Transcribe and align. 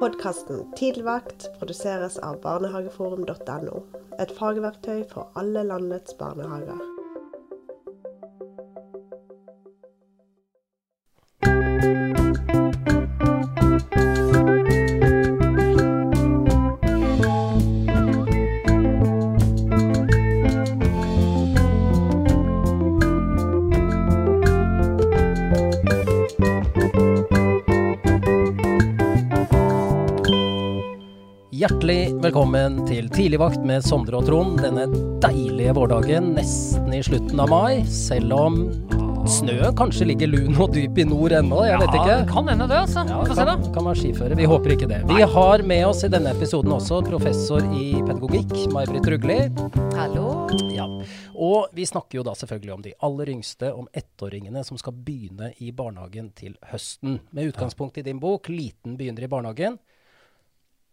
Podkasten 0.00 0.74
Tidligvakt 0.76 1.46
produseres 1.58 2.18
av 2.18 2.42
barnehageforum.no. 2.42 3.78
Et 4.20 4.34
fagverktøy 4.36 5.06
for 5.08 5.32
alle 5.40 5.62
landets 5.64 6.18
barnehager. 6.20 6.95
Velkommen 32.36 32.82
til 32.84 33.06
Tidligvakt 33.08 33.62
med 33.64 33.80
Sondre 33.80 34.18
og 34.18 34.26
Trond 34.26 34.58
denne 34.60 34.82
deilige 35.24 35.72
vårdagen 35.72 36.34
nesten 36.36 36.90
i 36.92 36.98
slutten 37.00 37.40
av 37.40 37.48
mai. 37.48 37.78
Selv 37.88 38.34
om 38.36 38.58
snøen 39.24 39.72
kanskje 39.78 40.04
ligger 40.10 40.28
lun 40.28 40.58
og 40.60 40.74
dyp 40.74 41.00
i 41.00 41.06
nord 41.08 41.32
ennå, 41.32 41.62
jeg 41.64 41.80
vet 41.80 41.96
ikke. 41.96 42.18
Ja, 42.18 42.26
kan 42.28 42.52
hende 42.52 42.66
det, 42.68 42.82
altså. 42.82 43.06
Ja, 43.08 43.22
Vi 43.22 43.30
får 43.30 43.40
se, 43.40 43.46
da. 43.48 43.72
kan 43.78 43.88
være 43.88 44.00
skiføre. 44.02 44.36
Vi 44.36 44.50
håper 44.52 44.74
ikke 44.76 44.90
det. 44.90 45.00
Vi 45.08 45.24
har 45.32 45.64
med 45.72 45.86
oss 45.86 46.04
i 46.04 46.12
denne 46.12 46.36
episoden 46.36 46.76
også 46.76 47.00
professor 47.08 47.64
i 47.72 47.86
pedagogikk, 48.02 48.54
May-Britt 48.76 49.08
Rugli. 49.14 49.40
Hallo. 49.96 50.28
Ja. 50.76 50.90
Og 51.32 51.72
vi 51.72 51.88
snakker 51.88 52.20
jo 52.20 52.28
da 52.28 52.36
selvfølgelig 52.36 52.76
om 52.76 52.84
de 52.84 52.96
aller 53.08 53.32
yngste, 53.32 53.72
om 53.72 53.88
ettåringene 53.96 54.60
som 54.68 54.76
skal 54.76 54.92
begynne 55.08 55.54
i 55.56 55.72
barnehagen 55.72 56.34
til 56.36 56.60
høsten. 56.68 57.22
Med 57.32 57.54
utgangspunkt 57.54 57.96
i 57.96 58.04
din 58.04 58.20
bok 58.20 58.52
'Liten 58.52 59.00
begynner 59.00 59.24
i 59.24 59.32
barnehagen', 59.32 59.80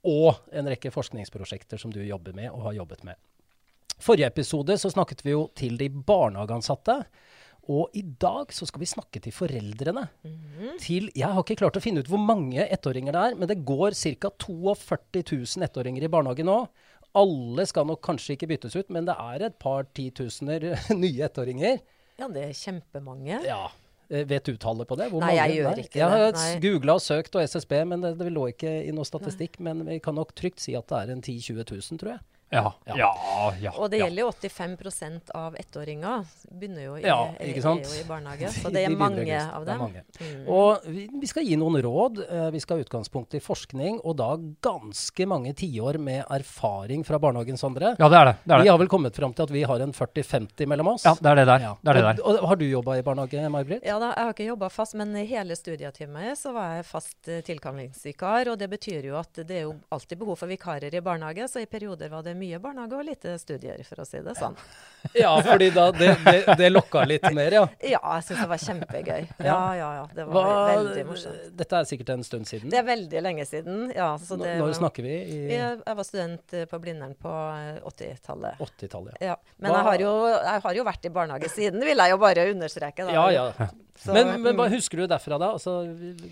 og 0.04 0.42
en 0.52 0.68
rekke 0.68 0.92
forskningsprosjekter 0.94 1.80
som 1.80 1.94
du 1.94 2.02
jobber 2.04 2.36
med 2.36 2.52
og 2.52 2.68
har 2.68 2.80
jobbet 2.82 3.06
med. 3.08 3.20
Forrige 4.04 4.28
episode 4.28 4.76
så 4.80 4.92
snakket 4.92 5.24
vi 5.24 5.32
jo 5.36 5.48
til 5.56 5.78
de 5.80 5.88
barnehageansatte. 5.90 6.98
Og 7.72 7.94
i 7.96 8.02
dag 8.04 8.52
så 8.52 8.68
skal 8.68 8.82
vi 8.82 8.90
snakke 8.92 9.22
til 9.24 9.32
foreldrene. 9.32 10.04
Til, 10.84 11.08
jeg 11.16 11.30
har 11.32 11.40
ikke 11.40 11.62
klart 11.62 11.78
å 11.80 11.84
finne 11.84 12.04
ut 12.04 12.10
hvor 12.12 12.20
mange 12.20 12.66
ettåringer 12.66 13.16
det 13.16 13.22
er, 13.30 13.38
men 13.40 13.48
det 13.48 13.62
går 13.64 13.96
ca. 13.96 14.34
42 14.44 15.24
000 15.24 15.68
ettåringer 15.70 16.04
i 16.04 16.12
barnehage 16.12 16.44
nå. 16.48 16.58
Alle 17.16 17.66
skal 17.70 17.88
nok 17.88 18.02
kanskje 18.04 18.36
ikke 18.36 18.50
byttes 18.52 18.76
ut, 18.76 18.90
men 18.92 19.08
det 19.08 19.16
er 19.16 19.48
et 19.48 19.56
par 19.62 19.88
titusener 19.96 20.74
nye 21.04 21.30
ettåringer. 21.30 21.80
Ja, 22.20 22.28
det 22.28 22.50
er 22.50 22.58
kjempemange. 22.58 23.40
Ja. 23.48 23.70
Eh, 24.10 24.26
Vet 24.28 24.44
du 24.46 24.58
tallet 24.58 24.88
på 24.90 24.98
det? 25.00 25.10
Hvor 25.14 25.24
Nei, 25.24 25.36
jeg 25.38 25.48
mange? 25.48 25.56
gjør 25.62 25.84
ikke 25.86 26.00
jeg 26.00 26.10
har 26.10 26.32
det, 26.36 26.62
googla 26.64 26.98
og 27.00 27.02
søkt 27.06 27.36
og 27.40 27.44
SSB, 27.48 27.74
men 27.88 28.02
det, 28.04 28.14
det 28.20 28.32
lå 28.34 28.48
ikke 28.52 28.72
i 28.88 28.92
noe 28.96 29.08
statistikk. 29.08 29.60
Men 29.64 29.86
vi 29.88 30.00
kan 30.04 30.16
nok 30.20 30.34
trygt 30.36 30.60
si 30.64 30.76
at 30.76 30.88
det 30.92 31.00
er 31.04 31.14
en 31.16 31.22
10 31.22 31.38
000-20 31.54 31.92
000, 31.92 32.00
tror 32.04 32.16
jeg. 32.18 32.24
Ja, 32.54 32.72
Ja. 32.88 32.96
ja, 33.02 33.12
ja. 33.62 33.72
Og 33.78 33.90
det 33.92 34.00
gjelder 34.04 34.24
jo 34.24 34.32
85 34.32 35.32
av 35.36 35.56
ettåringer. 35.60 36.26
Begynner 36.52 36.84
jo 36.86 36.96
i, 36.98 37.04
Ja, 37.06 37.18
er, 37.40 37.50
er 37.50 37.58
jo 37.58 37.98
i 37.98 38.04
barnehage. 38.08 38.52
Så 38.62 38.72
det 38.74 38.86
er 38.86 38.96
mange 38.96 39.26
av 39.42 39.66
dem. 39.66 39.80
mange. 39.80 40.04
Mm. 40.22 40.48
Og 40.48 40.86
vi, 40.88 41.08
vi 41.22 41.30
skal 41.30 41.48
gi 41.48 41.58
noen 41.60 41.80
råd. 41.84 42.24
Eh, 42.30 42.50
vi 42.54 42.62
skal 42.64 42.78
ha 42.80 42.86
utgangspunkt 42.86 43.34
i 43.34 43.42
forskning, 43.44 44.00
og 44.04 44.18
da 44.22 44.30
ganske 44.64 45.28
mange 45.30 45.54
tiår 45.58 45.98
med 46.00 46.24
erfaring 46.30 47.04
fra 47.08 47.20
barnehagen, 47.20 47.58
Sondre. 47.58 47.96
ja, 48.00 48.10
det 48.10 48.20
er 48.20 48.26
det. 48.32 48.36
det, 48.46 48.54
er 48.56 48.64
Vi 48.64 48.70
har 48.74 48.78
vel 48.82 48.92
kommet 48.92 49.16
fram 49.16 49.34
til 49.34 49.44
at 49.48 49.52
vi 49.52 49.64
har 49.64 49.80
en 49.82 49.94
40-50 49.94 50.68
mellom 50.70 50.94
oss. 50.94 51.06
Ja, 51.06 51.16
det 51.20 51.32
er 51.34 51.36
det 51.42 51.48
der. 51.50 51.60
Ja. 51.68 51.74
Det 51.82 51.90
er 51.90 52.00
det 52.00 52.04
der. 52.10 52.24
Og, 52.24 52.40
og 52.44 52.48
har 52.54 52.56
du 52.62 52.66
jobba 52.70 52.98
i 53.00 53.04
barnehage, 53.06 53.50
May-Britt? 53.50 53.84
Ja 53.88 53.98
da, 54.00 54.14
jeg 54.14 54.28
har 54.30 54.34
ikke 54.38 54.48
jobba 54.52 54.70
fast, 54.70 54.94
men 55.00 55.16
hele 55.16 55.56
studietimen 55.58 56.36
så 56.38 56.54
var 56.54 56.78
jeg 56.78 56.86
fast 56.86 57.28
eh, 57.32 57.42
tilkallingsvikar. 57.46 58.52
Og 58.54 58.60
det 58.60 58.70
betyr 58.70 59.10
jo 59.10 59.18
at 59.20 59.42
det 59.44 59.58
er 59.64 59.66
jo 59.68 59.74
alltid 59.90 60.20
behov 60.22 60.38
for 60.40 60.48
vikarer 60.52 60.94
i 60.94 61.02
barnehage, 61.02 61.48
så 61.50 61.64
i 61.64 61.66
perioder 61.66 62.10
var 62.14 62.22
det 62.24 62.36
mye 62.38 62.43
barnehage 62.64 62.98
og 62.98 63.06
lite 63.08 63.36
studier, 63.42 63.82
for 63.88 64.04
å 64.04 64.06
si 64.08 64.22
det 64.24 64.36
sånn. 64.40 64.56
Ja, 65.20 65.34
fordi 65.44 65.68
da 65.76 65.90
det, 65.92 66.14
det, 66.24 66.54
det 66.56 66.70
lokka 66.72 67.02
litt 67.04 67.26
mer, 67.36 67.52
ja. 67.58 67.64
Ja, 67.94 68.00
jeg 68.16 68.24
syns 68.30 68.40
det 68.40 68.48
var 68.54 68.62
kjempegøy. 68.64 69.26
Ja, 69.50 69.58
ja, 69.76 69.90
ja. 69.98 70.06
Det 70.16 70.26
var 70.30 70.48
Hva, 70.48 70.54
veldig 70.70 71.04
morsomt. 71.10 71.50
dette 71.60 71.82
er 71.82 71.90
sikkert 71.90 72.14
en 72.16 72.24
stund 72.24 72.48
siden. 72.48 72.72
Det 72.72 72.80
er 72.80 72.88
veldig 72.88 73.24
lenge 73.28 73.46
siden. 73.50 73.90
Ja, 73.92 74.14
så 74.22 74.40
det 74.40 74.56
Når 74.62 74.78
snakker 74.80 75.04
vi? 75.04 75.18
I 75.20 75.42
Jeg, 75.52 75.82
jeg 75.84 76.00
var 76.00 76.08
student 76.08 76.56
eh, 76.56 76.66
på 76.72 76.80
Blindern 76.84 77.18
på 77.20 77.34
eh, 77.34 77.84
80-tallet. 77.92 78.64
80-tallet? 78.64 79.20
Ja. 79.20 79.34
Ja. 79.34 79.56
Men 79.58 79.74
jeg 79.74 79.86
har, 79.88 80.02
jo, 80.04 80.12
jeg 80.30 80.62
har 80.66 80.78
jo 80.78 80.84
vært 80.86 81.08
i 81.08 81.12
barnehage 81.14 81.50
siden, 81.50 81.82
vil 81.88 82.04
jeg 82.04 82.14
jo 82.14 82.18
bare 82.22 82.46
understreke. 82.52 83.08
Da. 83.08 83.16
Ja, 83.16 83.26
ja. 83.34 83.70
Så, 83.96 84.14
Men, 84.14 84.42
men 84.42 84.56
hva 84.58 84.66
husker 84.74 84.98
du 84.98 85.08
derfra, 85.08 85.38
da? 85.38 85.52
Altså, 85.54 85.74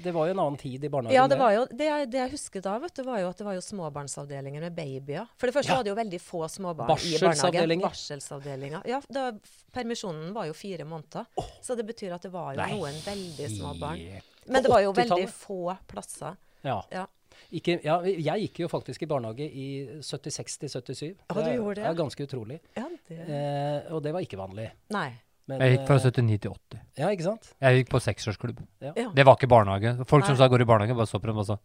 det 0.04 0.12
var 0.16 0.26
jo 0.28 0.34
en 0.34 0.40
annen 0.42 0.58
tid 0.58 0.84
i 0.84 0.90
barnehagen. 0.90 1.14
ja, 1.16 1.28
det 1.30 1.38
var 1.38 1.52
jo, 1.54 1.66
det, 1.70 1.86
jeg- 1.86 2.08
det 2.12 2.18
jeg 2.18 2.32
husker 2.32 2.62
da, 2.66 2.78
vet 2.82 2.96
du, 2.98 3.04
var 3.06 3.20
jo 3.22 3.28
at 3.30 3.38
det 3.38 3.46
var 3.46 3.54
jo 3.54 3.62
småbarnsavdelinger 3.62 4.62
med 4.66 4.74
babyer. 4.76 5.28
For 5.38 5.46
det 5.48 5.54
første 5.56 5.70
Ja. 5.72 5.76
var 5.78 5.84
det 5.86 5.92
jo 5.94 5.96
veldig 6.00 6.22
få 6.22 6.42
småbarn 6.50 6.90
i 6.98 7.14
barnehagen. 7.22 7.82
Barselsavdelinger. 7.86 8.82
Ja, 8.90 9.00
da, 9.14 9.32
permisjonen 9.72 10.34
var 10.34 10.46
jo 10.50 10.54
fire 10.58 10.84
måneder. 10.90 11.26
Så 11.62 11.76
det 11.78 11.86
betyr 11.86 12.14
at 12.18 12.22
det 12.26 12.32
var 12.34 12.54
jo 12.56 12.62
Nei. 12.62 12.72
noen 12.74 12.98
veldig 13.06 13.50
små 13.58 13.74
barn. 13.80 14.02
Men 14.48 14.64
det 14.64 14.70
var 14.72 14.82
jo 14.82 14.92
veldig 14.98 15.30
få 15.30 15.78
plasser. 15.88 16.36
Ja. 16.66 16.82
Ja. 16.92 17.06
Ikke, 17.52 17.80
ja, 17.84 18.02
jeg 18.06 18.48
gikk 18.48 18.60
jo 18.66 18.68
faktisk 18.70 19.02
i 19.04 19.08
barnehage 19.10 19.46
i 19.48 19.66
76 20.02 20.58
til 20.62 20.70
77. 20.70 21.16
Ja, 21.30 21.36
du 21.36 21.50
gjorde 21.56 21.76
det, 21.76 21.84
er 21.86 21.94
ja. 21.94 21.94
ganske 21.94 22.26
utrolig. 22.28 22.60
Ja, 22.78 22.86
det 23.08 23.20
Eh, 23.30 23.94
og 23.94 24.02
det 24.04 24.14
var 24.14 24.22
ikke 24.22 24.38
vanlig. 24.38 24.70
Nei. 24.90 25.12
Men, 25.52 25.62
Jeg 25.66 25.76
gikk 25.78 25.86
fra 25.90 25.98
eh, 26.00 26.08
79 26.08 26.40
til 26.46 26.56
80. 26.56 26.82
Ja, 27.02 27.12
ikke 27.12 27.28
sant? 27.28 27.52
Jeg 27.62 27.82
gikk 27.82 27.92
på 27.92 28.02
seksårsklubb. 28.08 28.64
Ja. 28.84 28.94
Det 28.96 29.26
var 29.28 29.38
ikke 29.38 29.52
barnehage. 29.52 29.94
Folk 30.08 30.26
som 30.26 30.36
Nei. 30.36 30.40
sa 30.42 30.48
går 30.52 30.64
i 30.64 30.70
barnehage, 30.72 30.98
bare 30.98 31.10
så 31.12 31.20
på 31.22 31.32
dem 31.32 31.44
og 31.44 31.48
sa 31.50 31.60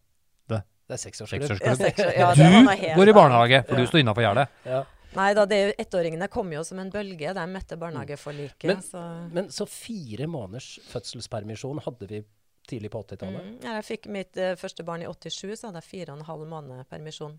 Det 0.50 0.94
er 0.94 1.00
seksårsklubb. 1.02 1.48
Ja, 1.50 1.74
seks 1.74 1.98
ja, 2.20 2.28
det 2.38 2.46
Du 2.46 3.00
går 3.00 3.10
i 3.10 3.16
barnehage, 3.16 3.64
for 3.66 3.74
Ja. 3.74 3.80
du 3.82 3.90
står 3.90 4.02
innafor 4.04 4.22
gjerdet. 4.22 4.48
Ja. 4.66 4.84
Nei 5.16 5.32
da, 5.34 5.46
det, 5.48 5.58
ettåringene 5.80 6.28
kom 6.28 6.50
jo 6.52 6.62
som 6.66 6.78
en 6.82 6.90
bølge, 6.92 7.32
de 7.34 7.46
møtte 7.48 7.78
barnehageforliket. 7.80 8.68
Men- 8.68 8.82
så. 8.84 9.02
Men 9.32 9.48
så 9.48 9.66
fire 9.66 10.28
måneders 10.28 10.76
fødselspermisjon 10.92 11.80
hadde 11.86 12.06
vi 12.10 12.22
tidlig 12.68 12.90
på 12.90 13.02
80-tallet. 13.02 13.42
Mm. 13.46 13.58
Ja, 13.64 13.76
jeg 13.78 13.86
fikk 13.86 14.08
mitt 14.12 14.36
uh, 14.36 14.54
første 14.58 14.84
barn 14.86 15.02
i 15.02 15.06
87, 15.06 15.56
så 15.56 15.68
hadde 15.70 15.80
jeg 15.82 15.88
fire 15.90 16.12
og 16.12 16.18
en 16.20 16.26
halv 16.28 16.46
måned 16.50 16.86
permisjon. 16.90 17.38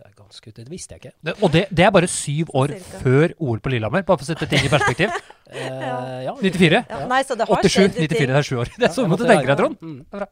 Det 0.00 0.08
er 0.08 0.12
ganske 0.16 0.52
Det 0.56 0.64
visste 0.70 0.96
jeg 0.96 1.02
ikke. 1.02 1.16
Det, 1.20 1.32
og 1.44 1.50
det, 1.52 1.66
det 1.76 1.84
er 1.84 1.90
bare 1.92 2.08
syv 2.08 2.52
år 2.56 2.72
Cirka. 2.72 3.00
før 3.04 3.34
OL 3.36 3.58
på 3.60 3.72
Lillehammer, 3.74 4.04
bare 4.08 4.20
for 4.20 4.24
å 4.24 4.28
sette 4.30 4.48
ting 4.48 4.64
i 4.64 4.72
perspektiv. 4.72 5.12
Eh, 5.50 6.20
ja. 6.22 6.30
94? 6.38 6.78
Ja, 6.86 6.98
nei, 7.10 7.16
så 7.26 7.34
det 7.34 7.42
har 7.48 7.58
87, 7.58 7.72
skjedd 7.74 7.96
94, 7.96 8.12
ting. 8.12 8.28
det 8.30 8.34
er 8.38 8.44
sju 8.46 8.58
år. 8.62 8.68
Det 8.78 8.84
er 8.86 8.92
sånn 8.94 9.10
du 9.10 9.24
tenker 9.24 9.48
deg. 9.50 9.56
Trond. 9.58 9.80
Mm. 9.82 9.96
Bra. 10.12 10.28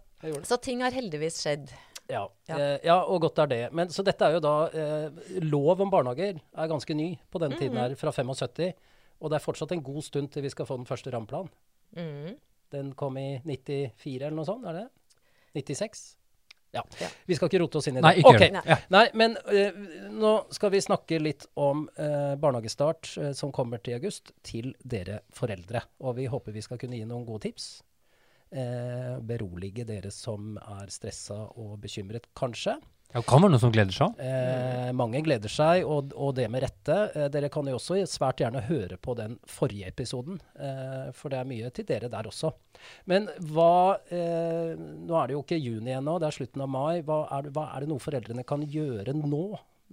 Så 0.46 0.58
ting 0.62 0.84
har 0.86 0.94
heldigvis 0.94 1.40
skjedd. 1.42 1.72
Ja. 2.06 2.20
Ja. 2.46 2.54
Eh, 2.54 2.76
ja, 2.86 3.00
og 3.02 3.24
godt 3.24 3.40
er 3.42 3.50
det. 3.50 3.58
Men, 3.74 3.90
så 3.90 4.04
dette 4.06 4.28
er 4.28 4.36
jo 4.36 4.42
da 4.44 4.52
eh, 4.70 5.40
Lov 5.42 5.82
om 5.82 5.90
barnehager 5.90 6.38
er 6.38 6.70
ganske 6.70 6.94
ny 6.94 7.08
på 7.34 7.42
denne 7.42 7.58
tiden 7.58 7.80
her, 7.82 7.96
fra 7.98 8.14
75. 8.14 8.70
Og 9.18 9.32
det 9.32 9.40
er 9.40 9.44
fortsatt 9.48 9.74
en 9.74 9.82
god 9.90 10.06
stund 10.06 10.30
til 10.30 10.46
vi 10.46 10.54
skal 10.54 10.70
få 10.70 10.78
den 10.78 10.86
første 10.86 11.10
rammeplanen. 11.10 11.50
Mm. 11.98 12.38
Den 12.78 12.94
kom 12.94 13.18
i 13.18 13.40
94 13.42 14.22
eller 14.22 14.38
noe 14.38 14.46
sånt, 14.46 14.70
er 14.70 14.84
det? 14.84 14.86
96? 15.58 16.06
Ja. 16.76 16.82
Vi 17.24 17.36
skal 17.36 17.48
ikke 17.48 17.62
rote 17.62 17.80
oss 17.80 17.88
inn 17.88 17.96
i 17.96 18.00
det. 18.00 18.04
Nei, 18.04 18.14
ikke 18.20 18.34
okay. 18.34 18.50
gjør 18.50 18.60
det. 18.60 18.76
Nei. 18.76 18.78
Nei, 18.94 19.04
men 19.16 19.36
uh, 19.48 20.08
nå 20.20 20.32
skal 20.52 20.72
vi 20.74 20.84
snakke 20.84 21.20
litt 21.22 21.48
om 21.56 21.86
uh, 21.96 22.34
barnehagestart 22.40 23.12
uh, 23.16 23.30
som 23.36 23.52
kommer 23.56 23.80
til 23.80 23.96
august, 23.96 24.34
til 24.44 24.74
dere 24.84 25.22
foreldre. 25.34 25.86
Og 26.04 26.18
vi 26.20 26.28
håper 26.28 26.56
vi 26.56 26.64
skal 26.64 26.80
kunne 26.80 27.00
gi 27.00 27.08
noen 27.08 27.24
gode 27.28 27.46
tips. 27.48 27.70
Eh, 28.48 29.18
berolige 29.20 29.84
dere 29.84 30.08
som 30.08 30.54
er 30.56 30.88
stressa 30.88 31.36
og 31.60 31.74
bekymret, 31.82 32.30
kanskje. 32.38 32.78
Det 33.08 33.22
kan 33.24 33.40
være 33.40 33.54
noen 33.54 33.62
som 33.62 33.70
gleder 33.72 33.94
seg. 33.96 34.18
Eh, 34.20 34.90
mange 34.92 35.22
gleder 35.24 35.48
seg, 35.48 35.86
og, 35.88 36.10
og 36.12 36.34
det 36.36 36.44
med 36.52 36.60
rette. 36.66 36.96
Eh, 37.16 37.30
dere 37.32 37.48
kan 37.52 37.64
jo 37.70 37.78
også 37.78 37.96
svært 38.04 38.42
gjerne 38.42 38.60
høre 38.66 38.98
på 39.00 39.14
den 39.16 39.38
forrige 39.48 39.88
episoden, 39.88 40.36
eh, 40.60 41.08
for 41.16 41.32
det 41.32 41.38
er 41.40 41.48
mye 41.48 41.70
til 41.72 41.88
dere 41.88 42.10
der 42.12 42.28
også. 42.28 42.52
Men 43.08 43.30
hva 43.48 43.96
eh, 44.12 44.76
Nå 44.76 45.16
er 45.16 45.30
det 45.30 45.38
jo 45.38 45.40
ikke 45.40 45.56
juni 45.56 45.96
ennå, 45.96 46.18
det 46.20 46.28
er 46.28 46.36
slutten 46.36 46.66
av 46.66 46.68
mai. 46.68 47.00
Hva 47.06 47.22
er, 47.38 47.48
hva 47.56 47.70
er 47.72 47.86
det 47.86 47.90
noe 47.94 48.04
foreldrene 48.04 48.44
kan 48.48 48.66
gjøre 48.68 49.16
nå 49.16 49.44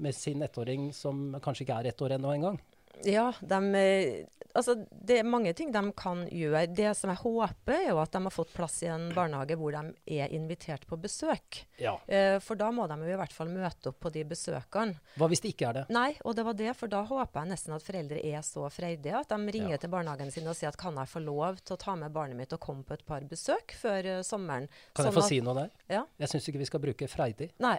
med 0.04 0.18
sin 0.18 0.44
ettåring 0.44 0.90
som 0.92 1.30
kanskje 1.40 1.64
ikke 1.64 1.80
er 1.80 1.94
ett 1.94 2.04
år 2.04 2.18
ennå 2.18 2.36
engang? 2.36 2.60
Ja, 3.04 3.34
de, 3.42 4.26
altså, 4.56 4.76
det 4.92 5.20
er 5.20 5.28
mange 5.28 5.52
ting 5.58 5.72
de 5.74 5.82
kan 5.98 6.24
gjøre. 6.32 6.66
Det 6.76 6.94
som 6.98 7.12
jeg 7.12 7.20
håper, 7.22 7.74
er 7.76 7.90
jo 7.92 8.00
at 8.02 8.12
de 8.16 8.22
har 8.24 8.34
fått 8.34 8.54
plass 8.56 8.78
i 8.86 8.90
en 8.92 9.10
barnehage 9.16 9.58
hvor 9.60 9.76
de 9.76 9.94
er 10.22 10.32
invitert 10.34 10.86
på 10.88 10.98
besøk. 11.02 11.64
Ja. 11.82 11.98
Eh, 12.08 12.38
for 12.40 12.56
da 12.56 12.70
må 12.72 12.88
de 12.88 12.98
jo 13.04 13.14
i 13.14 13.20
hvert 13.20 13.34
fall 13.36 13.52
møte 13.52 13.92
opp 13.92 14.00
på 14.06 14.12
de 14.16 14.24
besøkene. 14.24 14.96
Hva 15.20 15.28
hvis 15.32 15.44
det 15.44 15.52
ikke 15.54 15.70
er 15.70 15.74
det? 15.82 15.84
Nei, 15.94 16.16
og 16.24 16.36
det 16.38 16.46
var 16.48 16.54
det, 16.58 16.72
for 16.80 16.88
da 16.92 17.04
håper 17.04 17.42
jeg 17.44 17.52
nesten 17.52 17.76
at 17.76 17.84
foreldre 17.86 18.22
er 18.24 18.42
så 18.48 18.70
freidige 18.74 19.20
at 19.20 19.30
de 19.36 19.40
ringer 19.58 19.76
Ja. 19.76 19.82
til 19.84 19.90
barnehagen 19.94 20.32
sin 20.32 20.48
og 20.48 20.56
sier 20.56 20.70
at 20.72 20.78
kan 20.80 20.96
jeg 20.96 21.12
få 21.12 21.20
lov 21.26 21.60
til 21.66 21.76
å 21.76 21.82
ta 21.82 21.96
med 22.00 22.14
barnet 22.16 22.38
mitt 22.40 22.54
og 22.56 22.60
komme 22.64 22.84
på 22.88 22.94
et 22.94 23.06
par 23.06 23.22
besøk 23.28 23.76
før 23.76 24.20
uh, 24.20 24.22
sommeren. 24.24 24.70
Kan 24.96 25.06
jeg 25.06 25.14
Sånn 25.14 25.20
få 25.20 25.26
at- 25.26 25.30
si 25.30 25.42
noe 25.42 25.56
der? 25.60 25.70
Ja. 25.90 26.06
Jeg 26.20 26.30
syns 26.32 26.48
ikke 26.50 26.60
vi 26.64 26.66
skal 26.72 26.80
bruke 26.80 27.08
freidig. 27.12 27.52
Nei. 27.60 27.78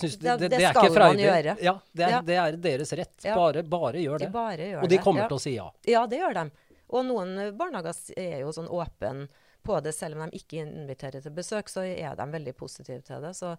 Det- 0.00 0.18
det, 0.20 0.38
det, 0.40 0.50
det 0.50 0.62
er 0.64 0.72
skal 0.72 0.88
ikke 0.90 0.98
man 0.98 1.18
gjøre. 1.18 1.56
Ja, 1.62 1.74
det 1.94 2.04
er, 2.04 2.10
Ja. 2.10 2.20
det 2.22 2.36
er 2.36 2.56
deres 2.56 2.92
rett. 2.92 3.24
Ja. 3.24 3.34
Bare, 3.36 3.62
bare 3.62 3.92
gjør 4.02 4.18
De 4.18 4.24
det. 4.24 4.32
bare 4.32 4.56
gjør 4.72 4.82
Og 4.82 4.88
de 4.88 4.98
kommer 4.98 5.28
til 5.28 5.36
å 5.36 5.40
si 5.40 5.54
ja. 5.56 5.70
Ja, 5.86 6.06
det 6.06 6.18
gjør 6.20 6.34
de. 6.34 6.50
Og 6.92 7.04
noen 7.06 7.38
eh, 7.38 7.50
barnehager 7.52 7.94
er 8.16 8.40
jo 8.40 8.52
sånn 8.52 8.68
åpen 8.68 9.28
på 9.62 9.76
det, 9.80 9.92
selv 9.94 10.18
om 10.18 10.28
de 10.28 10.36
ikke 10.40 10.58
inviterer 10.66 11.22
til 11.22 11.30
besøk, 11.30 11.68
så 11.70 11.84
er 11.86 12.16
de 12.16 12.24
veldig 12.32 12.52
positive 12.58 13.00
til 13.06 13.20
det. 13.22 13.30
Så, 13.38 13.52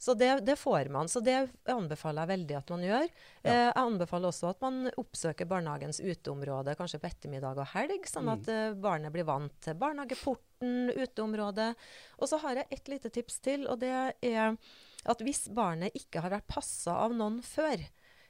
så 0.00 0.14
det, 0.16 0.40
det 0.46 0.54
får 0.56 0.88
man. 0.88 1.04
Så 1.06 1.20
det 1.22 1.50
anbefaler 1.68 2.22
jeg 2.24 2.30
veldig 2.30 2.56
at 2.56 2.70
man 2.70 2.80
gjør. 2.80 3.04
Eh, 3.44 3.52
jeg 3.66 3.74
anbefaler 3.76 4.28
også 4.32 4.48
at 4.54 4.60
man 4.64 4.90
oppsøker 4.96 5.44
barnehagens 5.46 6.00
uteområde, 6.00 6.74
kanskje 6.80 6.98
på 7.02 7.10
ettermiddag 7.12 7.58
og 7.60 7.66
helg, 7.74 8.08
sånn 8.08 8.24
Mm. 8.24 8.32
at 8.40 8.48
eh, 8.48 8.72
barnet 8.72 9.12
blir 9.12 9.24
vant 9.28 9.52
til 9.60 9.74
barnehageporten, 9.74 10.90
uteområdet. 10.96 11.74
Og 12.18 12.28
så 12.28 12.38
har 12.40 12.54
jeg 12.62 12.66
et 12.70 12.88
lite 12.88 13.10
tips 13.12 13.38
til, 13.44 13.66
og 13.68 13.80
det 13.80 13.92
er 14.22 14.56
at 15.06 15.18
hvis 15.24 15.48
barnet 15.54 15.94
ikke 15.96 16.20
har 16.20 16.30
vært 16.30 16.46
passa 16.48 16.92
av 17.06 17.12
noen 17.16 17.40
før, 17.42 17.80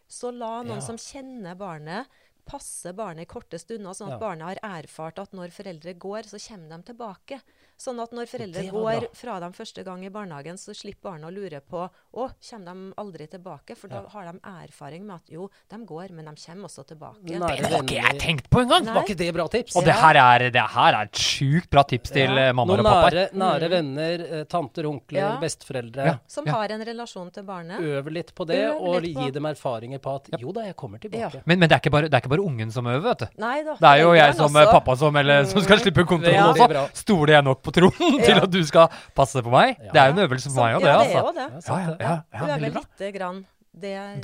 så 0.09 0.31
la 0.37 0.63
noen 0.63 0.81
Ja. 0.81 0.87
som 0.87 0.97
kjenner 0.97 1.57
barnet, 1.57 2.07
passe 2.47 2.93
barnet 2.97 3.23
i 3.23 3.31
korte 3.31 3.59
stunder, 3.59 3.91
sånn 3.95 4.09
at 4.13 4.19
Ja. 4.21 4.27
barnet 4.27 4.61
har 4.63 4.83
erfart 4.83 5.19
at 5.19 5.33
når 5.33 5.51
foreldre 5.51 5.95
går, 5.99 6.23
så 6.25 6.39
kommer 6.49 6.77
de 6.83 6.93
tilbake. 6.93 7.43
Sånn 7.81 7.97
at 8.03 8.11
når 8.13 8.27
foreldre 8.29 8.63
går 8.71 9.07
fra 9.17 9.39
dem 9.41 9.53
første 9.57 9.83
gang 9.87 10.03
i 10.05 10.11
barnehagen, 10.13 10.59
så 10.61 10.75
slipper 10.77 11.15
barnet 11.15 11.31
å 11.31 11.33
lure 11.33 11.61
på 11.65 11.87
å, 12.13 12.27
kommer 12.29 12.67
de 12.69 12.93
aldri 13.01 13.27
tilbake? 13.33 13.75
For 13.77 13.89
da 13.89 14.03
Ja. 14.03 14.09
har 14.13 14.25
de 14.33 14.39
erfaring 14.45 15.07
med 15.07 15.17
at 15.17 15.31
jo, 15.33 15.49
de 15.71 15.79
går, 15.89 16.11
men 16.13 16.27
de 16.27 16.35
kommer 16.37 16.69
også 16.69 16.85
tilbake. 16.87 17.23
Nære 17.25 17.57
Det 17.57 17.71
har 17.73 17.83
ikke 17.83 18.03
jeg 18.03 18.19
tenkt 18.21 18.51
på 18.51 18.61
engang! 18.61 18.85
Var 18.85 19.03
ikke 19.09 19.17
det 19.17 19.33
bra 19.33 19.47
tips? 19.49 19.77
Og 19.77 19.85
det 19.85 19.95
her 19.97 20.15
er, 20.21 20.51
det 20.51 20.61
her 20.75 20.93
er 21.01 21.03
et 21.09 21.13
sjukt 21.13 21.71
bra 21.71 21.83
tips 21.85 22.11
til 22.11 22.29
Ja. 22.37 22.49
eh, 22.51 22.53
mammaer 22.53 22.81
og 22.81 22.85
pappaer. 22.85 23.31
nære, 23.33 23.33
nære 23.33 23.71
venner, 23.71 24.21
eh, 24.41 24.45
tanter, 24.45 24.85
onkler, 24.85 25.21
Ja. 25.21 25.39
besteforeldre. 25.41 26.05
Ja. 26.05 26.19
Som 26.27 26.45
Ja. 26.47 26.53
har 26.53 26.69
en 26.73 26.85
relasjon 26.85 27.33
til 27.33 27.45
barnet. 27.45 27.81
Øv 27.81 28.13
litt 28.13 28.35
på 28.35 28.47
det, 28.47 28.57
litt 28.61 28.75
og 28.81 29.01
på. 29.03 29.25
gi 29.25 29.31
dem 29.31 29.45
erfaringer 29.47 29.99
på 30.01 30.15
at 30.17 30.39
jo 30.39 30.53
da, 30.53 30.61
jeg 30.67 30.77
kommer 30.77 30.99
tilbake. 31.01 31.43
Men, 31.47 31.59
men 31.59 31.69
det, 31.69 31.73
er 31.77 31.81
ikke 31.81 31.91
bare, 31.93 32.09
det 32.11 32.15
er 32.15 32.21
ikke 32.21 32.29
bare 32.37 32.45
ungen 32.45 32.71
som 32.71 32.85
øver, 32.85 33.03
vet 33.03 33.19
du. 33.21 33.27
Nei 33.39 33.63
da. 33.65 33.75
Det 33.81 33.89
er 33.89 34.03
jo 34.05 34.13
jeg 34.13 34.35
som 34.35 34.55
eh, 34.57 34.67
også. 34.67 34.71
pappa 34.73 34.97
som, 34.99 35.17
eller, 35.17 35.45
som 35.45 35.61
skal 35.63 35.79
slippe 35.79 36.05
kontrollen 36.05 36.35
Ja. 36.35 36.53
også. 36.53 36.91
Stoler 36.95 37.33
jeg 37.41 37.45
nok 37.45 37.63
på 37.63 37.70
Trond 37.77 37.97
til 38.25 38.35
Ja. 38.37 38.43
at 38.43 38.51
du 38.51 38.61
skal 38.65 38.89
passe 39.15 39.43
på 39.43 39.51
meg? 39.53 39.77
Ja. 39.81 39.93
Det 39.93 40.01
er 40.03 40.07
jo 40.11 40.17
en 40.19 40.25
øvelse 40.29 40.51
for 40.51 40.61
meg 40.63 40.77
òg, 40.77 40.81
det. 40.81 40.91
ja, 40.91 40.99
det 40.99 41.11
er 41.11 41.21
altså. 41.21 41.27
jo 41.27 41.33
det. 41.33 41.47
Ja, 41.47 41.55
Ja, 41.55 41.61
sant 41.61 41.81
ja, 41.81 41.97
ja, 42.01 42.23
ja, 42.33 42.41
Øve 42.45 42.53
veldig 42.57 42.75
lite 42.81 43.13
grann. 43.19 43.41
Det 43.81 43.91
jeg 43.95 44.19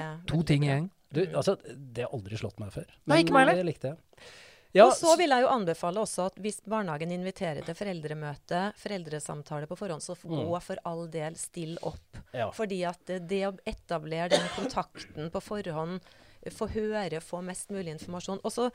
er 0.00 0.16
To 0.30 0.42
ting 0.42 0.64
i 0.64 0.68
gjeng. 0.72 0.90
Du, 1.14 1.20
altså, 1.38 1.56
det 1.94 2.04
har 2.06 2.10
aldri 2.16 2.36
slått 2.36 2.58
meg 2.58 2.72
før. 2.74 2.86
Nei, 3.06 3.20
ikke 3.22 3.32
meg 3.36 3.46
heller. 3.46 3.60
Det 3.62 3.66
likte 3.68 3.92
jeg. 3.92 3.98
Ja, 4.74 4.86
og 4.88 4.96
så 4.98 5.12
vil 5.16 5.30
jeg 5.30 5.44
jo 5.44 5.48
anbefale 5.54 6.00
også 6.02 6.24
at 6.26 6.34
hvis 6.42 6.56
barnehagen 6.66 7.12
inviterer 7.14 7.62
til 7.62 7.76
foreldremøte, 7.78 8.72
foreldresamtale 8.82 9.68
på 9.70 9.76
forhånd, 9.78 10.02
så 10.02 10.16
f- 10.16 10.24
Mm. 10.26 10.48
gå 10.50 10.60
for 10.62 10.76
all 10.84 11.06
del 11.08 11.36
still 11.36 11.76
opp. 11.82 12.18
Ja. 12.34 12.50
Fordi 12.50 12.80
at 12.84 12.98
det, 13.06 13.20
det 13.28 13.42
å 13.46 13.52
etablere 13.64 14.30
den 14.30 14.48
kontakten 14.56 15.30
på 15.30 15.40
forhånd, 15.40 16.00
få 16.52 16.66
høre, 16.74 17.20
få 17.24 17.40
mest 17.46 17.70
mulig 17.72 17.94
informasjon. 17.94 18.40
Også 18.44 18.66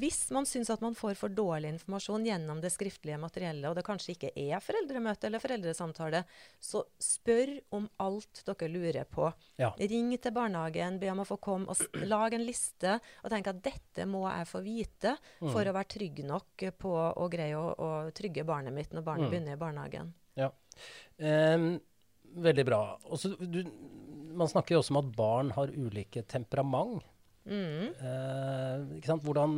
hvis 0.00 0.30
man 0.34 0.46
syns 0.48 0.70
at 0.70 0.80
man 0.84 0.94
får 0.96 1.16
for 1.20 1.28
dårlig 1.28 1.74
informasjon 1.74 2.24
gjennom 2.24 2.62
det 2.62 2.70
skriftlige 2.72 3.18
materiellet, 3.20 3.68
og 3.68 3.76
det 3.76 3.84
kanskje 3.84 4.14
ikke 4.14 4.30
er 4.34 4.62
foreldremøte 4.64 5.28
eller 5.28 5.42
foreldresamtale, 5.42 6.24
så 6.60 6.84
spør 7.02 7.52
om 7.76 7.88
alt 8.00 8.42
dere 8.48 8.70
lurer 8.72 9.04
på. 9.04 9.28
Ja. 9.60 9.72
Ring 9.78 10.14
til 10.18 10.32
barnehagen, 10.32 10.98
be 11.02 11.10
om 11.12 11.20
å 11.20 11.28
få 11.28 11.36
komme, 11.42 11.68
og 11.68 12.08
lag 12.08 12.34
en 12.38 12.46
liste. 12.46 12.96
Og 13.24 13.30
tenk 13.34 13.50
at 13.52 13.60
dette 13.64 14.06
må 14.08 14.24
jeg 14.30 14.48
få 14.48 14.62
vite 14.64 15.16
for 15.40 15.60
å 15.68 15.74
være 15.76 15.92
trygg 15.98 16.24
nok 16.24 16.64
på 16.78 16.94
å 16.96 17.28
greie 17.32 17.58
å, 17.58 17.74
å 17.76 17.90
trygge 18.16 18.46
barnet 18.48 18.72
mitt 18.72 18.92
når 18.96 19.04
barnet 19.04 19.26
Mm. 19.28 19.30
begynner 19.32 19.52
i 19.52 19.60
barnehagen. 19.60 20.12
Ja. 20.38 20.46
Um, 21.18 21.80
veldig 22.38 22.64
bra. 22.64 22.78
Også, 23.10 23.32
du, 23.40 23.64
man 24.38 24.48
snakker 24.48 24.76
jo 24.76 24.78
også 24.82 24.94
om 24.94 25.00
at 25.02 25.08
barn 25.16 25.50
har 25.56 25.72
ulike 25.74 26.22
temperament. 26.22 27.02
Mm. 27.48 27.94
Eh, 27.96 28.98
ikke 28.98 29.10
sant? 29.12 29.24
Hvordan, 29.24 29.54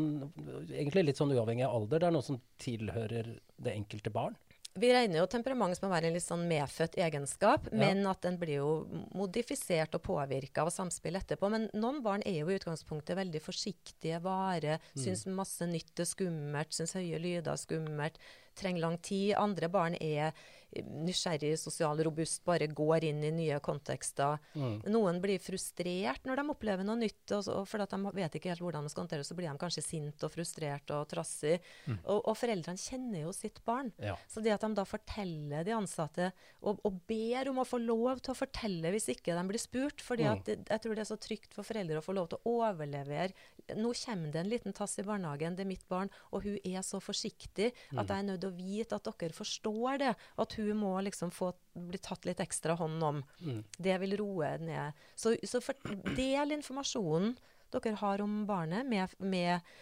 egentlig 0.71 1.05
litt 1.11 1.19
sånn 1.21 1.35
uavhengig 1.35 1.67
av 1.67 1.75
alder. 1.81 1.99
Det 1.99 2.07
er 2.09 2.15
noe 2.15 2.27
som 2.27 2.41
tilhører 2.63 3.35
det 3.61 3.75
enkelte 3.75 4.13
barn. 4.15 4.37
Vi 4.79 4.87
regner 4.95 5.19
jo 5.19 5.27
temperament 5.27 5.75
som 5.77 5.89
å 5.89 5.93
være 5.93 6.07
en 6.07 6.14
litt 6.14 6.23
sånn 6.23 6.45
medfødt 6.47 6.95
egenskap, 7.03 7.64
Ja. 7.73 7.76
men 7.76 8.07
at 8.07 8.21
den 8.23 8.37
blir 8.38 8.61
jo 8.61 8.87
modifisert 9.12 9.97
og 9.97 10.05
påvirka 10.05 10.62
av 10.62 10.71
samspill 10.71 11.17
etterpå. 11.19 11.50
Men 11.50 11.69
noen 11.75 11.99
barn 12.05 12.23
er 12.25 12.38
jo 12.38 12.47
i 12.49 12.57
utgangspunktet 12.57 13.17
veldig 13.19 13.43
forsiktige, 13.43 14.21
vare, 14.23 14.79
Mm. 14.95 15.03
syns 15.03 15.26
masse 15.26 15.67
nytt 15.67 15.99
er 15.99 16.05
skummelt, 16.07 16.71
syns 16.71 16.95
høye 16.95 17.19
lyder 17.19 17.50
er 17.50 17.57
skummelt, 17.59 18.14
trenger 18.61 18.85
lang 18.87 18.99
tid. 19.02 19.35
Andre 19.40 19.69
barn 19.73 19.97
er 20.00 20.33
nysgjerrig, 20.71 21.57
sosial, 21.59 21.99
robust, 22.07 22.45
bare 22.47 22.69
går 22.71 23.02
inn 23.09 23.25
i 23.26 23.31
nye 23.35 23.57
kontekster. 23.64 24.37
Mm. 24.55 24.76
Noen 24.95 25.17
blir 25.23 25.40
frustrert 25.43 26.29
når 26.29 26.38
de 26.38 26.45
opplever 26.52 26.87
noe 26.87 27.00
nytt, 27.00 27.25
og, 27.35 27.49
og 27.50 27.64
fordi 27.67 27.88
de 27.90 28.12
vet 28.21 28.37
ikke 28.38 28.52
helt 28.52 28.62
hvordan 28.62 28.87
de 28.87 28.93
skal 28.93 29.02
håndtere 29.02 29.25
det, 29.25 29.26
så 29.26 29.37
blir 29.38 29.49
de 29.50 29.57
kanskje 29.59 29.83
sint 29.83 30.23
og 30.26 30.31
frustrert 30.31 30.93
og 30.95 31.09
trassig. 31.11 31.57
Og, 32.05 32.21
og 32.21 32.38
foreldrene 32.38 32.79
kjenner 32.79 33.25
jo 33.25 33.35
sitt 33.35 33.59
barn. 33.67 33.90
Ja. 33.99 34.14
Så 34.31 34.45
det 34.45 34.55
at 34.55 34.62
de 34.62 34.71
da 34.79 34.85
forteller 34.87 35.67
de 35.67 35.75
ansatte, 35.75 36.31
og, 36.62 36.79
og 36.87 37.00
ber 37.11 37.50
om 37.50 37.59
å 37.64 37.67
få 37.67 37.83
lov 37.83 38.23
til 38.23 38.35
å 38.35 38.38
fortelle 38.38 38.95
hvis 38.95 39.11
ikke 39.17 39.35
de 39.35 39.47
blir 39.50 39.62
spurt, 39.62 40.05
fordi 40.07 40.21
Mm. 40.21 40.37
at 40.37 40.49
jeg 40.69 40.81
tror 40.85 40.95
det 40.95 41.00
er 41.02 41.09
så 41.09 41.17
trygt 41.19 41.55
for 41.57 41.64
foreldre 41.67 41.99
å 41.99 42.05
få 42.05 42.12
lov 42.14 42.26
til 42.31 42.38
å 42.45 42.52
overlevere. 42.61 43.33
Nå 43.75 43.90
kommer 44.05 44.31
det 44.31 44.40
en 44.45 44.50
liten 44.52 44.75
tass 44.76 44.99
i 45.00 45.05
barnehagen, 45.07 45.57
det 45.57 45.64
er 45.64 45.71
mitt 45.71 45.87
barn, 45.88 46.11
og 46.31 46.45
hun 46.45 46.59
er 46.61 46.85
så 46.87 47.00
forsiktig 47.00 47.71
at 47.97 48.07
jeg 48.07 48.19
er 48.21 48.26
nødt 48.29 48.45
å 48.50 48.57
vite 48.57 48.99
at 48.99 49.07
dere 49.09 49.37
forstår 49.37 50.00
det, 50.02 50.14
at 50.14 50.57
hun 50.59 50.73
må 50.83 50.95
liksom 51.07 51.33
få 51.35 51.52
bli 51.75 52.00
tatt 52.02 52.26
litt 52.28 52.42
ekstra 52.42 52.76
hånd 52.80 53.02
om. 53.07 53.23
Mm. 53.40 53.62
Det 53.78 54.00
vil 54.02 54.19
roe 54.21 54.57
ned. 54.62 54.99
Så, 55.14 55.37
så 55.47 55.62
for, 55.64 55.78
del 56.16 56.57
informasjonen 56.59 57.37
dere 57.71 57.97
har 58.02 58.23
om 58.25 58.42
barnet 58.49 58.87
med, 58.87 59.16
med 59.19 59.73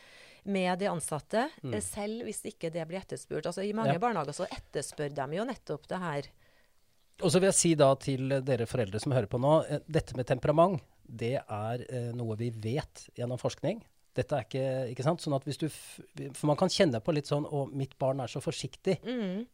med 0.48 0.78
de 0.78 0.86
ansatte, 0.88 1.48
mm. 1.62 1.74
selv 1.84 2.24
hvis 2.24 2.40
ikke 2.48 2.70
det 2.72 2.86
blir 2.88 3.02
etterspurt. 3.02 3.46
Altså, 3.50 3.62
I 3.66 3.74
mange 3.76 3.92
Ja. 3.92 4.00
barnehager 4.00 4.32
så 4.32 4.46
etterspør 4.48 5.10
de 5.12 5.36
jo 5.36 5.44
nettopp 5.44 5.88
det 5.88 5.98
her. 6.00 6.28
Og 7.20 7.32
så 7.32 7.40
vil 7.40 7.50
jeg 7.50 7.58
si 7.58 7.74
da 7.74 7.94
til 7.98 8.28
dere 8.46 8.66
foreldre 8.70 9.00
som 9.02 9.12
hører 9.12 9.28
på 9.28 9.40
nå, 9.42 9.54
eh, 9.68 9.80
dette 9.86 10.16
med 10.16 10.26
temperament, 10.26 10.80
det 11.04 11.42
er 11.42 11.84
eh, 11.88 12.12
noe 12.14 12.36
vi 12.36 12.50
vet 12.50 13.08
gjennom 13.16 13.40
forskning. 13.40 13.82
Dette 14.18 14.34
er 14.36 14.46
ikke, 14.46 14.64
ikke 14.92 15.06
sant? 15.06 15.22
Sånn 15.22 15.36
at 15.36 15.46
hvis 15.46 15.60
du 15.60 15.66
For 15.70 16.48
man 16.50 16.58
kan 16.58 16.72
kjenne 16.72 17.00
på 17.04 17.14
litt 17.14 17.30
sånn 17.30 17.46
Å, 17.46 17.64
mitt 17.70 17.94
barn 18.00 18.22
er 18.24 18.30
så 18.32 18.42
forsiktig. 18.42 18.98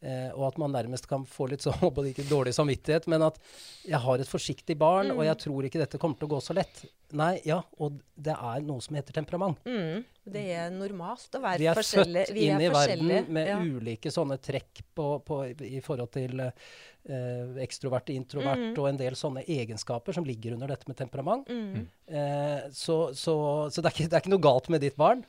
Eh, 0.01 0.29
og 0.33 0.47
at 0.49 0.59
man 0.61 0.73
nærmest 0.75 1.09
kan 1.11 1.25
få 1.29 1.49
litt 1.51 1.65
sånn 1.65 1.77
ikke 2.11 2.27
dårlig 2.29 2.55
samvittighet, 2.57 3.07
men 3.11 3.25
at 3.27 3.39
jeg 3.85 4.01
har 4.01 4.21
et 4.21 4.29
forsiktig 4.29 4.77
barn, 4.81 5.13
og 5.15 5.23
jeg 5.27 5.41
tror 5.45 5.67
ikke 5.67 5.81
dette 5.81 6.01
kommer 6.01 6.19
til 6.19 6.29
å 6.29 6.35
gå 6.35 6.41
så 6.43 6.55
lett. 6.57 6.85
Nei, 7.15 7.39
ja, 7.47 7.61
og 7.79 7.99
det 8.19 8.33
er 8.35 8.63
noe 8.67 8.81
som 8.83 8.95
heter 8.97 9.15
temperament. 9.15 9.59
Mm. 9.65 10.03
Det 10.35 10.41
er 10.51 10.71
normalt 10.73 11.35
å 11.37 11.41
være 11.43 11.61
Vi 11.61 11.67
er 11.71 11.77
forskjellig. 11.77 12.23
født 12.27 12.35
Vi 12.35 12.47
er 12.49 12.55
inn 12.57 12.63
i 12.65 12.69
verden 12.73 13.29
med 13.37 13.47
ja. 13.47 13.59
ulike 13.61 14.11
sånne 14.11 14.37
trekk 14.43 14.81
på, 14.97 15.05
på, 15.23 15.37
i 15.63 15.79
forhold 15.85 16.11
til 16.15 16.41
eh, 16.41 17.63
ekstrovert, 17.63 18.09
introvert 18.09 18.59
Mm. 18.65 18.75
og 18.81 18.89
en 18.89 18.97
del 18.99 19.15
sånne 19.15 19.45
egenskaper 19.47 20.13
som 20.17 20.25
ligger 20.25 20.53
under 20.57 20.67
dette 20.73 20.87
med 20.89 20.97
temperament. 20.97 21.47
Mm. 21.47 21.87
Eh, 22.07 22.69
så 22.71 23.13
så, 23.13 23.35
så 23.71 23.81
det, 23.81 23.91
er 23.91 23.95
ikke, 23.95 24.09
det 24.09 24.13
er 24.19 24.23
ikke 24.25 24.35
noe 24.35 24.45
galt 24.49 24.69
med 24.69 24.81
ditt 24.81 24.95
barn. 24.97 25.23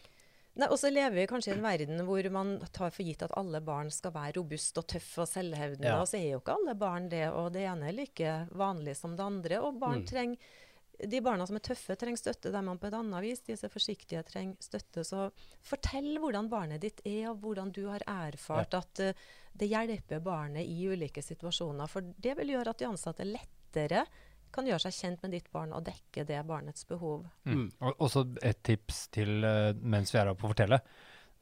Nei, 0.56 0.70
og 0.72 0.78
så 0.80 0.88
lever 0.88 1.12
vi 1.20 1.26
kanskje 1.28 1.52
i 1.52 1.56
en 1.58 1.62
verden 1.66 1.98
hvor 2.08 2.30
man 2.32 2.54
tar 2.72 2.88
for 2.90 3.04
gitt 3.04 3.20
at 3.26 3.34
alle 3.36 3.60
barn 3.60 3.90
skal 3.92 4.14
være 4.14 4.38
robuste 4.38 4.80
og 4.80 4.86
tøffe 4.88 5.20
og 5.26 5.28
selvhevdende. 5.28 5.90
Ja. 5.90 5.98
Og 6.00 6.08
så 6.08 6.16
er 6.16 6.30
jo 6.32 6.38
ikke 6.40 6.54
alle 6.56 6.74
barn 6.80 7.10
det, 7.12 7.26
og 7.28 7.50
det 7.52 7.66
ene 7.68 7.90
er 7.90 7.98
like 7.98 8.36
vanlig 8.56 8.96
som 8.96 9.12
det 9.18 9.26
andre. 9.26 9.60
Og 9.60 9.76
barn 9.82 10.00
Mm. 10.00 10.06
trenger 10.08 10.54
de 10.98 11.20
barna 11.20 11.46
som 11.46 11.58
er 11.58 11.64
tøffe, 11.64 11.96
trenger 11.98 12.20
støtte. 12.20 12.52
De 12.52 12.62
man 12.64 12.78
på 12.80 12.88
et 12.88 12.96
annet 12.96 13.24
vis, 13.24 13.42
de 13.46 13.56
som 13.56 13.68
er 13.68 13.72
forsiktige, 13.72 14.22
trenger 14.26 14.56
støtte. 14.64 15.04
Så 15.06 15.28
fortell 15.66 16.16
hvordan 16.22 16.50
barnet 16.52 16.84
ditt 16.84 17.02
er, 17.04 17.30
og 17.32 17.42
hvordan 17.44 17.72
du 17.76 17.84
har 17.90 18.04
erfart 18.10 18.76
at 18.78 19.02
uh, 19.04 19.26
det 19.56 19.70
hjelper 19.70 20.24
barnet 20.24 20.68
i 20.68 20.88
ulike 20.88 21.24
situasjoner. 21.24 21.90
For 21.90 22.06
det 22.16 22.36
vil 22.40 22.54
gjøre 22.56 22.72
at 22.72 22.82
de 22.82 22.88
ansatte 22.88 23.28
lettere 23.28 24.06
kan 24.54 24.68
gjøre 24.68 24.86
seg 24.86 24.96
kjent 24.96 25.24
med 25.24 25.34
ditt 25.36 25.48
barn 25.52 25.74
og 25.76 25.84
dekke 25.84 26.24
det 26.28 26.38
barnets 26.48 26.86
behov. 26.88 27.26
Mm. 27.44 27.68
Og 27.82 28.06
også 28.08 28.24
et 28.46 28.62
tips 28.64 29.06
til 29.16 29.44
uh, 29.44 29.72
mens 29.82 30.14
vi 30.14 30.22
er 30.22 30.32
oppe 30.32 30.48
å 30.48 30.54
fortelle. 30.54 30.80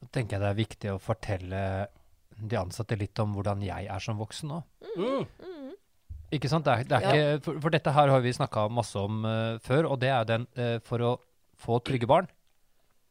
Da 0.01 0.11
tenker 0.11 0.37
jeg 0.37 0.43
det 0.43 0.51
er 0.51 0.63
viktig 0.63 0.91
å 0.91 1.01
fortelle 1.01 1.61
de 2.35 2.57
ansatte 2.59 2.97
litt 2.99 3.19
om 3.23 3.31
hvordan 3.35 3.61
jeg 3.63 3.87
er 3.87 4.03
som 4.03 4.19
voksen. 4.19 4.51
Mm. 4.95 5.23
Ikke 6.35 6.49
sant? 6.51 6.65
Det 6.67 6.73
er, 6.73 6.83
det 6.89 6.97
er 6.97 7.05
Ja. 7.05 7.11
ikke, 7.13 7.43
for, 7.45 7.59
for 7.65 7.75
dette 7.75 7.93
her 7.95 8.11
har 8.13 8.21
vi 8.25 8.33
snakka 8.35 8.67
masse 8.73 8.95
om 8.99 9.23
uh, 9.25 9.57
før, 9.63 9.87
og 9.93 9.99
det 10.01 10.09
er 10.11 10.25
den 10.29 10.47
uh, 10.59 10.77
For 10.85 10.99
å 11.05 11.13
få 11.65 11.79
trygge 11.87 12.07
barn, 12.09 12.27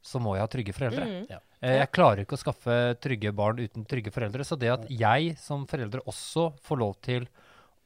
så 0.04 0.20
må 0.20 0.34
jeg 0.36 0.44
ha 0.44 0.50
trygge 0.52 0.74
foreldre. 0.76 1.06
Mm. 1.08 1.24
Ja. 1.32 1.38
Uh, 1.64 1.70
jeg 1.78 1.90
klarer 1.96 2.24
ikke 2.24 2.36
å 2.36 2.42
skaffe 2.42 2.74
trygge 3.00 3.32
barn 3.32 3.62
uten 3.62 3.86
trygge 3.88 4.12
foreldre. 4.12 4.44
Så 4.44 4.58
det 4.60 4.68
at 4.74 4.84
jeg 4.92 5.36
som 5.40 5.64
foreldre 5.70 6.02
også 6.04 6.50
får 6.66 6.80
lov 6.82 6.94
til 7.06 7.24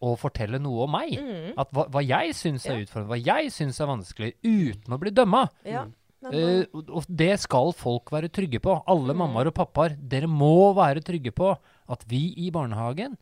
å 0.02 0.12
fortelle 0.18 0.58
noe 0.62 0.84
om 0.86 0.92
meg, 0.94 1.14
Mm. 1.18 1.54
at 1.58 1.70
hva, 1.74 1.84
hva 1.90 2.02
jeg 2.06 2.34
syns 2.38 2.66
er 2.70 2.76
Ja. 2.78 2.84
utfordrende, 2.86 3.10
hva 3.14 3.18
jeg 3.26 3.50
syns 3.54 3.80
er 3.82 3.86
vanskelig, 3.90 4.32
uten 4.46 4.94
å 4.94 4.98
bli 5.02 5.10
dømma, 5.10 5.48
Ja. 5.66 5.86
Eh, 6.32 6.64
og 6.74 7.04
det 7.06 7.38
skal 7.38 7.70
folk 7.78 8.10
være 8.10 8.28
trygge 8.28 8.58
på. 8.62 8.72
Alle 8.90 9.14
mammaer 9.14 9.46
og 9.46 9.54
pappaer. 9.54 9.92
Dere 9.96 10.26
må 10.26 10.74
være 10.74 10.98
trygge 11.06 11.30
på 11.30 11.52
at 11.88 12.02
vi 12.10 12.34
i 12.36 12.48
barnehagen, 12.50 13.14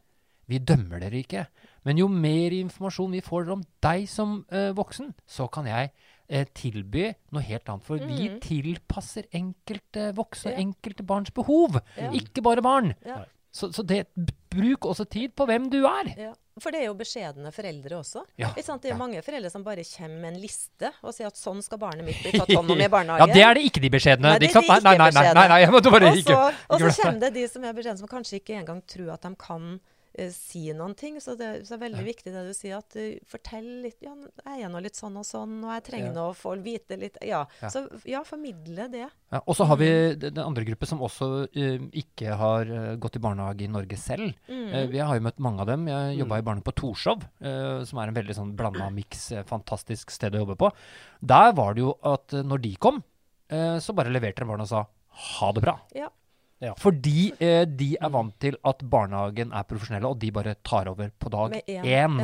vi 0.48 0.58
dømmer 0.58 1.00
dere 1.04 1.20
ikke. 1.20 1.42
Men 1.86 2.00
jo 2.02 2.08
mer 2.10 2.50
informasjon 2.56 3.14
vi 3.14 3.22
får 3.24 3.48
om 3.54 3.62
deg 3.86 4.08
som 4.10 4.40
eh, 4.50 4.72
voksen, 4.76 5.12
så 5.26 5.46
kan 5.54 5.68
jeg 5.70 5.92
eh, 6.28 6.44
tilby 6.58 7.12
noe 7.32 7.42
helt 7.46 7.68
annet. 7.70 7.84
For 7.86 8.02
vi 8.02 8.26
Mhm. 8.28 8.40
tilpasser 8.42 9.28
enkelte 9.32 10.08
voksne, 10.18 10.52
Ja. 10.56 10.58
enkelte 10.64 11.06
barns 11.06 11.30
behov. 11.30 11.78
Ja. 11.96 12.10
Ikke 12.10 12.42
bare 12.42 12.60
barn. 12.66 12.94
Ja. 13.06 13.22
Så, 13.52 13.70
så 13.72 13.86
det, 13.86 14.08
bruk 14.50 14.84
også 14.84 15.06
tid 15.08 15.32
på 15.38 15.46
hvem 15.46 15.70
du 15.70 15.78
er. 15.86 16.10
Ja, 16.18 16.32
For 16.60 16.72
det 16.72 16.80
er 16.82 16.86
jo 16.90 16.94
beskjedne 16.96 17.50
foreldre 17.52 17.96
også. 18.00 18.22
Ja, 18.40 18.48
Ikke 18.50 18.64
sant? 18.64 18.82
Det 18.82 18.90
er 18.90 18.94
ja. 18.94 18.98
mange 18.98 19.22
foreldre 19.22 19.50
som 19.52 19.62
bare 19.64 19.84
kommer 19.84 20.20
med 20.20 20.34
en 20.34 20.40
liste 20.40 20.90
og 21.02 21.12
sier 21.14 21.26
at 21.28 21.36
sånn 21.36 21.62
skal 21.62 21.78
barnet 21.78 22.04
mitt 22.04 22.20
bli 22.22 22.32
tatt 22.32 22.48
hånd 22.52 22.70
om 22.70 22.80
i 22.80 22.88
barnehagen. 22.88 23.28
Ja, 23.28 23.34
det 23.34 23.42
er 23.44 23.54
det 23.54 23.64
ikke 23.70 23.80
de 23.84 23.90
beskjedne. 23.92 24.22
Nei, 24.28 24.38
det 24.40 24.48
ikke 24.50 24.62
sant? 24.64 24.82
de 24.82 24.88
nei, 24.88 24.96
nei, 24.96 25.10
nei, 25.10 25.22
nei, 25.22 25.34
nei, 25.34 25.48
nei, 25.48 25.48
nei, 25.48 25.66
nei, 25.68 26.02
nei, 26.02 26.06
nei. 26.08 26.26
så 26.26 26.78
glemme 26.80 26.94
kommer 27.02 27.20
det 27.20 27.32
de 27.34 27.46
som 27.48 27.64
er 27.64 27.72
beskjedne, 27.76 27.98
som 27.98 28.08
kanskje 28.08 28.40
ikke 28.40 28.56
engang 28.60 28.80
tror 28.88 29.12
at 29.14 29.22
de 29.22 29.34
kan 29.36 29.80
eh, 30.18 30.30
si 30.34 30.72
noen 30.72 30.94
ting. 30.96 31.20
Så 31.20 31.36
det, 31.38 31.66
så 31.68 31.74
er 31.76 31.82
veldig 31.84 32.04
viktig 32.06 32.32
det 32.34 32.42
du 32.48 32.52
sier, 32.56 32.78
at 32.78 32.96
uh, 32.96 33.18
fortell 33.28 33.66
litt 33.84 34.00
Ja, 34.02 34.14
jeg 34.46 34.64
er 34.66 34.72
nå 34.72 34.80
litt 34.82 34.96
sånn 34.98 35.16
og 35.20 35.24
sånn, 35.28 35.58
og 35.64 35.70
jeg 35.74 35.84
trenger 35.90 36.10
Ja. 36.10 36.14
nå 36.16 36.24
å 36.30 36.36
få 36.36 36.54
vite 36.62 36.96
litt 37.00 37.16
Ja. 37.22 37.44
Ja. 37.62 37.68
Så 37.72 37.84
ja, 38.04 38.22
formidle 38.24 38.88
det. 38.92 39.06
Ja, 39.32 39.40
og 39.46 39.56
så 39.58 39.66
har 39.66 39.76
vi 39.76 39.86
Mm. 39.86 40.18
den 40.20 40.38
andre 40.44 40.64
gruppe 40.64 40.86
som 40.86 41.00
også 41.00 41.30
uh, 41.48 41.88
ikke 41.92 42.36
har 42.36 42.66
eh, 42.66 42.96
gått 42.96 43.16
i 43.16 43.22
barnehage 43.22 43.62
i 43.64 43.68
Norge 43.68 43.96
selv. 43.98 44.34
Mm. 44.48 44.68
Eh, 44.74 44.86
vi 44.92 44.98
har 44.98 45.14
jo 45.16 45.24
møtt 45.24 45.38
mange 45.42 45.60
av 45.60 45.66
dem. 45.66 45.86
Jeg 45.88 46.18
jobba 46.20 46.38
i 46.38 46.42
barnehage 46.46 46.64
på 46.68 46.74
Torshov, 46.80 47.22
eh, 47.40 47.84
som 47.84 47.98
er 47.98 48.08
en 48.08 48.14
veldig 48.14 48.34
sånn 48.36 48.54
blanda 48.56 48.90
miks, 48.92 49.32
eh, 49.32 49.42
fantastisk 49.44 50.10
sted 50.10 50.32
å 50.34 50.44
jobbe 50.44 50.56
på. 50.56 50.70
Der 51.22 51.52
var 51.52 51.74
det 51.74 51.80
jo 51.82 51.96
at 52.02 52.32
eh, 52.34 52.42
når 52.46 52.62
de 52.62 52.74
kom, 52.76 53.02
eh, 53.50 53.78
så 53.82 53.94
bare 53.94 54.12
leverte 54.14 54.44
de 54.44 54.50
barna 54.50 54.62
og 54.62 54.68
sa 54.68 54.84
ha 55.40 55.52
det 55.52 55.62
bra. 55.64 55.78
Ja. 55.96 56.08
Ja. 56.58 56.72
Fordi 56.80 57.34
eh, 57.36 57.66
de 57.68 57.90
er 58.00 58.12
vant 58.12 58.32
til 58.40 58.56
at 58.64 58.80
barnehagen 58.88 59.52
er 59.52 59.66
profesjonelle, 59.68 60.08
og 60.08 60.20
de 60.22 60.30
bare 60.32 60.54
tar 60.64 60.88
over 60.88 61.10
på 61.12 61.32
dag 61.32 61.56
én. 61.66 62.16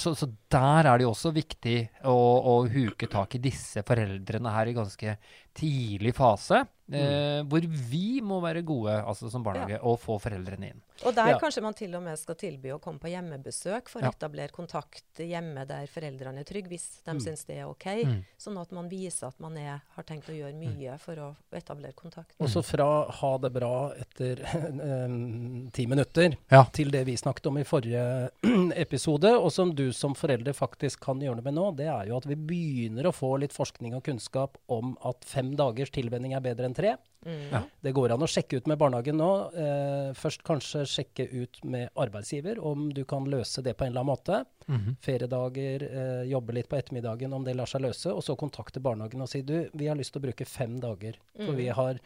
Så, 0.00 0.14
så 0.16 0.28
der 0.52 0.88
er 0.88 0.96
det 0.96 1.04
jo 1.04 1.12
også 1.12 1.34
viktig 1.36 1.76
å, 2.08 2.16
å 2.48 2.54
huke 2.72 3.10
tak 3.12 3.36
i 3.36 3.42
disse 3.44 3.84
foreldrene 3.84 4.54
her 4.56 4.70
i 4.72 4.76
ganske 4.76 5.16
tidlig 5.58 6.14
fase. 6.16 6.62
Eh, 6.92 7.42
hvor 7.46 7.62
vi 7.90 8.20
må 8.20 8.40
være 8.42 8.62
gode 8.66 8.90
altså 9.06 9.30
som 9.30 9.42
barnehage 9.44 9.78
og 9.86 10.00
få 10.02 10.18
foreldrene 10.20 10.72
inn. 10.72 10.80
Og 11.06 11.14
der 11.14 11.30
Ja. 11.30 11.38
kanskje 11.38 11.62
man 11.62 11.74
til 11.74 11.94
og 11.94 12.02
med 12.02 12.18
skal 12.18 12.34
tilby 12.34 12.68
å 12.74 12.80
komme 12.80 12.98
på 12.98 13.08
hjemmebesøk 13.08 13.88
for 13.88 14.00
Ja. 14.02 14.10
å 14.10 14.12
etablere 14.12 14.50
kontakt 14.50 15.04
hjemme 15.16 15.66
der 15.66 15.86
foreldrene 15.86 16.40
er 16.40 16.44
trygge, 16.44 16.68
hvis 16.68 17.02
de 17.04 17.12
Mm. 17.14 17.20
syns 17.20 17.44
det 17.46 17.56
er 17.58 17.68
OK. 17.68 17.86
Mm. 18.04 18.24
Sånn 18.38 18.60
at 18.60 18.72
man 18.72 18.88
viser 18.90 19.28
at 19.28 19.40
man 19.40 19.56
er, 19.56 19.80
har 19.94 20.04
tenkt 20.04 20.26
å 20.28 20.34
gjøre 20.36 20.54
mye 20.54 20.98
for 21.00 21.14
å 21.16 21.36
etablere 21.52 21.94
kontakt. 21.94 22.34
Og 22.40 22.48
så 22.48 22.62
fra 22.64 23.10
ha 23.10 23.38
det 23.38 23.52
bra 23.52 23.92
etter 23.94 24.36
ti 25.72 25.86
minutter 25.86 26.36
Ja. 26.50 26.64
til 26.64 26.90
det 26.90 27.04
vi 27.06 27.14
snakket 27.16 27.46
om 27.46 27.58
i 27.58 27.64
forrige 27.64 28.30
episode, 28.76 29.30
og 29.38 29.50
som 29.52 29.72
du 29.74 29.92
som 29.92 30.14
forelder 30.14 30.52
faktisk 30.52 31.00
kan 31.00 31.18
gjøre 31.20 31.36
noe 31.40 31.44
med 31.44 31.54
nå, 31.54 31.66
det 31.76 31.86
er 31.86 32.06
jo 32.10 32.16
at 32.18 32.26
vi 32.26 32.34
begynner 32.36 33.04
å 33.08 33.14
få 33.14 33.38
litt 33.40 33.52
forskning 33.54 33.94
og 33.96 34.02
kunnskap 34.04 34.58
om 34.68 34.96
at 35.04 35.24
fem 35.24 35.54
dagers 35.56 35.90
tilvenning 35.94 36.34
er 36.36 36.40
bedre 36.44 36.64
enn 36.68 36.74
tre. 36.74 36.81
Mm. 37.22 37.42
Ja. 37.52 37.60
Det 37.86 37.92
går 37.94 38.10
an 38.16 38.24
å 38.24 38.26
sjekke 38.26 38.58
ut 38.58 38.66
med 38.66 38.80
barnehagen 38.80 39.14
nå. 39.20 39.28
Eh, 39.54 40.08
først 40.18 40.42
kanskje 40.42 40.82
sjekke 40.90 41.28
ut 41.30 41.60
med 41.70 41.92
arbeidsgiver 42.02 42.58
om 42.58 42.88
du 42.96 43.04
kan 43.06 43.28
løse 43.30 43.62
det 43.62 43.76
på 43.78 43.86
en 43.86 43.92
eller 43.92 44.02
annen 44.02 44.10
måte. 44.16 44.40
Mhm. 44.66 44.96
Feriedager, 45.04 45.84
eh, 45.86 46.24
jobbe 46.32 46.56
litt 46.58 46.68
på 46.68 46.76
ettermiddagen 46.80 47.32
om 47.36 47.44
det 47.46 47.54
lar 47.54 47.70
seg 47.70 47.84
løse. 47.86 48.10
Og 48.10 48.24
så 48.26 48.34
kontakte 48.36 48.82
barnehagen 48.82 49.22
og 49.22 49.30
si 49.30 49.42
du, 49.46 49.68
vi 49.72 49.86
har 49.86 49.96
lyst 49.96 50.12
til 50.16 50.22
å 50.22 50.26
bruke 50.26 50.44
fem 50.50 50.80
dager. 50.82 51.14
For 51.36 51.54
vi 51.54 51.68
har 51.68 52.00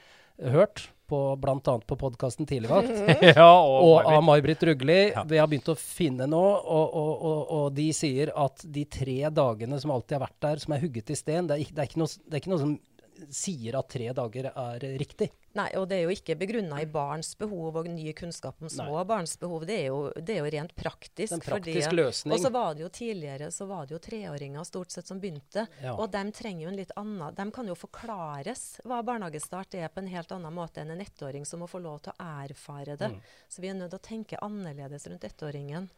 hørt 0.53 0.91
på 1.09 1.19
bl.a. 1.41 1.61
på 1.63 1.97
podkasten 1.97 2.45
Tidligvakt 2.51 2.91
ja, 3.39 3.47
og, 3.63 4.03
og 4.05 4.09
av 4.11 4.23
May-Britt 4.27 4.63
Rugli. 4.69 4.99
Ja. 5.15 5.23
Vi 5.25 5.39
har 5.41 5.47
begynt 5.49 5.71
å 5.73 5.77
finne 5.79 6.27
nå, 6.29 6.43
og, 6.43 6.91
og, 6.93 7.13
og, 7.31 7.41
og 7.57 7.71
de 7.79 7.89
sier 7.97 8.35
at 8.37 8.61
de 8.69 8.85
tre 8.85 9.31
dagene 9.33 9.79
som 9.81 9.95
alltid 9.95 10.19
har 10.19 10.27
vært 10.27 10.41
der, 10.45 10.61
som 10.65 10.75
er 10.77 10.83
hugget 10.85 11.15
i 11.15 11.17
sten, 11.17 11.47
det 11.49 11.57
er, 11.57 11.65
ikke- 11.65 11.77
det 11.79 11.85
er, 11.87 11.89
ikke, 11.89 12.03
noe, 12.03 12.21
det 12.27 12.35
er 12.37 12.43
ikke 12.45 12.53
noe 12.53 12.63
som 12.67 12.77
sier 13.33 13.77
at 13.79 13.89
tre 13.89 14.13
dager 14.13 14.51
er 14.53 14.85
riktig. 15.01 15.31
Nei, 15.57 15.71
og 15.81 15.87
det 15.89 15.97
er 15.97 16.03
jo 16.05 16.13
ikke 16.13 16.35
begrunna 16.37 16.83
i 16.83 16.87
barns 16.93 17.31
behov 17.41 17.79
og 17.81 17.87
ny 17.89 18.13
kunnskap 18.13 18.61
om 18.61 18.69
små 18.69 19.01
barns 19.09 19.39
behov. 19.41 19.65
Det 19.67 19.79
er 19.79 19.87
jo, 19.89 20.11
det 20.21 20.35
er 20.37 20.43
jo 20.45 20.51
rent 20.53 20.75
praktisk. 20.77 21.33
En 21.33 21.41
praktisk 21.41 21.49
fordi- 21.51 21.73
praktisk 21.81 21.97
løsning. 21.97 22.35
Og 22.37 22.41
så 22.45 22.51
var 22.53 22.75
det 22.75 22.83
jo 22.85 22.89
tidligere 22.93 23.49
så 23.51 23.67
var 23.67 23.87
det 23.87 23.97
jo 23.97 23.99
treåringer 24.11 24.65
stort 24.69 24.91
sett 24.93 25.07
som 25.09 25.21
begynte. 25.21 25.67
Ja. 25.83 25.95
Og 25.97 26.11
de 26.13 26.25
trenger 26.37 26.63
jo 26.67 26.69
en 26.69 26.77
litt 26.77 26.93
annen 26.97 27.35
De 27.35 27.51
kan 27.51 27.67
jo 27.67 27.75
forklares 27.75 28.81
hva 28.85 29.03
barnehagestart 29.03 29.75
er 29.81 29.89
på 29.89 29.99
en 30.05 30.09
helt 30.13 30.31
annen 30.33 30.53
måte 30.53 30.83
enn 30.85 30.91
en 30.93 31.01
ettåring 31.01 31.47
som 31.47 31.61
må 31.61 31.69
få 31.71 31.81
lov 31.83 32.03
til 32.03 32.13
å 32.13 32.27
erfare 32.45 32.97
Mm. 32.97 32.99
det. 32.99 33.11
Så 33.49 33.61
vi 33.63 33.69
er 33.69 33.75
nødt 33.75 33.91
til 33.91 33.99
å 33.99 34.03
tenke 34.03 34.39
annerledes 34.43 35.07
rundt 35.09 35.25
ettåringen. 35.25 35.89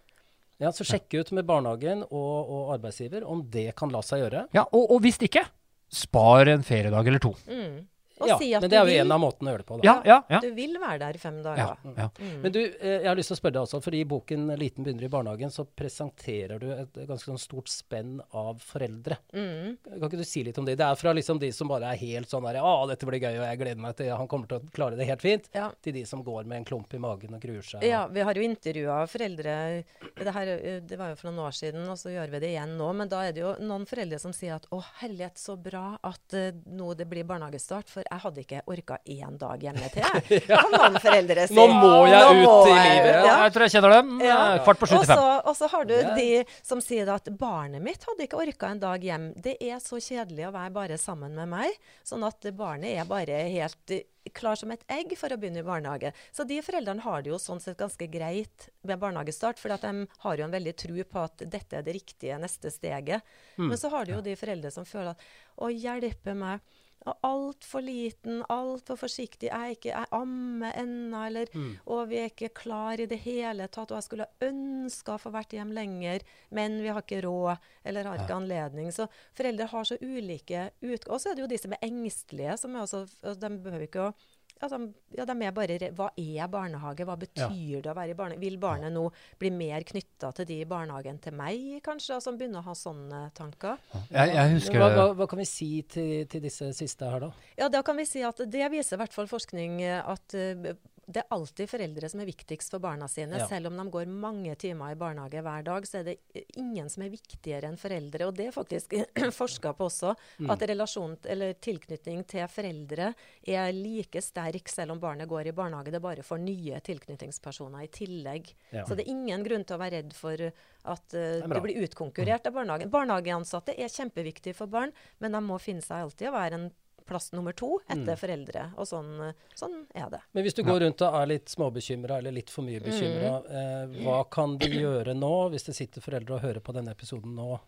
Ja, 0.60 0.70
Så 0.72 0.82
sjekke 0.84 1.20
ut 1.20 1.30
med 1.32 1.46
barnehagen 1.46 2.02
og, 2.10 2.50
og 2.50 2.78
arbeidsgiver 2.80 3.22
om 3.24 3.42
det 3.48 3.76
kan 3.76 3.90
la 3.90 4.00
seg 4.02 4.24
gjøre. 4.24 4.48
Ja, 4.52 4.64
og, 4.72 4.90
og 4.90 5.02
hvis 5.02 5.18
ikke, 5.22 5.44
spar 5.88 6.46
en 6.46 6.62
feriedag 6.64 7.06
eller 7.06 7.18
to. 7.18 7.34
Mm. 7.48 7.86
Og 8.20 8.28
Ja, 8.28 8.38
si 8.38 8.52
at 8.54 8.62
men 8.62 8.70
det 8.70 8.76
er 8.78 8.84
jo 8.84 8.90
vil. 8.92 9.00
en 9.00 9.12
av 9.12 9.20
måtene 9.20 9.48
å 9.48 9.52
gjøre 9.54 9.62
det 9.62 9.66
på. 9.66 9.76
Da. 9.80 9.84
Ja, 9.88 10.02
ja, 10.04 10.22
ja. 10.30 10.40
Du 10.40 10.50
vil 10.54 10.74
være 10.80 10.98
der 10.98 11.14
i 11.14 11.18
fem 11.18 11.42
dager. 11.42 11.76
ja. 11.96 12.08
Mm. 12.18 12.40
Men 12.42 12.52
du, 12.52 12.60
eh, 12.60 13.00
jeg 13.02 13.06
har 13.06 13.16
lyst 13.16 13.28
til 13.32 13.36
å 13.36 13.40
spørre 13.40 13.52
deg 13.58 13.62
også, 13.62 13.82
for 13.82 13.94
i 13.94 14.04
boken 14.04 14.46
'Liten 14.58 14.84
begynner 14.84 15.04
i 15.04 15.08
barnehagen' 15.08 15.50
så 15.54 15.64
presenterer 15.66 16.58
du 16.60 16.70
et 16.72 16.92
ganske 17.08 17.28
sånn 17.30 17.38
stort 17.38 17.68
spenn 17.68 18.20
av 18.32 18.58
foreldre. 18.62 19.18
Mm. 19.32 19.78
Kan 19.84 20.08
ikke 20.10 20.18
du 20.18 20.24
si 20.24 20.42
litt 20.44 20.58
om 20.58 20.64
det? 20.64 20.76
Det 20.78 20.86
er 20.86 20.94
fra 20.96 21.12
liksom 21.12 21.38
de 21.38 21.50
som 21.52 21.68
bare 21.68 21.92
er 21.92 21.96
helt 21.96 22.28
sånn 22.28 22.42
der 22.44 22.60
'Å, 22.60 22.88
dette 22.88 23.06
blir 23.06 23.20
gøy, 23.20 23.38
og 23.38 23.46
jeg 23.46 23.58
gleder 23.58 23.80
meg 23.80 23.96
til 23.96 24.08
Han 24.18 24.26
kommer 24.28 24.48
til 24.48 24.58
å 24.58 24.70
klare 24.72 24.96
det 24.96 25.06
helt 25.06 25.20
fint', 25.22 25.48
Ja. 25.54 25.70
til 25.82 25.92
de 25.92 26.04
som 26.04 26.22
går 26.24 26.44
med 26.46 26.58
en 26.58 26.64
klump 26.64 26.92
i 26.94 26.98
magen 26.98 27.34
og 27.34 27.40
gruer 27.40 27.62
seg. 27.62 27.82
Ja, 27.84 28.06
vi 28.08 28.20
har 28.20 28.34
jo 28.34 28.42
intervjua 28.42 29.06
foreldre 29.06 29.84
det, 30.16 30.32
her, 30.32 30.80
det 30.80 30.98
var 30.98 31.10
jo 31.10 31.14
for 31.16 31.30
noen 31.30 31.46
år 31.46 31.52
siden, 31.54 31.88
og 31.88 31.96
så 31.96 32.10
gjør 32.10 32.30
vi 32.30 32.38
det 32.40 32.50
igjen 32.56 32.76
nå. 32.76 32.92
Men 32.94 33.08
da 33.08 33.22
er 33.22 33.32
det 33.32 33.40
jo 33.42 33.54
noen 33.60 33.86
foreldre 33.86 34.18
som 34.18 34.32
sier 34.32 34.54
at 34.56 34.66
'Å, 34.70 34.82
herlighet, 35.00 35.34
så 35.36 35.56
bra 35.60 35.98
at 36.02 36.32
uh, 36.34 36.50
nå 36.70 36.94
det 36.96 37.08
blir 37.08 37.24
barnehagestart', 37.24 37.88
for 37.88 38.02
Jeg 38.10 38.20
hadde 38.24 38.40
ikke 38.44 38.60
orka 38.72 38.96
én 39.04 39.38
dag 39.38 39.60
hjemme 39.60 39.88
til, 39.92 40.02
jeg. 40.30 40.42
Kan 40.48 40.70
noen 40.72 40.98
foreldre 41.02 41.46
si. 41.50 41.54
Nå 41.58 41.66
må 41.68 41.92
jeg 42.08 42.24
Nå 42.24 42.30
ut 42.38 42.44
må 42.46 42.54
i 42.66 42.76
livet. 42.78 43.18
ja. 43.28 43.34
Jeg 43.44 43.52
tror 43.54 43.66
jeg 43.66 43.74
kjenner 43.76 43.94
dem. 43.98 44.14
Ja. 44.24 44.38
Eh, 44.54 44.62
Kvart 44.64 44.80
på 44.80 44.88
sju 44.88 44.96
Og 44.96 45.04
til 45.04 45.12
fem. 45.12 45.18
så- 45.22 45.42
Og 45.48 45.56
så 45.56 45.68
har 45.72 45.84
du 45.84 45.94
Ja. 45.94 46.14
de 46.16 46.44
som 46.62 46.80
sier 46.80 47.08
at 47.14 47.24
barnet 47.38 47.82
mitt 47.82 48.02
hadde 48.04 48.24
ikke 48.26 48.40
orka 48.40 48.70
en 48.70 48.78
dag 48.80 49.00
hjem. 49.00 49.32
Det 49.40 49.56
er 49.60 49.76
så 49.78 49.96
kjedelig 50.00 50.48
å 50.48 50.52
være 50.52 50.72
bare 50.72 50.96
sammen 50.98 51.34
med 51.34 51.48
meg, 51.48 51.70
sånn 52.04 52.24
at 52.26 52.40
barnet 52.56 52.96
er 52.98 53.04
bare 53.04 53.38
helt 53.48 53.90
eh, 53.90 54.02
klar 54.34 54.56
som 54.56 54.70
et 54.72 54.82
egg 54.88 55.14
for 55.16 55.28
å 55.32 55.38
begynne 55.40 55.60
i 55.60 55.62
barnehage. 55.62 56.12
Så 56.36 56.46
de 56.46 56.58
foreldrene 56.60 57.00
har 57.00 57.22
det 57.22 57.30
jo 57.30 57.38
sånn 57.38 57.60
sett 57.62 57.78
ganske 57.78 58.08
greit 58.12 58.68
ved 58.84 58.98
barnehagestart, 59.00 59.58
for 59.58 59.68
de 59.72 60.06
har 60.18 60.36
jo 60.36 60.44
en 60.44 60.50
veldig 60.52 60.76
tro 60.76 61.04
på 61.04 61.24
at 61.24 61.38
dette 61.48 61.72
er 61.78 61.82
det 61.82 61.94
riktige 61.94 62.38
neste 62.38 62.68
steget. 62.70 63.22
Mm. 63.56 63.68
Men 63.68 63.76
så 63.78 63.88
har 63.90 64.04
du 64.04 64.12
jo 64.12 64.20
de 64.20 64.34
foreldre 64.36 64.70
som 64.72 64.84
føler 64.84 65.10
at 65.14 65.20
å 65.58 65.68
hjelpe 65.72 66.34
meg. 66.36 66.60
Og 67.06 67.24
altfor 67.24 67.84
liten, 67.84 68.42
altfor 68.50 68.98
forsiktig. 68.98 69.48
Jeg 69.48 69.76
ikke 69.76 69.92
jeg 69.92 70.10
ammer 70.12 70.74
ennå, 70.76 71.20
eller 71.26 71.46
Mm. 71.54 71.78
Og 71.86 72.08
vi 72.10 72.18
er 72.18 72.30
ikke 72.30 72.48
klar 72.54 73.00
i 73.00 73.06
det 73.06 73.18
hele 73.24 73.66
tatt. 73.68 73.90
Og 73.90 73.96
jeg 73.96 74.06
skulle 74.08 74.26
ønska 74.42 75.14
å 75.14 75.22
få 75.22 75.30
vært 75.32 75.54
hjem 75.56 75.72
lenger, 75.72 76.20
men 76.50 76.82
vi 76.82 76.88
har 76.88 77.02
ikke 77.02 77.22
råd 77.24 77.56
eller 77.84 78.04
har 78.04 78.18
ikke 78.18 78.36
anledning. 78.36 78.92
Så 78.92 79.08
foreldre 79.34 79.66
har 79.66 79.84
så 79.84 79.96
ulike 80.02 80.70
ut... 80.82 81.08
Og 81.08 81.20
så 81.20 81.30
er 81.30 81.34
det 81.34 81.42
jo 81.42 81.52
de 81.54 81.58
som 81.58 81.72
er 81.72 81.86
engstelige, 81.88 82.56
som 82.58 82.76
er 82.76 82.84
også 82.84 83.06
De 83.38 83.50
behøver 83.62 83.86
ikke 83.86 84.08
å 84.10 84.12
ja, 84.60 84.68
de, 84.72 84.78
ja, 85.16 85.26
de 85.28 85.36
er 85.46 85.54
bare 85.54 85.90
Hva 85.94 86.08
er 86.18 86.50
barnehage? 86.50 87.06
Hva 87.06 87.16
betyr 87.20 87.82
det 87.84 87.92
å 87.92 87.96
være 87.96 88.14
i 88.14 88.18
barnehage? 88.18 88.42
Vil 88.42 88.58
barnet 88.62 88.94
nå 88.94 89.04
bli 89.38 89.52
mer 89.54 89.86
knytta 89.86 90.32
til 90.36 90.48
de 90.50 90.60
i 90.62 90.68
barnehagen 90.68 91.20
til 91.22 91.36
meg, 91.38 91.78
kanskje? 91.86 92.18
Og 92.18 92.24
som 92.24 92.38
begynner 92.40 92.62
å 92.62 92.68
ha 92.68 92.76
sånne 92.78 93.22
tanker? 93.38 93.80
Jeg, 94.10 94.34
jeg 94.34 94.54
husker 94.56 94.82
hva, 94.82 94.90
hva, 94.96 95.08
hva 95.18 95.28
kan 95.30 95.42
vi 95.42 95.48
si 95.48 95.70
til, 95.88 96.26
til 96.30 96.44
disse 96.44 96.72
siste 96.76 97.08
her, 97.08 97.28
da? 97.28 97.32
Ja, 97.60 97.70
da 97.72 97.84
kan 97.86 97.98
vi 97.98 98.06
si 98.08 98.24
at 98.26 98.42
det 98.46 98.70
viser 98.74 98.98
i 98.98 99.02
hvert 99.02 99.14
fall 99.16 99.30
forskning 99.30 99.82
at 99.88 100.38
eh, 100.38 100.72
det 101.08 101.22
er 101.22 101.30
alltid 101.32 101.70
foreldre 101.70 102.08
som 102.12 102.20
er 102.20 102.26
viktigst 102.28 102.68
for 102.74 102.82
barna 102.84 103.06
sine. 103.08 103.38
Ja. 103.40 103.46
Selv 103.48 103.70
om 103.70 103.78
de 103.80 103.84
går 103.94 104.10
mange 104.12 104.52
timer 104.60 104.92
i 104.92 104.98
barnehage 105.00 105.40
hver 105.40 105.62
dag, 105.64 105.86
så 105.88 106.02
er 106.02 106.04
det 106.10 106.16
eh, 106.36 106.42
ingen 106.60 106.90
som 106.92 107.02
er 107.06 107.12
viktigere 107.14 107.70
enn 107.70 107.78
foreldre. 107.80 108.26
Og 108.28 108.34
det 108.36 108.50
er 108.50 108.52
faktisk 108.52 108.92
forska 109.40 109.72
på 109.78 109.86
også, 109.88 110.14
Mm. 110.38 110.50
at 110.52 110.62
relasjon 110.68 111.14
eller 111.32 111.54
tilknytning 111.64 112.20
til 112.28 112.44
foreldre 112.52 113.08
er 113.48 113.72
like 113.74 114.20
sterk 114.22 114.68
selv 114.70 114.92
om 114.92 115.00
barnet 115.00 115.28
går 115.30 115.48
i 115.48 115.54
barnehage. 115.56 115.90
Det 115.94 116.00
bare 116.04 116.22
får 116.22 116.38
nye 116.44 116.78
tilknytningspersoner 116.84 117.86
i 117.86 117.88
tillegg. 117.88 118.52
Ja. 118.70 118.84
Så 118.84 118.94
det 118.94 119.06
er 119.06 119.14
ingen 119.14 119.42
grunn 119.46 119.64
til 119.64 119.78
å 119.78 119.80
være 119.80 120.02
redd 120.02 120.12
for 120.16 120.44
at 120.44 121.16
eh, 121.16 121.40
er 121.40 121.48
du 121.48 121.60
blir 121.64 121.80
utkonkurrert 121.86 122.46
av 122.50 122.58
barnehagen. 122.60 122.92
Barnehageansatte 122.92 123.74
er 123.80 123.88
kjempeviktige 123.90 124.54
for 124.54 124.70
barn, 124.70 124.92
men 125.18 125.32
de 125.34 125.40
må 125.48 125.56
finne 125.62 125.82
seg 125.84 126.04
alltid 126.04 126.28
å 126.30 126.36
være 126.36 126.60
en 126.60 126.68
plass 127.08 127.32
nummer 127.32 127.52
to 127.56 127.78
etter 127.88 128.12
Mm. 128.14 128.20
foreldre. 128.20 128.66
Og 128.76 128.86
sånn, 128.86 129.32
sånn 129.56 129.86
er 129.94 130.10
det. 130.10 130.20
Men 130.34 130.44
hvis 130.44 130.54
du 130.54 130.62
går 130.62 130.80
rundt 130.84 131.02
og 131.08 131.14
er 131.22 131.26
litt 131.32 131.48
småbekymra 131.48 132.18
eller 132.20 132.32
litt 132.36 132.50
for 132.50 132.62
mye 132.62 132.80
bekymra, 132.84 133.32
eh, 133.48 134.04
hva 134.04 134.20
kan 134.30 134.58
de 134.58 134.68
gjøre 134.68 135.16
nå, 135.16 135.34
hvis 135.50 135.64
det 135.66 135.74
sitter 135.80 136.00
foreldre 136.04 136.36
og 136.38 136.42
hører 136.46 136.60
på 136.60 136.72
denne 136.76 136.92
episoden 136.94 137.34
nå? 137.34 137.58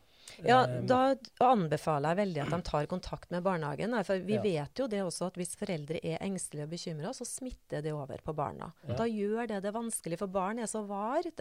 Ja, 0.46 0.60
Eh, 0.62 0.82
Da 0.86 1.16
anbefaler 1.42 2.14
jeg 2.14 2.18
veldig 2.20 2.42
at 2.44 2.50
de 2.54 2.62
tar 2.62 2.86
kontakt 2.86 3.32
med 3.32 3.42
barnehagen. 3.42 3.92
For 4.06 4.16
vi 4.18 4.34
Ja. 4.34 4.40
vet 4.42 4.78
jo 4.78 4.86
det 4.86 5.00
også 5.02 5.26
at 5.26 5.34
hvis 5.34 5.56
foreldre 5.56 5.98
er 6.04 6.18
engstelige 6.22 6.62
og 6.64 6.70
bekymra, 6.70 7.10
så 7.12 7.26
smitter 7.26 7.82
det 7.82 7.92
over 7.92 8.16
på 8.24 8.32
barna. 8.34 8.72
Ja. 8.88 8.94
Da 8.94 9.04
gjør 9.04 9.48
det 9.48 9.62
det 9.64 9.74
vanskelig, 9.74 10.18
for 10.18 10.28
barn 10.28 10.60
er 10.60 10.66
så 10.66 10.86
var. 10.86 11.22
De, 11.22 11.32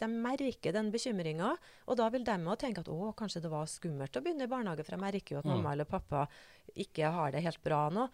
de 0.00 0.06
merker 0.08 0.72
den 0.72 0.90
bekymringa. 0.90 1.56
Og 1.86 1.96
da 1.98 2.08
vil 2.08 2.24
de 2.24 2.30
òg 2.32 2.58
tenke 2.58 2.78
at 2.78 2.86
å, 2.88 3.14
kanskje 3.14 3.42
det 3.42 3.50
var 3.50 3.66
skummelt 3.66 4.12
å 4.16 4.22
begynne 4.24 4.42
i 4.44 4.46
barnehage, 4.46 4.82
for 4.84 4.96
jeg 4.96 5.00
merker 5.00 5.28
jo 5.32 5.38
at 5.38 5.44
Mm. 5.44 5.50
mamma 5.56 5.72
eller 5.72 5.84
pappa 5.84 6.26
ikke 6.76 7.10
har 7.12 7.32
det 7.32 7.42
helt 7.42 7.62
bra 7.64 7.88
nå. 7.90 8.08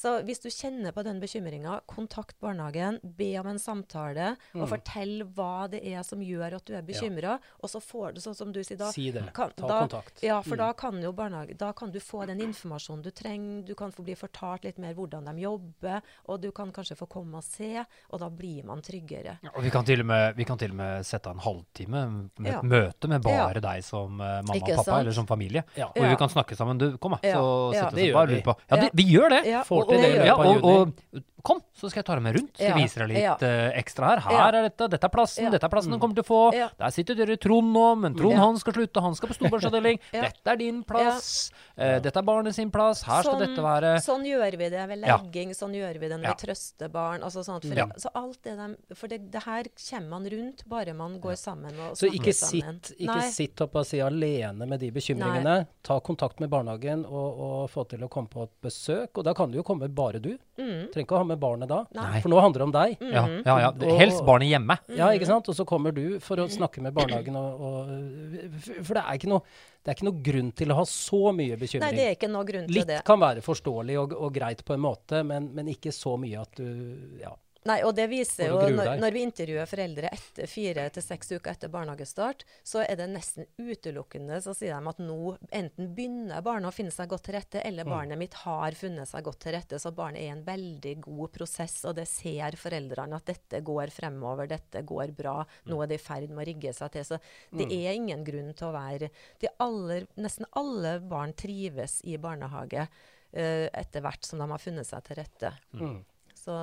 Så 0.00 0.22
hvis 0.24 0.38
du 0.40 0.48
kjenner 0.48 0.92
på 0.92 1.02
den 1.04 1.18
bekymringa, 1.20 1.80
kontakt 1.86 2.38
barnehagen, 2.40 3.00
be 3.04 3.36
om 3.40 3.46
en 3.48 3.58
samtale, 3.58 4.36
og 4.54 4.62
Mm. 4.62 4.68
fortell 4.70 5.22
hva 5.34 5.68
det 5.68 5.82
er 5.84 6.02
som 6.02 6.20
gjør 6.20 6.54
at 6.56 6.64
du 6.64 6.72
er 6.74 6.80
bekymra. 6.82 7.38
Og 7.62 7.68
så 7.68 7.82
får 7.82 8.14
du, 8.14 8.20
sånn 8.20 8.34
som 8.36 8.52
du 8.52 8.60
sier 8.64 8.78
da 8.78 8.90
Si 8.92 9.10
det. 9.10 9.30
kan- 9.34 9.50
Ta 9.54 9.66
da- 9.68 9.86
kontakt. 9.86 10.22
Ja, 10.22 10.40
for 10.40 10.54
Mm. 10.54 10.58
da 10.58 10.72
kan 10.72 11.02
jo 11.02 11.12
barnehage, 11.12 11.58
da 11.58 11.72
kan 11.72 11.90
du 11.90 11.98
få 11.98 12.24
den 12.26 12.38
informasjonen 12.40 13.02
du 13.02 13.10
trenger. 13.10 13.66
Du 13.66 13.74
kan 13.74 13.90
få 13.92 14.02
bli 14.04 14.14
fortalt 14.14 14.64
litt 14.64 14.78
mer 14.78 14.94
hvordan 14.94 15.24
de 15.26 15.42
jobber, 15.42 16.00
og 16.28 16.40
du 16.40 16.50
kan 16.52 16.72
kanskje 16.72 16.96
få 16.96 17.06
komme 17.08 17.34
og 17.36 17.44
se, 17.44 17.84
og 18.10 18.20
da 18.20 18.30
blir 18.30 18.64
man 18.64 18.80
tryggere. 18.80 19.38
Og 19.54 19.62
vi 19.62 19.70
kan, 19.70 19.84
til 19.84 20.00
og 20.00 20.06
med, 20.06 20.34
vi 20.36 20.44
kan 20.44 20.56
til 20.56 20.70
og 20.70 20.76
med 20.76 21.04
sette 21.04 21.26
av 21.26 21.34
en 21.34 21.40
halvtime 21.40 22.30
med 22.38 22.52
Ja. 22.52 22.58
et 22.60 22.64
møte 22.64 23.08
med 23.08 23.22
bare 23.22 23.54
Ja. 23.54 23.60
deg 23.60 23.84
som 23.84 24.18
eh, 24.20 24.40
mamma 24.42 24.54
Ikke 24.54 24.70
og 24.72 24.76
pappa, 24.78 24.84
sant? 24.84 25.00
eller 25.00 25.12
som 25.12 25.26
familie. 25.26 25.64
Ja. 25.76 25.88
Hvor 25.92 26.02
Ja. 26.04 26.10
vi 26.10 26.16
kan 26.16 26.28
snakke 26.30 26.56
sammen. 26.56 26.78
Du, 26.78 26.96
kom 26.96 27.12
da, 27.12 27.18
Ja. 27.28 27.34
så 27.36 27.74
Ja. 27.74 27.90
sitter 27.90 27.99
Det 28.00 28.06
vi 28.06 28.12
gjør 28.12 28.28
vi. 28.34 28.42
på. 28.42 28.56
Ja, 28.70 28.76
det, 28.76 28.90
vi 28.94 29.04
gjør 29.14 29.28
det! 29.36 29.42
Ja, 29.46 29.62
Får 29.64 29.82
og- 29.82 29.88
til 29.88 29.96
og- 29.98 30.02
det 30.02 30.10
i 30.10 30.18
løpet 30.18 30.26
Ja, 30.26 30.34
av 30.34 30.46
og, 30.46 30.54
juni. 30.56 30.76
og 31.20 31.22
kom, 31.42 31.60
så 31.72 31.88
skal 31.88 32.00
jeg 32.00 32.04
ta 32.04 32.14
deg 32.18 32.22
med 32.22 32.34
rundt. 32.36 32.50
Skal 32.54 32.66
Ja. 32.68 32.74
vise 32.76 32.98
deg 33.00 33.08
litt 33.08 33.22
Ja. 33.22 33.34
eh, 33.40 33.72
ekstra 33.80 34.08
her. 34.10 34.18
Her 34.20 34.30
Ja. 34.32 34.48
er 34.60 34.68
dette, 34.68 34.88
dette 34.90 35.04
er 35.04 35.08
plassen, 35.08 35.44
Ja. 35.44 35.50
dette 35.50 35.64
er 35.64 35.70
plassen 35.70 35.90
du 35.90 35.98
kommer 35.98 36.14
til 36.14 36.22
å 36.22 36.26
få. 36.26 36.52
Ja. 36.54 36.68
Der 36.78 36.90
sitter 36.90 37.14
dere 37.14 37.36
Trond 37.38 37.72
nå, 37.74 37.96
men 37.98 38.14
Trond 38.14 38.32
Ja. 38.36 38.44
han 38.44 38.58
skal 38.58 38.74
slutte, 38.74 39.00
han 39.00 39.14
skal 39.14 39.28
på 39.30 39.34
storbarnsavdeling. 39.38 39.98
Ja. 40.12 40.20
Dette 40.28 40.46
er 40.52 40.56
din 40.56 40.84
plass. 40.84 41.50
Uh, 41.78 41.98
dette 41.98 42.14
er 42.18 42.22
barnet 42.22 42.54
sin 42.54 42.70
plass. 42.70 43.02
Her 43.04 43.22
skal 43.22 43.38
dette 43.38 43.56
være 43.56 43.96
Sånn 44.04 44.22
gjør 44.28 44.50
vi 44.58 44.68
det 44.68 44.86
ved 44.88 45.00
Ja. 45.06 45.16
legging, 45.16 45.50
sånn 45.56 45.72
gjør 45.72 45.98
vi 45.98 46.08
det 46.08 46.20
når 46.20 46.24
Ja. 46.24 46.34
vi 46.34 46.46
trøster 46.46 46.88
barn. 46.92 47.22
Altså 47.22 47.40
sånn 47.42 47.56
at 47.56 47.64
for, 47.64 47.74
Ja. 47.74 47.86
Så 47.96 48.08
alt 48.14 48.42
det 48.42 48.56
de, 48.58 48.94
For 48.94 49.06
det, 49.08 49.30
det 49.30 49.42
her 49.44 49.64
kommer 49.64 50.08
man 50.10 50.24
rundt 50.28 50.68
bare 50.68 50.92
man 50.92 51.18
går 51.20 51.36
sammen 51.38 51.72
og 51.88 51.96
Så 51.96 52.12
ikke 52.12 52.34
sitt, 52.34 52.92
ikke 53.00 53.22
sitt 53.32 53.58
opp 53.62 53.76
og 53.76 53.86
si 53.86 53.96
alene 53.98 54.68
med 54.68 54.78
de 54.80 54.90
bekymringene. 54.90 55.66
Ta 55.82 55.98
kontakt 56.00 56.38
med 56.38 56.50
barnehagen 56.50 57.06
og, 57.06 57.40
og 57.40 57.70
få 57.70 57.88
til 57.90 58.04
å 58.06 58.08
komme 58.12 58.30
på 58.30 58.44
et 58.46 58.52
besøk. 58.64 59.10
Og 59.20 59.26
da 59.26 59.34
kan 59.36 59.50
du 59.52 59.58
jo 59.58 59.64
komme 59.66 59.88
bare 59.92 60.20
du. 60.22 60.30
Mm. 60.60 60.88
Trenger 60.92 61.04
ikke 61.06 61.16
å 61.18 61.20
ha 61.22 61.26
med 61.28 61.40
barnet 61.42 61.70
da. 61.70 61.80
Nei. 61.96 62.20
For 62.22 62.32
nå 62.32 62.38
handler 62.42 62.62
det 62.62 62.68
om 62.68 62.74
deg. 62.76 62.94
Ja, 63.10 63.24
ja, 63.46 63.56
ja. 63.66 63.70
Helst 64.00 64.22
barnet 64.26 64.50
hjemme. 64.50 64.78
Ja, 64.96 65.10
ikke 65.16 65.28
sant? 65.28 65.50
Og 65.50 65.58
så 65.58 65.66
kommer 65.68 65.94
du 65.96 66.18
for 66.24 66.40
å 66.42 66.46
snakke 66.50 66.82
med 66.84 66.94
barnehagen 66.96 67.36
og, 67.40 67.66
og 67.66 67.92
For 68.86 68.96
det 68.96 69.02
er 69.04 69.18
ikke 69.20 69.30
noe, 69.32 69.44
det 69.82 69.92
er 69.92 69.98
ikke 69.98 70.08
noe 70.10 70.22
grunn 70.30 70.50
til 70.62 70.72
å 70.72 70.78
ha 70.80 70.86
så 70.88 71.34
mye 71.36 71.58
bekymring. 71.60 71.86
Nei, 71.88 71.98
det 71.98 72.08
er 72.08 72.16
ikke 72.18 72.30
noe 72.32 72.46
grunn 72.48 72.66
til 72.70 72.78
Litt 72.80 72.90
det. 72.94 73.02
kan 73.08 73.20
være 73.22 73.44
forståelig 73.44 74.00
og, 74.04 74.16
og 74.18 74.34
greit 74.34 74.64
på 74.66 74.76
en 74.76 74.82
måte, 74.84 75.22
men, 75.26 75.50
men 75.56 75.70
ikke 75.72 75.92
så 75.94 76.16
mye 76.20 76.42
at 76.46 76.60
du 76.60 76.66
Ja. 77.20 77.34
Nei, 77.68 77.82
og 77.84 77.92
det 77.94 78.06
viser 78.08 78.46
jo, 78.48 78.58
når, 78.72 78.94
når 79.02 79.12
vi 79.12 79.20
intervjuer 79.26 79.66
foreldre 79.68 80.08
etter 80.16 80.46
fire 80.48 80.86
til 80.94 81.02
seks 81.04 81.28
uker 81.34 81.50
etter 81.52 81.68
barnehagestart, 81.68 82.46
så 82.64 82.80
er 82.86 82.96
det 82.96 83.08
nesten 83.12 83.44
utelukkende 83.60 84.38
så 84.40 84.54
sier 84.56 84.78
de 84.80 84.88
at 84.88 85.02
nå 85.04 85.34
enten 85.52 85.90
begynner 85.94 86.40
barnet 86.46 86.70
å 86.70 86.72
finne 86.72 86.94
seg 86.94 87.10
godt 87.12 87.26
til 87.28 87.36
rette, 87.36 87.60
eller 87.60 87.84
Mm. 87.84 87.90
barnet 87.92 88.18
mitt 88.22 88.34
har 88.46 88.72
funnet 88.72 89.08
seg 89.08 89.24
godt 89.28 89.40
til 89.44 89.52
rette. 89.52 89.78
Så 89.78 89.92
barnet 89.92 90.22
er 90.22 90.30
i 90.30 90.32
en 90.38 90.44
veldig 90.46 90.94
god 91.04 91.32
prosess, 91.36 91.84
og 91.84 91.96
det 92.00 92.06
ser 92.08 92.56
foreldrene 92.56 93.16
at 93.20 93.26
dette 93.28 93.60
går 93.62 93.92
fremover, 93.92 94.48
dette 94.48 94.82
går 94.82 95.12
bra. 95.20 95.44
Nå 95.68 95.82
er 95.82 95.86
det 95.92 96.00
i 96.00 96.04
ferd 96.04 96.30
med 96.30 96.46
å 96.46 96.48
rigge 96.48 96.72
seg 96.72 96.92
til. 96.92 97.04
Så 97.04 97.18
det 97.52 97.68
Mm. 97.68 97.76
er 97.76 97.92
ingen 97.92 98.24
grunn 98.24 98.54
til 98.54 98.68
å 98.68 98.72
være 98.72 99.10
de 99.38 99.48
aller, 99.60 100.06
Nesten 100.16 100.46
alle 100.56 100.98
barn 101.00 101.32
trives 101.34 102.00
i 102.04 102.16
barnehage 102.16 102.88
uh, 103.36 103.68
etter 103.74 104.00
hvert 104.00 104.24
som 104.24 104.38
de 104.40 104.46
har 104.48 104.58
funnet 104.58 104.86
seg 104.86 105.04
til 105.04 105.16
rette. 105.16 105.52
Mm. 105.74 106.04
Så, 106.34 106.54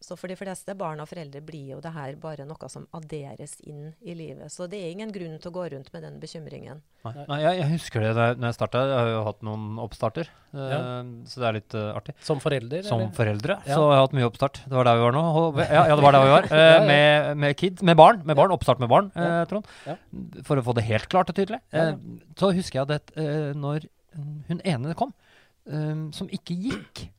så 0.00 0.16
for 0.16 0.32
de 0.32 0.36
fleste 0.36 0.72
barn 0.80 1.00
og 1.02 1.08
foreldre 1.10 1.42
blir 1.44 1.74
jo 1.74 1.78
det 1.84 1.90
her 1.92 2.14
bare 2.16 2.46
noe 2.48 2.68
som 2.72 2.86
adderes 2.96 3.58
inn 3.68 3.90
i 4.00 4.14
livet. 4.16 4.48
Så 4.48 4.64
det 4.70 4.78
er 4.80 4.94
ingen 4.94 5.10
grunn 5.12 5.34
til 5.38 5.50
å 5.50 5.52
gå 5.52 5.64
rundt 5.74 5.90
med 5.92 6.02
den 6.06 6.14
bekymringen. 6.22 6.80
Nei, 7.04 7.12
nei 7.28 7.38
jeg, 7.42 7.58
jeg 7.60 7.68
husker 7.74 8.00
det 8.00 8.14
da 8.16 8.28
jeg- 8.30 8.38
når 8.40 8.48
jeg 8.48 8.56
starta. 8.56 8.80
Jeg 8.88 8.96
har 8.96 9.10
jo 9.12 9.24
hatt 9.26 9.42
noen 9.44 9.66
oppstarter, 9.84 10.30
eh, 10.54 10.70
Ja. 10.72 10.78
så 11.28 11.40
det 11.42 11.46
er 11.50 11.52
litt 11.58 11.74
uh, 11.76 11.92
artig. 12.00 12.14
Som 12.24 12.40
forelder? 12.40 12.82
Som 12.82 13.00
eller? 13.00 13.12
foreldre 13.12 13.58
Ja. 13.66 13.74
så 13.76 13.80
jeg 13.90 13.96
har 13.98 14.06
hatt 14.06 14.16
mye 14.16 14.28
oppstart. 14.30 14.62
Det 14.64 14.72
var 14.80 14.84
der 14.88 14.96
vi 14.96 15.04
var 15.04 15.12
nå. 15.12 15.24
Ja, 15.60 15.84
ja 15.86 15.96
det 15.96 16.02
var 16.02 16.12
der 16.12 16.24
vi 16.24 16.32
var. 16.34 16.44
Eh, 16.50 16.56
Ja, 16.60 16.80
ja. 16.80 16.86
Med, 16.86 17.36
med 17.36 17.56
kid, 17.56 17.82
med 17.82 17.96
barn. 17.96 18.22
Med 18.24 18.36
barn, 18.36 18.50
Oppstart 18.56 18.80
med 18.80 18.88
barn, 18.88 19.12
eh, 19.14 19.44
Trond. 19.52 19.66
Ja. 19.86 19.96
For 20.44 20.56
å 20.56 20.64
få 20.64 20.74
det 20.74 20.84
helt 20.88 21.08
klart 21.12 21.28
og 21.28 21.36
tydelig. 21.36 21.60
Ja, 21.72 21.84
ja. 21.84 21.92
Eh, 21.92 21.96
så 22.40 22.52
husker 22.56 22.80
jeg 22.86 22.90
at 22.90 23.12
når 23.54 23.84
hun 24.48 24.60
ene 24.64 24.94
kom, 24.94 25.12
som 26.12 26.26
ikke 26.32 26.56
gikk 26.56 27.10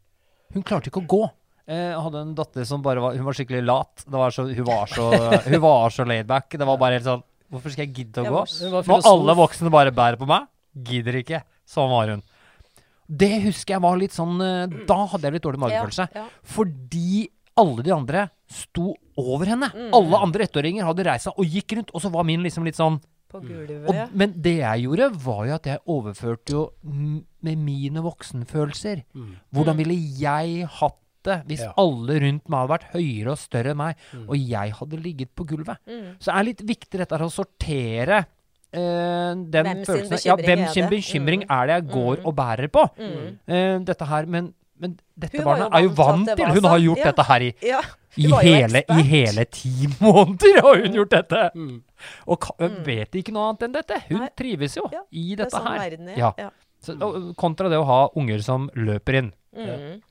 Hun 0.51 0.63
klarte 0.63 0.89
ikke 0.89 0.99
å 0.99 1.07
gå. 1.07 1.29
Eh, 1.67 1.91
Jeg 1.91 2.01
hadde 2.05 2.21
en 2.25 2.33
datter 2.35 2.65
som 2.67 2.81
bare 2.81 3.03
var 3.03 3.17
Hun 3.17 3.27
var 3.27 3.37
skikkelig 3.37 3.61
lat. 3.65 4.05
Det 4.05 4.17
var 4.17 4.33
så, 4.33 4.47
hun 4.49 4.65
var 4.67 4.89
så, 4.89 5.09
hun 5.45 5.61
var 5.61 5.93
så 5.93 6.05
laidback. 6.07 6.49
Det 6.57 6.67
var 6.67 6.79
bare 6.81 6.97
helt 6.99 7.07
sånn 7.07 7.23
Hvorfor 7.51 7.73
skal 7.73 7.83
jeg 7.85 7.95
gidde 7.97 8.23
å 8.23 8.31
gå? 8.31 8.41
Når 8.87 9.07
alle 9.09 9.35
voksne 9.35 9.71
bare 9.73 9.91
bærer 9.91 10.15
på 10.15 10.27
meg, 10.29 10.45
gidder 10.87 11.17
ikke. 11.19 11.41
Sånn 11.67 11.89
var 11.91 12.13
hun. 12.13 12.21
Det 13.11 13.41
husker 13.43 13.75
jeg 13.75 13.83
var 13.83 13.97
litt 13.99 14.15
sånn 14.15 14.39
eh, 14.39 14.79
Da 14.87 15.01
hadde 15.11 15.27
jeg 15.27 15.35
litt 15.35 15.45
dårlig 15.47 15.59
magefølelse. 15.65 16.07
Ja, 16.15 16.23
ja. 16.23 16.27
Fordi 16.55 17.27
alle 17.59 17.83
de 17.83 17.91
andre 17.93 18.25
sto 18.51 18.93
over 19.19 19.51
henne. 19.51 19.67
Mm. 19.75 19.89
Alle 19.97 20.21
andre 20.23 20.47
ettåringer 20.47 20.87
hadde 20.87 21.05
reist 21.07 21.27
seg 21.27 21.39
og 21.39 21.57
gikk 21.57 21.75
rundt, 21.77 21.91
og 21.93 22.03
så 22.03 22.11
var 22.13 22.23
min 22.27 22.43
liksom 22.45 22.63
litt 22.67 22.79
sånn 22.79 23.01
På 23.31 23.39
og. 23.39 23.99
Men 24.15 24.33
det 24.43 24.57
jeg 24.61 24.85
gjorde, 24.85 25.11
var 25.23 25.43
jo 25.47 25.53
at 25.55 25.67
jeg 25.69 25.83
overførte 25.91 26.55
jo 26.55 26.63
med 26.83 27.59
mine 27.59 28.03
voksenfølelser. 28.03 29.03
Mm. 29.15 29.29
Hvordan 29.55 29.79
ville 29.79 29.95
jeg 30.19 30.65
hatt 30.79 31.00
det 31.23 31.43
hvis 31.47 31.59
Ja. 31.65 31.73
alle 31.77 32.19
rundt 32.19 32.49
meg 32.49 32.59
hadde 32.59 32.73
vært 32.73 32.91
høyere 32.93 33.31
og 33.31 33.37
større 33.37 33.71
enn 33.71 33.77
meg, 33.77 33.95
Mm. 34.13 34.25
og 34.29 34.35
jeg 34.37 34.71
hadde 34.79 34.97
ligget 35.03 35.29
på 35.35 35.45
gulvet? 35.45 35.77
Mm. 35.87 36.15
Så 36.19 36.25
det 36.31 36.35
er 36.39 36.43
litt 36.43 36.61
viktig 36.65 36.97
dette 36.99 37.17
her 37.17 37.25
å 37.25 37.31
sortere 37.31 38.25
Uh, 38.73 39.35
den 39.51 39.65
Hvem 39.65 39.85
sin 39.85 40.07
følelsen 40.07 40.25
Ja, 40.25 40.35
bekymring 40.37 40.45
hvem 40.47 40.67
sin 40.71 40.83
det? 40.85 40.91
bekymring 40.91 41.41
Mm. 41.43 41.51
er 41.51 41.67
det 41.67 41.73
jeg 41.75 41.91
går 41.91 42.15
Mm. 42.17 42.25
og 42.25 42.35
bærer 42.37 42.67
på? 42.71 42.89
Mm. 42.97 43.37
Eh, 43.45 43.79
dette 43.83 44.05
her, 44.07 44.25
men, 44.25 44.53
men 44.79 44.97
dette 45.19 45.35
Hun 45.37 45.43
barnet 45.45 45.73
er 45.75 45.81
jo 45.81 45.89
vant 45.89 46.25
til 46.25 46.35
det 46.37 46.47
Hun 46.55 46.63
har 46.63 46.79
gjort 46.79 46.97
Ja. 46.97 47.03
dette 47.11 47.23
her 47.27 47.39
i, 47.41 47.53
Ja, 47.61 47.81
i, 48.15 48.23
hun 48.29 48.39
hele, 48.39 48.83
i 48.89 49.01
hele 49.01 49.45
ti 49.51 49.87
måneder 49.99 50.61
har 50.61 50.75
hun 50.85 50.93
gjort 50.93 51.09
dette! 51.09 51.51
Mm. 51.53 51.81
Og 52.29 52.39
ka, 52.39 52.53
vet 52.59 53.11
ikke 53.11 53.33
noe 53.33 53.49
annet 53.49 53.63
enn 53.63 53.73
dette. 53.73 53.99
Hun 54.07 54.19
Nei. 54.19 54.29
trives 54.37 54.75
jo 54.77 54.87
Ja, 54.89 55.01
i 55.11 55.35
Det 55.35 55.39
er 55.41 55.43
dette 55.43 55.51
sånn 55.51 55.67
her. 55.67 55.91
er. 55.91 56.17
Ja. 56.17 56.33
Ja. 56.37 56.49
Så, 56.81 56.95
og, 57.01 57.35
kontra 57.35 57.67
det 57.69 57.77
å 57.77 57.85
ha 57.85 58.07
unger 58.15 58.41
som 58.41 58.69
løper 58.73 59.15
inn. 59.15 59.33
Mm. 59.53 60.01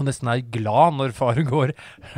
Og 0.00 0.06
nesten 0.08 0.30
er 0.32 0.40
glad 0.56 0.96
når 0.96 1.12
far 1.16 1.36
går. 1.54 1.74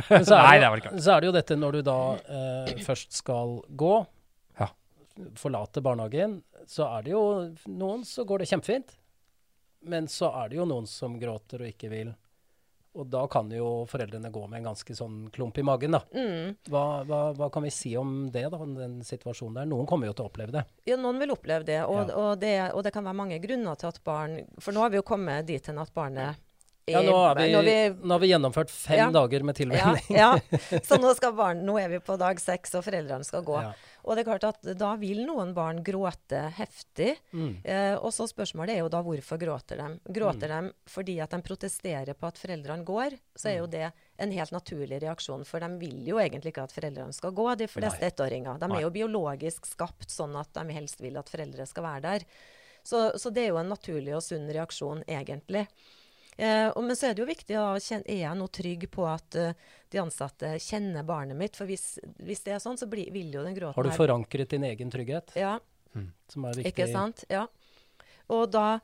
Så 0.07 0.33
er, 0.37 0.47
Nei, 0.47 0.57
det, 0.63 0.69
var 0.71 0.79
ikke 0.81 0.93
jo- 0.95 1.03
så 1.03 1.13
er 1.17 1.21
det 1.25 1.27
jo 1.29 1.35
dette 1.37 1.59
når 1.59 1.77
du 1.77 1.81
da 1.91 1.97
eh, 2.23 2.73
først 2.87 3.13
skal 3.19 3.57
gå, 3.83 3.93
Ja. 4.61 4.69
forlate 5.37 5.83
barnehagen, 5.83 6.39
så 6.65 6.87
er 6.97 7.03
det 7.05 7.11
jo 7.13 7.23
noen 7.69 8.05
så 8.07 8.23
går 8.25 8.39
det 8.45 8.49
kjempefint. 8.53 8.95
Men 9.83 10.07
så 10.07 10.29
er 10.43 10.47
det 10.53 10.61
jo 10.61 10.65
noen 10.69 10.85
som 10.87 11.17
gråter 11.19 11.59
og 11.65 11.67
ikke 11.73 11.89
vil. 11.91 12.13
Og 12.93 13.07
da 13.09 13.23
kan 13.27 13.47
jo 13.51 13.87
foreldrene 13.89 14.29
gå 14.31 14.43
med 14.47 14.59
en 14.61 14.67
ganske 14.69 14.93
sånn 14.95 15.23
klump 15.33 15.57
i 15.57 15.63
magen, 15.65 15.95
da. 15.97 15.99
Mm. 16.13 16.51
Hva, 16.69 16.83
hva, 17.09 17.21
hva 17.35 17.47
kan 17.51 17.65
vi 17.65 17.71
si 17.73 17.95
om 17.97 18.27
det, 18.31 18.45
da, 18.53 18.59
om 18.61 18.75
den 18.77 18.99
situasjonen 19.03 19.57
der? 19.59 19.65
Noen 19.71 19.87
kommer 19.89 20.07
jo 20.07 20.13
til 20.13 20.27
å 20.27 20.29
oppleve 20.29 20.53
det. 20.53 20.61
Ja, 20.87 20.95
noen 21.01 21.17
vil 21.19 21.33
oppleve 21.33 21.65
det 21.67 21.79
og, 21.87 22.03
Ja. 22.05 22.15
og 22.21 22.39
det. 22.39 22.53
og 22.71 22.83
det 22.85 22.93
kan 22.93 23.03
være 23.09 23.17
mange 23.17 23.41
grunner 23.43 23.75
til 23.81 23.89
at 23.89 23.97
barn 24.05 24.37
For 24.61 24.71
nå 24.77 24.85
har 24.85 24.93
vi 24.93 25.01
jo 25.01 25.07
kommet 25.09 25.49
dit 25.49 25.67
hen 25.71 25.81
at 25.81 25.89
barnet 25.97 26.37
Ja, 26.85 26.99
nå, 27.01 27.15
vi, 27.37 27.45
nå 27.53 27.61
vi- 27.63 27.95
nå 28.03 28.11
har 28.11 28.19
vi 28.19 28.27
gjennomført 28.27 28.69
fem 28.69 28.97
Ja. 28.97 29.05
dager 29.11 29.43
med 29.47 29.55
ja, 29.55 29.63
tilvenning. 29.63 30.17
ja. 30.17 30.39
Så 30.83 30.97
nå, 30.99 31.13
skal 31.15 31.31
barn, 31.33 31.61
nå 31.63 31.77
er 31.79 31.87
vi 31.93 31.99
på 32.03 32.17
dag 32.19 32.39
seks, 32.43 32.73
og 32.75 32.83
foreldrene 32.83 33.23
skal 33.23 33.41
gå. 33.47 33.55
Ja. 33.63 33.69
Og 34.03 34.17
det 34.17 34.25
er 34.25 34.27
klart 34.27 34.43
at 34.49 34.67
da 34.77 34.89
vil 34.99 35.21
noen 35.25 35.53
barn 35.55 35.79
gråte 35.81 36.41
heftig. 36.57 37.13
Mm. 37.31 37.53
Eh, 37.63 37.95
og 37.95 38.11
så 38.11 38.27
spørsmålet 38.27 38.75
er 38.75 38.81
jo 38.83 38.89
da 38.91 38.99
hvorfor 39.01 39.39
gråter 39.39 39.79
de? 39.79 39.87
Gråter 40.11 40.51
Mm. 40.51 40.67
de 40.67 40.91
fordi 40.91 41.15
at 41.23 41.31
de 41.31 41.39
protesterer 41.41 42.13
på 42.19 42.27
at 42.27 42.35
foreldrene 42.41 42.83
går, 42.83 43.15
så 43.39 43.47
er 43.53 43.57
jo 43.61 43.67
det 43.67 43.87
en 44.19 44.31
helt 44.35 44.51
naturlig 44.51 44.99
reaksjon. 45.05 45.45
For 45.47 45.63
de 45.63 45.71
vil 45.79 46.03
jo 46.05 46.19
egentlig 46.19 46.51
ikke 46.51 46.63
at 46.67 46.75
foreldrene 46.75 47.13
skal 47.15 47.31
gå, 47.31 47.47
de 47.63 47.67
fleste 47.71 48.03
ettåringer. 48.11 48.59
De 48.59 48.65
er 48.75 48.81
jo 48.83 48.89
biologisk 48.91 49.65
skapt 49.71 50.11
sånn 50.11 50.35
at 50.35 50.51
de 50.51 50.67
helst 50.75 50.99
vil 50.99 51.15
at 51.17 51.29
foreldre 51.31 51.65
skal 51.65 51.83
være 51.83 52.01
der. 52.01 52.25
Så, 52.83 53.13
så 53.15 53.31
det 53.31 53.45
er 53.45 53.53
jo 53.55 53.57
en 53.63 53.69
naturlig 53.71 54.13
og 54.17 54.21
sunn 54.21 54.51
reaksjon, 54.51 55.05
egentlig. 55.07 55.65
Eh, 56.37 56.81
men 56.81 56.95
så 56.95 57.09
er 57.09 57.13
det 57.13 57.21
jo 57.21 57.29
viktig 57.29 57.57
å 57.61 57.67
kjenne 57.77 58.09
Er 58.09 58.23
jeg 58.23 58.37
nå 58.39 58.47
trygg 58.49 58.87
på 58.93 59.05
at 59.05 59.37
uh, 59.37 59.53
de 59.93 59.99
ansatte 60.01 60.55
kjenner 60.63 61.05
barnet 61.05 61.37
mitt? 61.37 61.57
For 61.59 61.69
hvis, 61.69 61.99
hvis 62.25 62.41
det 62.47 62.55
er 62.55 62.63
sånn, 62.63 62.79
så 62.79 62.87
blir, 62.89 63.11
vil 63.13 63.29
jo 63.35 63.43
den 63.45 63.53
gråten 63.57 63.77
Har 63.77 63.85
du 63.85 63.93
forankret 63.93 64.55
din 64.55 64.65
egen 64.65 64.93
trygghet, 64.93 65.35
Ja, 65.37 65.59
som 65.93 66.49
er 66.49 66.57
viktig? 66.57 66.73
ikke 66.73 66.89
sant? 66.89 67.25
Ja. 67.29 67.45
Og 68.33 68.47
da 68.53 68.79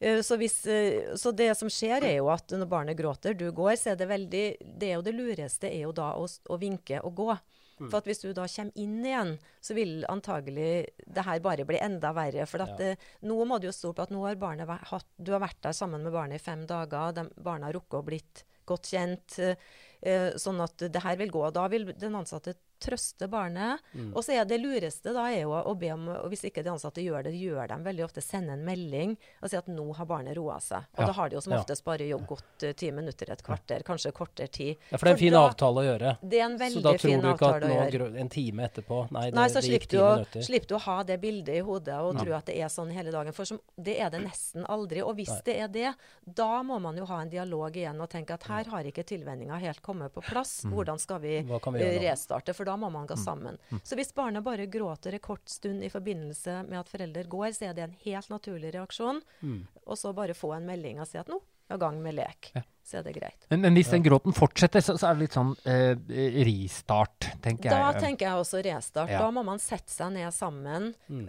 eh, 0.00 0.24
så, 0.26 0.38
hvis, 0.40 0.58
eh, 0.66 1.14
så 1.18 1.30
det 1.30 1.52
som 1.60 1.70
skjer, 1.70 2.02
er 2.02 2.18
jo 2.18 2.32
at 2.34 2.50
når 2.50 2.70
barnet 2.70 2.98
gråter, 2.98 3.38
du 3.38 3.46
går, 3.54 3.76
så 3.78 3.92
er 3.92 4.00
det 4.00 4.10
veldig 4.10 4.44
Det 4.58 4.90
er 4.90 4.98
jo 4.98 5.06
det 5.06 5.14
lureste 5.14 5.70
er 5.70 5.86
jo 5.86 5.94
da 5.94 6.14
å, 6.18 6.26
å 6.26 6.58
vinke 6.58 7.02
og 7.04 7.14
gå. 7.22 7.30
Mm. 7.78 7.88
For 7.88 8.00
at 8.00 8.10
hvis 8.10 8.22
du 8.24 8.28
da 8.34 8.46
kommer 8.50 8.84
inn 8.84 8.98
igjen, 9.06 9.34
så 9.64 9.76
vil 9.78 10.02
antagelig 10.10 10.70
det 11.06 11.24
her 11.26 11.42
bare 11.44 11.66
bli 11.68 11.80
enda 11.82 12.12
verre. 12.16 12.46
For 12.50 12.64
at 12.64 12.82
eh, 12.84 13.08
nå 13.28 13.38
må 13.48 13.58
du 13.58 13.68
jo 13.68 13.74
stole 13.76 13.96
på 13.98 14.06
at 14.06 14.14
nå 14.14 14.22
har 14.26 14.40
barnet 14.40 14.70
hatt, 14.92 15.08
du 15.16 15.32
har 15.34 15.42
vært 15.44 15.60
der 15.66 15.76
sammen 15.76 16.06
med 16.06 16.14
barnet 16.14 16.40
i 16.40 16.44
fem 16.44 16.66
dager. 16.68 17.14
De, 17.16 17.28
barna 17.42 17.70
har 17.70 17.78
rukket 17.78 18.00
å 18.00 18.06
blitt 18.06 18.44
godt 18.68 18.90
kjent. 18.92 19.38
eh, 20.00 20.30
sånn 20.38 20.60
at 20.62 20.88
det 20.92 21.02
her 21.04 21.18
vil 21.20 21.32
gå. 21.34 21.44
Da 21.54 21.66
vil 21.72 21.90
den 21.98 22.18
ansatte 22.18 22.54
trøste 22.80 23.28
barnet. 23.30 23.80
Mm. 23.94 24.12
Og 24.16 24.22
så 24.24 24.34
er 24.40 24.44
det 24.48 24.60
lureste 24.62 25.12
da 25.14 25.26
er 25.30 25.42
jo 25.42 25.52
å 25.56 25.74
be 25.78 25.90
om, 25.94 26.08
og 26.08 26.28
hvis 26.32 26.44
ikke 26.48 26.62
de 26.64 26.70
ansatte 26.72 27.02
gjør 27.04 27.24
det, 27.28 27.34
gjør 27.38 27.68
de 27.72 27.78
veldig 27.84 28.04
ofte 28.04 28.22
sende 28.24 28.52
en 28.54 28.64
melding 28.66 29.16
og 29.42 29.50
si 29.50 29.56
at 29.58 29.66
nå 29.70 29.86
har 29.98 30.06
barnet 30.06 30.36
roa 30.38 30.58
seg. 30.60 30.84
Og 30.96 31.00
Ja. 31.02 31.06
da 31.06 31.12
har 31.12 31.28
de 31.28 31.36
jo 31.36 31.40
som 31.40 31.52
oftest 31.58 31.84
bare 31.84 32.06
jobbet 32.08 32.28
gått 32.28 32.62
eh, 32.68 32.72
ti 32.72 32.90
minutter, 32.90 33.30
et 33.32 33.42
kvarter, 33.42 33.82
kanskje 33.82 34.12
kortere 34.12 34.48
tid. 34.48 34.76
Ja, 34.90 34.96
for 34.98 35.06
det 35.06 35.12
er 35.12 35.16
en 35.16 35.22
fin 35.24 35.32
da- 35.32 35.48
avtale 35.48 35.82
å 35.82 35.86
gjøre. 35.88 36.16
Det 36.22 36.38
er 36.40 36.44
en 36.44 36.58
veldig 36.58 37.00
fin 37.00 37.20
avtale 37.24 37.28
å 37.28 37.32
gjøre. 37.32 37.38
Så 37.38 37.42
da 37.42 37.58
tror 37.58 37.60
du 37.60 37.96
ikke 37.98 38.08
at 38.08 38.12
nå, 38.14 38.20
en 38.20 38.28
time 38.28 38.68
etterpå 38.68 38.98
Nei, 39.12 39.24
det, 39.30 39.34
Nei, 39.34 39.48
så 39.48 39.60
det 39.62 39.70
gikk 39.72 39.88
ti 39.88 39.96
minutter. 39.98 40.42
slipper 40.42 40.68
du 40.68 40.74
å 40.76 40.80
ha 40.80 41.02
det 41.02 41.20
bildet 41.20 41.54
i 41.56 41.60
hodet 41.60 41.98
og 42.00 42.18
tro 42.18 42.32
at 42.34 42.46
det 42.46 42.56
er 42.60 42.68
sånn 42.68 42.90
hele 42.92 43.10
dagen. 43.10 43.32
For 43.32 43.44
som, 43.44 43.60
det 43.76 43.98
er 44.00 44.10
det 44.10 44.22
nesten 44.24 44.64
aldri. 44.68 45.02
Og 45.02 45.16
hvis 45.16 45.28
Nei. 45.28 45.42
det 45.44 45.56
er 45.60 45.68
det, 45.68 45.94
da 46.24 46.62
må 46.62 46.80
man 46.80 46.96
jo 46.96 47.04
ha 47.06 47.20
en 47.22 47.30
dialog 47.30 47.72
igjen 47.76 48.00
og 48.00 48.08
tenke 48.10 48.34
at 48.34 48.42
her 48.44 48.64
har 48.64 48.84
ikke 48.84 49.04
tilvenninga 49.04 49.58
helt 49.60 49.82
kommet 49.82 50.12
på 50.12 50.22
plass. 50.22 50.62
Hvordan 50.68 50.98
skal 50.98 51.20
vi, 51.20 51.42
vi 51.42 51.98
restarte? 52.04 52.54
For 52.54 52.64
da 52.68 52.76
må 52.80 52.90
man 52.92 53.08
gå 53.08 53.16
sammen. 53.18 53.58
Så 53.82 53.96
hvis 53.98 54.12
barnet 54.16 54.44
bare 54.46 54.68
gråter 54.70 55.16
en 55.16 55.24
kort 55.24 55.48
stund 55.48 55.84
i 55.84 55.92
forbindelse 55.92 56.62
med 56.68 56.82
at 56.82 56.90
forelder 56.92 57.30
går, 57.30 57.50
så 57.56 57.70
er 57.70 57.76
det 57.76 57.86
en 57.88 58.00
helt 58.04 58.32
naturlig 58.32 58.74
reaksjon. 58.76 59.22
Mm. 59.40 59.62
Og 59.86 59.98
så 59.98 60.12
bare 60.16 60.36
få 60.36 60.52
en 60.56 60.68
melding 60.68 61.00
og 61.00 61.08
si 61.08 61.20
at 61.20 61.30
nå 61.32 61.40
er 61.68 61.80
gang 61.80 62.02
med 62.04 62.16
lek. 62.16 62.52
Ja. 62.56 62.64
Så 62.88 62.96
er 63.02 63.02
det 63.04 63.12
greit. 63.18 63.42
Men, 63.52 63.60
men 63.66 63.74
hvis 63.76 63.90
den 63.92 64.00
gråten 64.00 64.32
fortsetter, 64.32 64.80
så, 64.80 64.94
så 64.96 65.10
er 65.10 65.18
det 65.18 65.26
litt 65.26 65.34
sånn 65.36 65.50
eh, 65.68 65.92
ristart, 66.48 67.26
tenker 67.44 67.68
Da 67.68 67.80
jeg. 67.90 68.00
tenker 68.00 68.30
jeg 68.30 68.40
også 68.40 68.62
restart. 68.64 69.10
Ja. 69.12 69.18
Da 69.26 69.30
må 69.34 69.42
man 69.44 69.60
sette 69.60 69.92
seg 69.92 70.14
ned 70.14 70.32
sammen, 70.32 70.86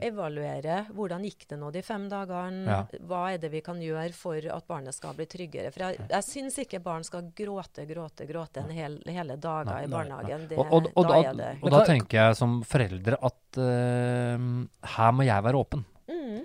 evaluere. 0.07 0.85
Hvordan 0.95 1.25
gikk 1.27 1.43
det 1.51 1.57
nå 1.59 1.71
de 1.75 1.81
fem 1.83 2.05
dagene? 2.11 2.63
Ja. 2.63 3.01
Hva 3.09 3.23
er 3.33 3.41
det 3.43 3.51
vi 3.51 3.61
kan 3.65 3.81
gjøre 3.83 4.15
for 4.15 4.47
at 4.55 4.67
barnet 4.71 4.95
skal 4.95 5.17
bli 5.17 5.27
tryggere? 5.29 5.73
For 5.75 5.83
jeg, 5.89 5.99
jeg 6.13 6.27
syns 6.29 6.59
ikke 6.63 6.79
barn 6.85 7.03
skal 7.07 7.27
gråte, 7.35 7.83
gråte, 7.89 8.27
gråte 8.29 8.63
en 8.63 8.71
hel, 8.75 8.95
hele 9.09 9.35
dager 9.35 9.73
Nei, 9.73 9.81
i 9.83 9.89
nei, 9.89 9.93
barnehagen. 9.97 10.47
Det, 10.53 10.59
og, 10.63 10.71
og, 10.79 10.87
og, 10.95 11.03
da 11.09 11.09
da, 11.11 11.19
er 11.33 11.41
det 11.41 11.51
og 11.59 11.75
da 11.75 11.83
tenker 11.91 12.21
jeg 12.21 12.39
som 12.39 12.59
foreldre 12.67 13.19
at 13.19 13.59
uh, 13.59 14.47
her 14.95 15.11
må 15.19 15.27
jeg 15.27 15.45
være 15.49 15.59
åpen. 15.65 15.83
mm. 16.07 16.39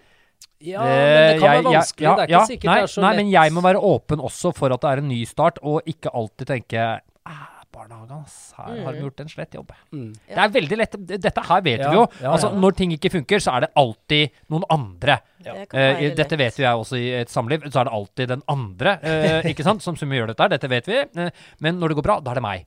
Ja, 0.64 0.82
men 0.82 1.32
det 1.34 1.40
kan 1.40 1.48
være 1.50 1.62
jeg- 1.62 1.64
vanskelig. 1.70 2.04
ja, 2.08 2.14
det 2.16 2.22
er 2.22 2.28
ikke 2.28 2.38
ja, 2.38 2.44
sikkert 2.48 2.70
nei, 2.72 2.76
det 2.80 2.82
er 2.88 2.92
så 2.94 3.00
nei, 3.04 3.10
lett. 3.14 3.16
men 3.24 3.30
jeg 3.34 3.52
må 3.52 3.62
være 3.62 3.80
åpen 3.94 4.18
også 4.24 4.54
for 4.56 4.72
at 4.72 4.80
det 4.80 4.90
er 4.94 5.02
en 5.04 5.08
ny 5.08 5.24
start, 5.28 5.58
og 5.62 5.82
ikke 5.86 6.10
alltid 6.14 6.46
tenke 6.46 6.86
«Ah, 7.26 7.50
Barnehagen, 7.74 8.20
ass. 8.22 8.52
Her 8.56 8.84
har 8.84 8.92
de 8.92 9.00
Mm. 9.00 9.02
gjort 9.02 9.20
en 9.20 9.28
slett 9.28 9.50
jobb. 9.56 9.70
Mm. 9.92 10.12
Det 10.28 10.38
er 10.38 10.48
veldig 10.48 10.76
lett. 10.78 10.92
Dette 11.20 11.42
her 11.42 11.60
vet 11.60 11.80
Ja, 11.80 11.90
vi 11.90 11.96
jo. 11.96 12.06
ja, 12.22 12.30
altså, 12.30 12.52
ja. 12.52 12.60
Når 12.60 12.76
ting 12.76 12.92
ikke 12.92 13.10
funker, 13.10 13.40
så 13.42 13.56
er 13.56 13.60
det 13.62 13.70
alltid 13.76 14.30
noen 14.48 14.62
andre. 14.70 15.16
Det 15.42 15.74
uh, 15.74 15.78
Eh, 15.80 16.14
dette 16.14 16.36
vet 16.38 16.54
jo 16.56 16.62
jeg 16.62 16.72
også 16.78 16.96
i 16.96 17.10
et 17.20 17.28
samliv. 17.28 17.62
Så 17.72 17.80
er 17.80 17.84
det 17.90 17.92
alltid 17.92 18.28
den 18.28 18.42
andre 18.48 18.98
uh, 19.02 19.42
ikke 19.50 19.64
sant, 19.64 19.82
som, 19.82 19.96
som 19.96 20.08
gjør 20.08 20.28
dette. 20.30 20.48
Dette 20.50 20.68
vet 20.70 20.86
vi. 20.86 21.02
Uh, 21.18 21.30
men 21.60 21.80
når 21.80 21.88
det 21.88 21.96
går 21.96 22.02
bra, 22.06 22.20
da 22.20 22.30
er 22.30 22.34
det 22.34 22.42
meg. 22.46 22.64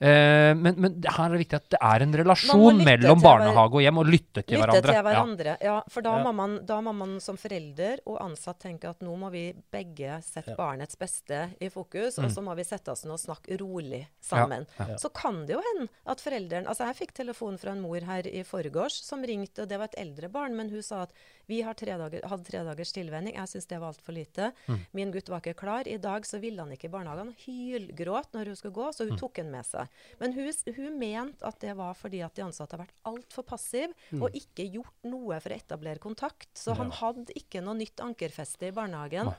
Eh, 0.00 0.54
men, 0.54 0.76
men 0.78 0.92
her 1.02 1.24
er 1.26 1.32
det 1.34 1.40
viktig 1.42 1.56
at 1.58 1.70
det 1.74 1.78
er 1.82 2.02
en 2.04 2.12
relasjon 2.20 2.76
mellom 2.86 3.18
barnehage 3.22 3.74
og 3.74 3.82
hjem, 3.82 3.98
og 3.98 4.06
lytte 4.06 4.44
til 4.46 4.60
Lytte 4.60 4.68
hverandre. 4.68 4.82
til 4.86 4.94
Ja. 4.94 5.02
hverandre. 5.02 5.56
Ja. 5.60 5.82
for 5.90 6.02
da, 6.06 6.12
Ja. 6.18 6.22
Må 6.24 6.32
man, 6.34 6.52
da 6.66 6.80
må 6.80 6.92
man 6.94 7.16
som 7.20 7.36
forelder 7.36 7.98
og 8.06 8.20
ansatt 8.22 8.60
tenke 8.62 8.88
at 8.88 9.00
nå 9.02 9.16
må 9.18 9.30
vi 9.32 9.52
begge 9.72 10.22
sette 10.22 10.50
Ja. 10.54 10.56
barnets 10.56 10.94
beste 10.96 11.50
i 11.60 11.68
fokus, 11.68 12.16
Mm. 12.18 12.24
og 12.26 12.30
så 12.30 12.42
må 12.44 12.54
vi 12.56 12.62
sette 12.62 12.88
oss 12.92 13.04
ned 13.04 13.12
og 13.12 13.18
snakke 13.18 13.58
rolig 13.58 14.06
sammen. 14.22 14.66
Ja, 14.78 14.86
ja. 14.88 14.96
Så 14.96 15.12
kan 15.12 15.44
det 15.46 15.56
jo 15.56 15.62
hende 15.74 15.88
at 16.06 16.18
forelderen 16.20 16.66
Altså, 16.68 16.86
jeg 16.86 16.96
fikk 17.08 17.12
telefon 17.14 17.58
fra 17.58 17.70
en 17.72 17.80
mor 17.82 17.98
her 18.00 18.22
i 18.26 18.42
forgårs 18.44 19.02
som 19.02 19.22
ringte, 19.22 19.62
og 19.62 19.68
det 19.68 19.78
var 19.78 19.84
et 19.90 19.98
eldre 19.98 20.28
barn, 20.30 20.54
men 20.56 20.70
hun 20.70 20.82
sa 20.82 21.02
at 21.02 21.12
vi 21.48 21.62
har 21.64 21.74
tre 21.74 21.94
dager, 21.96 22.20
hadde 22.28 22.44
tre 22.44 22.60
dagers 22.66 22.92
tilvenning. 22.92 23.34
Jeg 23.34 23.48
syns 23.48 23.66
det 23.70 23.78
var 23.80 23.88
altfor 23.94 24.12
lite. 24.14 24.50
Mm. 24.68 24.80
Min 24.92 25.12
gutt 25.14 25.30
var 25.32 25.40
ikke 25.40 25.56
klar. 25.56 25.88
I 25.88 25.96
dag 25.96 26.26
så 26.28 26.38
ville 26.42 26.60
han 26.60 26.70
ikke 26.74 26.90
i 26.90 26.92
barnehagen. 26.92 27.30
Hylgråt 27.46 28.32
når 28.36 28.52
hun 28.52 28.56
skulle 28.60 28.74
gå, 28.76 28.88
så 28.92 29.04
hun 29.08 29.16
Mm. 29.16 29.20
tok 29.22 29.36
han 29.40 29.50
med 29.50 29.64
seg. 29.64 29.88
Men 30.20 30.32
hun, 30.36 30.52
hun 30.76 30.98
mente 30.98 31.42
at 31.48 31.58
det 31.60 31.74
var 31.76 31.94
fordi 31.94 32.20
at 32.24 32.34
de 32.34 32.42
ansatte 32.44 32.76
har 32.76 32.84
vært 32.84 33.00
altfor 33.04 33.42
passive 33.48 33.94
Mm. 34.12 34.22
og 34.22 34.30
ikke 34.32 34.70
gjort 34.72 34.94
noe 35.04 35.40
for 35.40 35.50
å 35.50 35.56
etablere 35.56 35.98
kontakt. 35.98 36.48
Så 36.54 36.74
han 36.76 36.90
hadde 36.90 37.32
ikke 37.34 37.62
noe 37.64 37.74
nytt 37.74 37.96
ankerfeste 37.96 38.68
i 38.68 38.70
barnehagen. 38.70 39.26
Nei. 39.26 39.34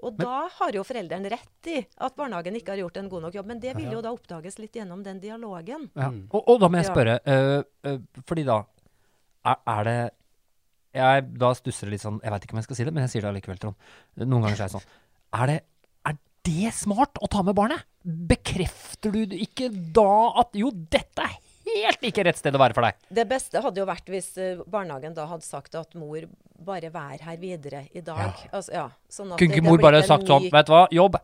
Og 0.00 0.14
da 0.16 0.46
har 0.48 0.70
jo 0.70 0.84
forelderen 0.84 1.24
rett 1.28 1.66
i 1.66 1.84
at 1.98 2.14
barnehagen 2.14 2.54
ikke 2.54 2.68
har 2.70 2.78
gjort 2.78 2.96
en 2.98 3.08
god 3.08 3.22
nok 3.22 3.34
jobb. 3.34 3.46
Men 3.46 3.58
det 3.58 3.74
vil 3.76 3.90
jo 3.90 4.00
da 4.00 4.12
oppdages 4.14 4.60
litt 4.60 4.72
gjennom 4.78 5.02
den 5.02 5.18
dialogen. 5.18 5.90
Ja. 5.96 6.08
Mm. 6.10 6.28
Og, 6.30 6.44
og 6.48 6.60
da 6.60 6.68
må 6.68 6.78
jeg 6.78 6.86
Ja. 6.86 6.92
spørre, 6.94 7.20
eh, 7.26 7.62
eh, 7.90 7.98
fordi 8.24 8.44
da 8.46 8.64
er, 9.44 9.56
er 9.66 9.84
det 9.84 10.10
jeg, 10.94 11.26
Da 11.38 11.52
stusser 11.54 11.86
det 11.86 11.92
litt 11.96 12.02
sånn 12.04 12.20
Jeg 12.24 12.30
veit 12.32 12.44
ikke 12.46 12.52
om 12.56 12.58
jeg 12.62 12.64
skal 12.68 12.76
si 12.76 12.84
det, 12.84 12.94
men 12.94 13.02
jeg 13.04 13.10
sier 13.12 13.22
det 13.26 13.30
allikevel, 13.32 13.58
Trond. 13.58 13.74
Noen 14.22 14.42
ganger 14.46 14.56
så 14.56 14.64
er 14.64 14.68
jeg 14.68 14.76
sånn 14.78 14.88
Er 15.42 15.46
det, 15.52 15.58
er 16.08 16.16
det 16.48 16.72
smart 16.74 17.20
å 17.22 17.28
ta 17.28 17.42
med 17.44 17.54
barnet? 17.58 17.84
Bekrefter 18.04 19.12
du 19.12 19.36
ikke 19.36 19.68
da 19.94 20.08
at 20.40 20.56
jo, 20.56 20.70
dette 20.72 21.24
er 21.26 21.36
helt 21.68 22.04
ikke 22.08 22.24
rett 22.24 22.38
sted 22.40 22.56
å 22.56 22.60
være 22.62 22.72
for 22.76 22.86
deg? 22.86 22.96
Det 23.12 23.26
beste 23.28 23.60
hadde 23.60 23.82
jo 23.82 23.86
vært 23.88 24.08
hvis 24.08 24.30
eh, 24.40 24.62
barnehagen 24.66 25.12
da 25.16 25.26
hadde 25.28 25.44
sagt 25.44 25.74
at 25.76 25.92
mor 26.00 26.24
bare 26.64 26.88
vær 26.90 27.20
her 27.22 27.36
videre 27.38 27.84
i 27.92 28.00
dag. 28.00 28.32
Ja. 28.46 28.48
Altså, 28.56 28.72
ja, 28.72 28.86
sånn 29.12 29.34
Kunne 29.38 29.58
ikke 29.58 29.66
mor 29.68 29.82
bare 29.84 30.00
sagt 30.08 30.24
sånn 30.26 30.46
ny- 30.46 30.50
Vet 30.54 30.66
du 30.70 30.72
hva, 30.72 30.86
jobb 30.90 31.18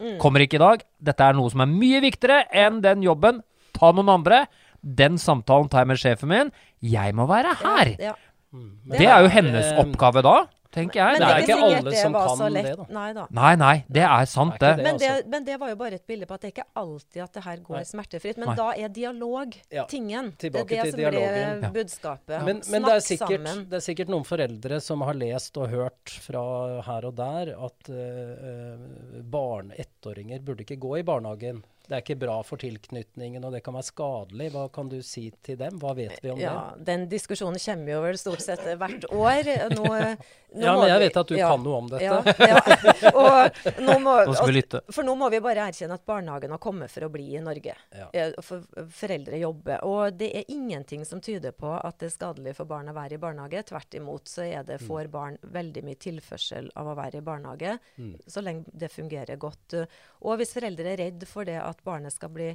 Mm. 0.00 0.14
kommer 0.16 0.40
ikke 0.40 0.56
i 0.56 0.60
dag. 0.62 0.82
Dette 0.96 1.20
er 1.28 1.34
noe 1.36 1.50
som 1.52 1.60
er 1.60 1.66
mye 1.68 1.98
viktigere 2.00 2.46
enn 2.56 2.78
den 2.80 3.02
jobben. 3.04 3.42
Ta 3.76 3.90
noen 3.92 4.08
andre. 4.08 4.46
Den 4.80 5.18
samtalen 5.20 5.68
tar 5.68 5.82
jeg 5.82 5.88
med 5.90 5.98
sjefen 6.00 6.28
min. 6.30 6.52
Jeg 6.80 7.12
må 7.12 7.26
være 7.28 7.52
her. 7.60 7.90
Ja. 8.00 8.14
Det 8.52 9.06
er 9.06 9.20
jo 9.22 9.28
hennes 9.30 9.66
Eh, 9.72 9.78
oppgave 9.84 10.22
da. 10.26 10.38
tenker 10.70 11.00
jeg. 11.00 11.18
Men 11.18 11.22
det 11.22 11.30
er 11.34 11.42
ikke 11.42 11.62
alle 11.66 11.92
som 11.98 12.12
kan 12.14 12.36
så 12.38 12.46
det, 12.54 12.62
da. 12.78 12.84
Nei 12.94 13.12
da. 13.12 13.24
Nei, 13.34 13.54
nei, 13.58 13.84
det 13.90 14.02
er 14.06 14.24
sant, 14.30 14.54
Det 14.60 14.68
er 14.68 14.76
det. 14.76 14.76
det. 14.76 14.84
Men 14.86 14.98
det, 15.00 15.08
altså. 15.10 15.28
men 15.32 15.44
det 15.48 15.56
var 15.60 15.68
jo 15.72 15.76
bare 15.80 15.94
et 15.98 16.06
bilde 16.06 16.26
på 16.30 16.34
at 16.34 16.40
det 16.44 16.48
er 16.50 16.54
ikke 16.54 16.66
alltid 16.82 17.22
at 17.24 17.32
det 17.32 17.42
her 17.44 17.56
går 17.66 17.74
Nei. 17.76 17.82
smertefritt. 17.88 18.38
Men 18.38 18.48
Nei. 18.52 18.54
da 18.60 18.68
er 18.84 18.88
dialog 18.88 19.56
Ja, 19.72 19.84
tingen. 19.90 20.32
tilbake 20.38 20.68
det 20.68 20.78
er 20.78 20.84
det 20.84 20.92
til 20.92 20.92
som 20.92 21.00
dialogen. 21.00 21.60
blir 21.60 21.74
budskapet. 21.82 22.44
Men, 22.46 22.62
men 22.70 22.82
det, 22.86 22.92
er 22.94 23.00
Snakk 23.00 23.08
sikkert, 23.08 23.48
sammen. 23.48 23.64
det 23.70 23.76
er 23.80 23.84
sikkert 23.88 24.08
noen 24.14 24.24
foreldre 24.30 24.80
som 24.80 25.00
har 25.02 25.14
lest 25.14 25.56
og 25.58 25.68
hørt 25.70 26.08
fra 26.28 26.44
her 26.86 27.04
og 27.10 27.14
der 27.18 27.54
at 27.66 27.90
uh, 27.90 29.20
barn, 29.22 29.72
ettåringer, 29.74 30.38
burde 30.44 30.62
ikke 30.66 30.78
gå 30.78 30.98
i 31.00 31.02
barnehagen. 31.02 31.64
Det 31.90 31.96
er 31.96 32.02
ikke 32.04 32.20
bra 32.22 32.36
for 32.46 32.60
tilknytningen, 32.62 33.42
og 33.42 33.50
det 33.50 33.64
kan 33.66 33.74
være 33.74 33.88
skadelig. 33.90 34.52
Hva 34.54 34.68
kan 34.70 34.86
du 34.92 35.00
si 35.02 35.24
til 35.42 35.56
dem? 35.58 35.80
Hva 35.82 35.90
vet 35.98 36.20
vi 36.22 36.30
om 36.30 36.38
Ja, 36.38 36.70
den 36.78 37.08
diskusjonen 37.10 37.58
kommer 37.58 37.90
jo 37.96 38.02
vel 38.04 38.18
stort 38.20 38.44
sett 38.44 38.62
hvert 38.78 39.08
år. 39.10 39.50
Nå, 39.74 39.82
nå? 39.90 40.14
Ja, 40.50 40.72
men 40.74 40.88
jeg 40.90 40.98
vi- 40.98 41.04
vet 41.06 41.16
at 41.20 41.28
du 41.30 41.36
ja, 41.38 41.48
kan 41.52 41.60
noe 41.62 41.76
om 41.78 41.86
dette. 41.86 42.02
Ja, 42.02 42.22
ja. 42.42 43.10
Og 43.20 43.58
nå 43.86 43.94
må, 44.02 44.14
Nå 44.26 44.32
skal 44.34 44.48
vi 44.50 44.54
lytte. 44.56 44.80
For 44.90 45.06
nå 45.06 45.12
må 45.14 45.28
vi 45.30 45.38
bare 45.44 45.62
erkjenne 45.70 45.94
at 45.94 46.02
barnehagen 46.08 46.50
har 46.50 46.58
kommet 46.58 46.90
for 46.90 47.06
å 47.06 47.10
bli 47.14 47.28
i 47.38 47.42
Norge. 47.44 47.76
Ja. 47.94 48.08
For 48.42 48.64
foreldre 48.90 49.38
jobber. 49.38 49.84
Og 49.86 50.16
det 50.18 50.32
er 50.40 50.50
ingenting 50.50 51.04
som 51.06 51.22
tyder 51.22 51.54
på 51.54 51.70
at 51.78 52.00
det 52.02 52.08
er 52.10 52.14
skadelig 52.16 52.56
for 52.58 52.66
barn 52.66 52.90
å 52.90 52.96
være 52.96 53.14
i 53.14 53.20
barnehage. 53.22 53.62
Tvert 53.70 53.94
imot 54.00 54.26
så 54.30 54.42
er 54.48 54.66
det 54.66 54.80
Mm. 54.80 54.86
for 54.88 55.06
barn 55.12 55.38
veldig 55.54 55.84
mye 55.86 55.98
tilførsel 56.02 56.70
av 56.74 56.86
å 56.90 56.96
være 56.98 57.18
i 57.22 57.24
barnehage, 57.30 57.78
Mm. 57.98 58.16
så 58.26 58.42
lenge 58.42 58.64
det 58.74 58.90
fungerer 58.90 59.38
godt. 59.38 59.74
Og 60.22 60.36
hvis 60.38 60.52
foreldre 60.52 60.86
er 60.94 60.96
redd 61.04 61.28
for 61.28 61.44
det 61.44 61.60
at 61.62 61.79
barnet 61.84 62.12
skal 62.14 62.32
bli 62.34 62.50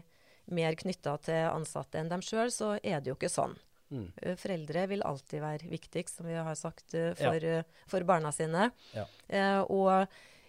mer 0.54 0.76
knytta 0.78 1.16
til 1.26 1.48
ansatte 1.50 1.98
enn 2.00 2.10
dem 2.12 2.22
sjøl, 2.22 2.52
så 2.54 2.76
er 2.84 3.02
det 3.02 3.10
jo 3.12 3.16
ikke 3.18 3.32
sånn. 3.34 3.56
Mm. 3.94 4.06
Eh, 4.22 4.36
Foreldre 4.38 4.88
vil 4.90 5.04
alltid 5.06 5.42
være 5.42 5.70
viktigst, 5.72 6.18
som 6.20 6.26
vi 6.30 6.34
har 6.38 6.56
sagt, 6.56 6.90
for, 6.92 7.36
Ja. 7.50 7.64
for, 7.88 8.00
eh, 8.00 8.06
barna 8.06 8.32
sine. 8.32 8.72
Ja. 8.94 9.06
Eh, 9.30 9.62
og 9.70 10.08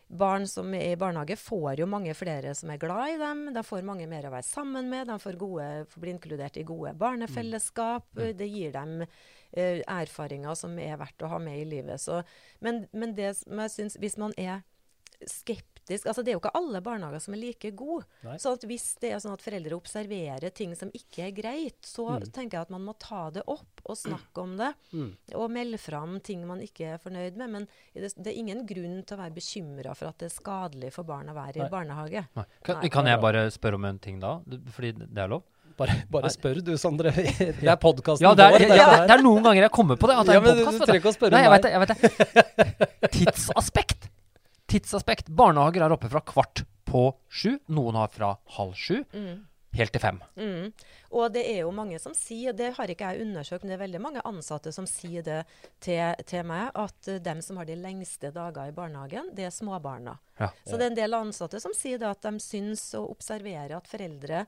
barn 0.08 0.46
som 0.46 0.72
er 0.74 0.92
i 0.92 0.96
barnehage, 0.96 1.36
får 1.36 1.78
jo 1.78 1.86
mange 1.86 2.14
flere 2.14 2.54
som 2.54 2.70
er 2.70 2.78
glad 2.78 3.14
i 3.14 3.18
dem. 3.18 3.52
De 3.52 3.62
får 3.62 3.82
mange 3.82 4.06
mer 4.06 4.22
å 4.28 4.30
være 4.30 4.44
sammen 4.46 4.88
med. 4.88 5.08
De 5.08 5.18
får, 5.18 5.36
gode, 5.36 5.86
får 5.90 6.00
bli 6.00 6.12
inkludert 6.14 6.56
i 6.56 6.62
gode 6.62 6.92
barnefellesskap. 6.96 8.04
Mm. 8.14 8.36
Det 8.36 8.48
gir 8.48 8.72
dem 8.72 9.02
eh, 9.52 9.82
erfaringer 9.86 10.54
som 10.56 10.78
er 10.78 10.96
verdt 10.96 11.22
å 11.22 11.28
ha 11.28 11.38
med 11.38 11.58
i 11.58 11.64
livet. 11.64 12.00
Så, 12.00 12.22
men, 12.60 12.86
men 12.92 13.14
det 13.14 13.36
som 13.36 13.58
jeg 13.58 13.70
syns 13.70 13.96
Hvis 13.96 14.16
man 14.16 14.32
er 14.38 14.62
skeptisk 15.26 15.75
altså 15.88 16.22
Det 16.24 16.32
er 16.32 16.34
jo 16.36 16.40
ikke 16.42 16.52
alle 16.58 16.80
barnehager 16.82 17.22
som 17.22 17.34
er 17.36 17.40
like 17.44 17.70
gode. 17.78 18.04
Nei. 18.26 18.36
Så 18.42 18.52
at 18.56 18.64
hvis 18.66 18.86
det 19.02 19.12
er 19.14 19.20
sånn 19.22 19.36
at 19.36 19.44
foreldre 19.44 19.76
observerer 19.78 20.50
ting 20.50 20.74
som 20.78 20.90
ikke 20.96 21.28
er 21.28 21.34
greit, 21.36 21.78
så 21.86 22.18
tenker 22.26 22.58
jeg 22.58 22.66
at 22.66 22.72
man 22.74 22.82
må 22.88 22.96
ta 22.98 23.28
det 23.30 23.44
opp 23.46 23.84
og 23.86 23.96
snakke 24.00 24.42
om 24.42 24.56
det. 24.58 24.72
Mm. 24.92 25.10
Og 25.38 25.50
melde 25.54 25.78
fram 25.78 26.18
ting 26.26 26.42
man 26.48 26.60
ikke 26.64 26.94
er 26.96 27.02
fornøyd 27.02 27.38
med. 27.38 27.50
Men 27.54 27.68
det, 27.94 28.10
det 28.18 28.32
er 28.32 28.40
ingen 28.42 28.64
grunn 28.66 29.02
til 29.06 29.14
å 29.14 29.20
være 29.22 29.36
bekymra 29.38 29.94
for 29.94 30.10
at 30.10 30.18
det 30.18 30.30
er 30.32 30.34
skadelig 30.34 30.90
for 30.96 31.06
barn 31.06 31.30
å 31.30 31.36
være 31.38 31.60
Nei. 31.62 31.68
i 31.68 31.70
barnehage. 31.72 32.24
Nei. 32.36 32.46
Kan, 32.66 32.80
Nei. 32.82 32.90
kan 32.90 33.06
jeg 33.12 33.22
bare 33.22 33.46
spørre 33.54 33.78
om 33.78 33.86
en 33.92 33.98
ting 34.02 34.18
da? 34.22 34.40
Fordi 34.74 34.92
det 35.06 35.22
er 35.22 35.30
lov? 35.30 35.44
Bare, 35.76 35.92
bare 36.08 36.30
spør 36.32 36.62
du, 36.64 36.70
Sondre. 36.80 37.10
Det 37.60 37.68
er 37.68 37.76
podkasten 37.76 38.24
Ja, 38.24 38.30
vår. 38.32 38.62
ja, 38.64 38.86
det, 39.04 39.12
er 39.12 39.20
noen 39.20 39.42
ganger 39.44 39.66
jeg 39.66 39.72
kommer 39.76 39.98
på 40.00 40.08
det. 40.08 40.14
At 40.16 40.30
det 40.30 40.36
Ja, 40.38 40.40
er 40.40 40.44
men 40.46 40.54
en 40.54 40.56
du 40.56 40.64
podcast, 40.64 40.86
trenger 40.88 41.02
ikke 41.02 41.10
å 41.12 41.16
spørre 41.18 41.36
Nei, 41.36 41.42
jeg 41.44 41.52
meg. 41.52 41.60
vet 41.60 41.66
det. 41.66 41.72
Jeg 41.76 41.80
vet 41.84 42.86
det. 42.96 43.10
Tidsaspekt. 43.18 44.08
Tidsaspekt. 44.70 45.28
Barnehager 45.28 45.86
er 45.86 45.94
oppe 45.94 46.10
fra 46.12 46.22
kvart 46.26 46.64
på 46.86 47.08
sju. 47.28 47.58
Noen 47.72 47.98
har 47.98 48.10
fra 48.14 48.34
halv 48.58 48.74
sju 48.78 49.04
helt 49.76 49.92
til 49.94 50.02
fem. 50.02 50.20
Mm. 50.38 50.72
Og 51.16 51.32
det 51.34 51.42
er 51.50 51.62
jo 51.64 51.72
mange 51.74 51.98
som 52.02 52.14
sier, 52.16 52.54
det 52.56 52.72
har 52.76 52.90
ikke 52.90 53.10
jeg 53.12 53.26
undersøkt, 53.26 53.64
men 53.64 53.72
det 53.72 53.76
er 53.78 53.82
veldig 53.84 54.02
mange 54.02 54.22
ansatte 54.28 54.72
som 54.74 54.88
sier 54.90 55.24
det 55.26 55.40
til, 55.84 56.16
til 56.28 56.46
meg, 56.48 56.70
at 56.74 57.10
uh, 57.10 57.18
dem 57.22 57.42
som 57.44 57.60
har 57.60 57.68
de 57.68 57.78
lengste 57.80 58.32
dager 58.34 58.70
i 58.70 58.76
barnehagen, 58.76 59.32
det 59.36 59.48
er 59.48 59.54
småbarna. 59.54 60.16
Ja. 60.40 60.50
Så 60.64 60.76
det 60.76 60.88
er 60.88 60.94
en 60.94 61.00
del 61.00 61.18
ansatte 61.18 61.60
som 61.62 61.74
sier 61.76 62.00
det 62.02 62.08
at 62.10 62.24
de 62.26 62.42
syns 62.42 62.88
og 62.98 63.12
observerer 63.16 63.76
at 63.78 63.90
foreldre 63.90 64.44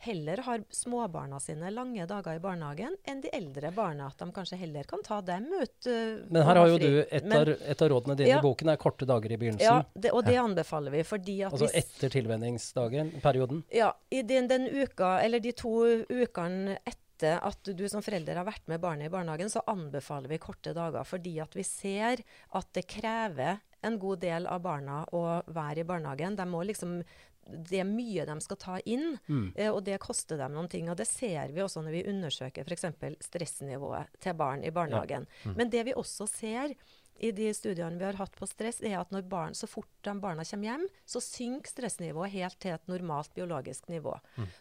heller 0.00 0.40
har 0.46 0.62
småbarna 0.72 1.38
sine 1.40 1.68
lange 1.74 2.06
dager 2.08 2.38
i 2.38 2.40
barnehagen 2.42 2.94
enn 3.08 3.20
de 3.20 3.28
eldre 3.36 3.70
barna. 3.76 4.06
At 4.08 4.18
de 4.22 4.30
kanskje 4.32 4.56
heller 4.60 4.84
kan 4.88 5.02
ta 5.04 5.20
dem 5.20 5.46
ut. 5.52 5.76
uh, 5.86 6.24
Men 6.32 6.42
her 6.46 6.56
har 6.56 6.68
jo 6.72 6.78
du 6.80 6.88
et, 7.02 7.24
Men- 7.24 7.42
av, 7.42 7.48
et 7.60 7.82
av 7.82 7.90
rådene 7.92 8.16
dine 8.16 8.28
Ja. 8.32 8.38
i 8.38 8.42
boken 8.42 8.68
er 8.72 8.76
korte 8.80 9.06
dager 9.06 9.32
i 9.32 9.36
begynnelsen. 9.36 9.60
Ja, 9.60 9.82
det, 9.94 10.10
og 10.12 10.24
det 10.24 10.36
anbefaler 10.40 10.90
vi, 10.90 11.02
fordi 11.04 11.36
at 11.44 11.52
Altså 11.52 11.68
hvis 11.68 11.84
etter 11.84 12.08
tilvenningsdagen, 12.16 13.12
perioden. 13.20 13.62
Ja, 13.72 13.92
i 14.10 14.22
den, 14.22 14.48
den 14.48 14.66
uka, 14.68 15.18
eller 15.22 15.40
de 15.40 15.52
to 15.52 15.74
ukene 16.08 16.78
etter 16.86 17.38
at 17.44 17.62
du 17.76 17.86
som 17.92 18.00
forelder 18.00 18.34
har 18.40 18.46
vært 18.48 18.66
med 18.66 18.80
barnet 18.80 19.06
i 19.10 19.12
barnehagen, 19.12 19.50
så 19.52 19.60
anbefaler 19.68 20.28
vi 20.32 20.38
korte 20.38 20.72
dager. 20.72 21.04
Fordi 21.04 21.38
at 21.42 21.52
vi 21.54 21.62
ser 21.62 22.22
at 22.56 22.72
det 22.72 22.86
krever 22.88 23.60
en 23.82 23.98
god 23.98 24.20
del 24.20 24.46
av 24.46 24.60
barna 24.62 25.02
å 25.12 25.42
være 25.48 25.78
i 25.80 25.84
barnehagen. 25.88 26.36
De 26.36 26.44
må 26.48 26.64
liksom 26.64 27.02
det 27.50 27.80
er 27.82 27.88
mye 27.88 28.24
de 28.28 28.36
skal 28.40 28.56
ta 28.56 28.78
inn, 28.84 29.18
eh, 29.56 29.70
og 29.70 29.82
det 29.84 29.98
koster 30.00 30.38
dem 30.40 30.54
noen 30.56 30.68
ting. 30.68 30.88
og 30.90 30.96
Det 30.96 31.06
ser 31.08 31.52
vi 31.52 31.60
også 31.62 31.82
når 31.82 31.90
vi 31.98 32.06
undersøker 32.10 32.64
f.eks. 32.64 32.84
stressnivået 33.26 34.06
til 34.20 34.34
barn 34.34 34.64
i 34.64 34.70
barnehagen. 34.70 35.26
Men 35.56 35.70
det 35.70 35.84
vi 35.86 35.94
også 35.94 36.26
ser 36.28 36.74
i 37.20 37.30
de 37.36 37.50
studiene 37.54 37.98
vi 38.00 38.04
har 38.04 38.16
hatt 38.16 38.32
på 38.38 38.46
stress, 38.48 38.78
er 38.80 38.96
at 38.96 39.10
når 39.12 39.26
barn, 39.28 39.54
så 39.54 39.68
fort 39.68 39.88
de 40.06 40.14
barna 40.22 40.44
kommer 40.48 40.70
hjem, 40.70 40.86
så 41.04 41.20
synker 41.20 41.68
stressnivået 41.68 42.32
helt 42.32 42.56
til 42.62 42.72
et 42.72 42.88
normalt 42.88 43.34
biologisk 43.36 43.90
nivå. 43.92 44.14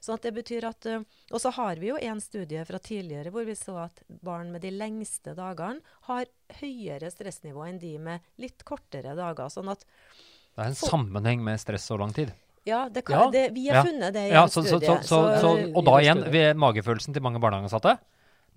Sånn 0.03 0.17
at 0.17 0.27
det 0.27 0.33
betyr 0.35 0.67
at, 0.67 0.85
eh, 0.85 1.05
Og 1.31 1.39
så 1.39 1.51
har 1.55 1.75
vi 1.79 1.87
jo 1.87 1.95
en 1.95 2.19
studie 2.19 2.65
fra 2.65 2.79
tidligere 2.79 3.31
hvor 3.31 3.45
vi 3.45 3.55
så 3.55 3.85
at 3.85 4.03
barn 4.09 4.51
med 4.51 4.61
de 4.61 4.71
lengste 4.71 5.35
dagene 5.35 5.79
har 6.09 6.25
høyere 6.59 7.11
stressnivå 7.11 7.63
enn 7.69 7.79
de 7.79 7.97
med 7.97 8.19
litt 8.37 8.65
kortere 8.65 9.15
dager. 9.15 9.47
Sånn 9.47 9.71
at 9.71 9.85
Det 10.55 10.65
er 10.65 10.67
en 10.67 10.75
sammenheng 10.75 11.41
med 11.41 11.59
stress 11.59 11.89
og 11.91 11.99
lang 11.99 12.11
tid. 12.11 12.33
Ja, 12.69 12.83
det 12.93 13.03
kan, 13.09 13.25
Ja. 13.25 13.31
Det, 13.33 13.47
vi 13.57 13.67
har 13.69 13.81
Ja. 13.81 13.83
funnet 13.89 14.13
det 14.15 14.27
i 14.29 14.31
Ja, 14.37 14.45
så, 14.47 14.63
så, 14.63 14.79
så, 14.79 15.01
så, 15.41 15.51
og 15.73 15.83
da 15.89 15.97
igjen, 16.03 16.23
ved 16.31 16.55
magefølelsen 16.61 17.13
til 17.17 17.25
mange 17.25 17.41
barnehageansatte, 17.43 17.97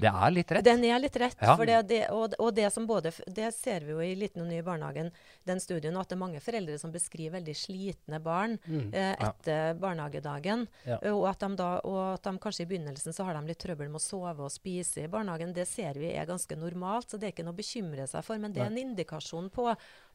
det 0.02 0.08
er 0.08 0.30
litt 0.32 0.50
rett. 0.50 0.64
Den 0.64 0.80
er 0.88 0.98
litt 0.98 1.14
rett. 1.20 1.36
Ja. 1.44 1.52
Det, 1.60 1.74
det, 1.86 1.98
og, 2.10 2.32
og 2.42 2.48
det 2.56 2.64
som 2.72 2.86
både 2.88 3.10
Det 3.28 3.50
ser 3.54 3.84
vi 3.84 3.92
jo 3.92 4.00
i 4.02 4.14
Liten 4.18 4.40
og 4.42 4.48
ny 4.48 4.56
i 4.58 4.64
barnehagen, 4.64 5.10
den 5.46 5.60
studien, 5.62 5.94
at 6.00 6.08
det 6.08 6.16
er 6.16 6.20
mange 6.22 6.40
foreldre 6.42 6.78
som 6.80 6.90
beskriver 6.90 7.36
veldig 7.36 7.54
slitne 7.54 8.18
barn 8.24 8.56
eh, 8.90 9.12
etter 9.20 9.76
barnehagedagen. 9.78 10.64
Ja. 10.88 10.96
eh, 11.02 11.12
Og, 11.12 11.28
at 11.30 11.44
de 11.44 11.52
da, 11.60 11.68
og 11.86 12.00
at 12.16 12.24
de 12.24 12.32
kanskje 12.42 12.64
i 12.64 12.70
begynnelsen 12.72 13.14
så 13.14 13.28
har 13.28 13.36
de 13.38 13.44
litt 13.52 13.60
trøbbel 13.62 13.92
med 13.92 14.00
å 14.00 14.02
sove 14.02 14.48
og 14.48 14.50
spise 14.50 15.04
i 15.04 15.12
barnehagen. 15.12 15.52
Det 15.54 15.68
ser 15.68 16.00
vi 16.00 16.10
er 16.16 16.26
ganske 16.26 16.56
normalt, 16.58 17.12
så 17.12 17.20
det 17.20 17.28
er 17.28 17.36
ikke 17.36 17.46
noe 17.46 17.54
å 17.54 17.60
bekymre 17.62 18.08
seg 18.10 18.24
for. 18.26 18.40
Men 18.42 18.56
det 18.56 18.64
er 18.64 18.72
en 18.72 18.82
indikasjon 18.82 19.52
på 19.54 19.68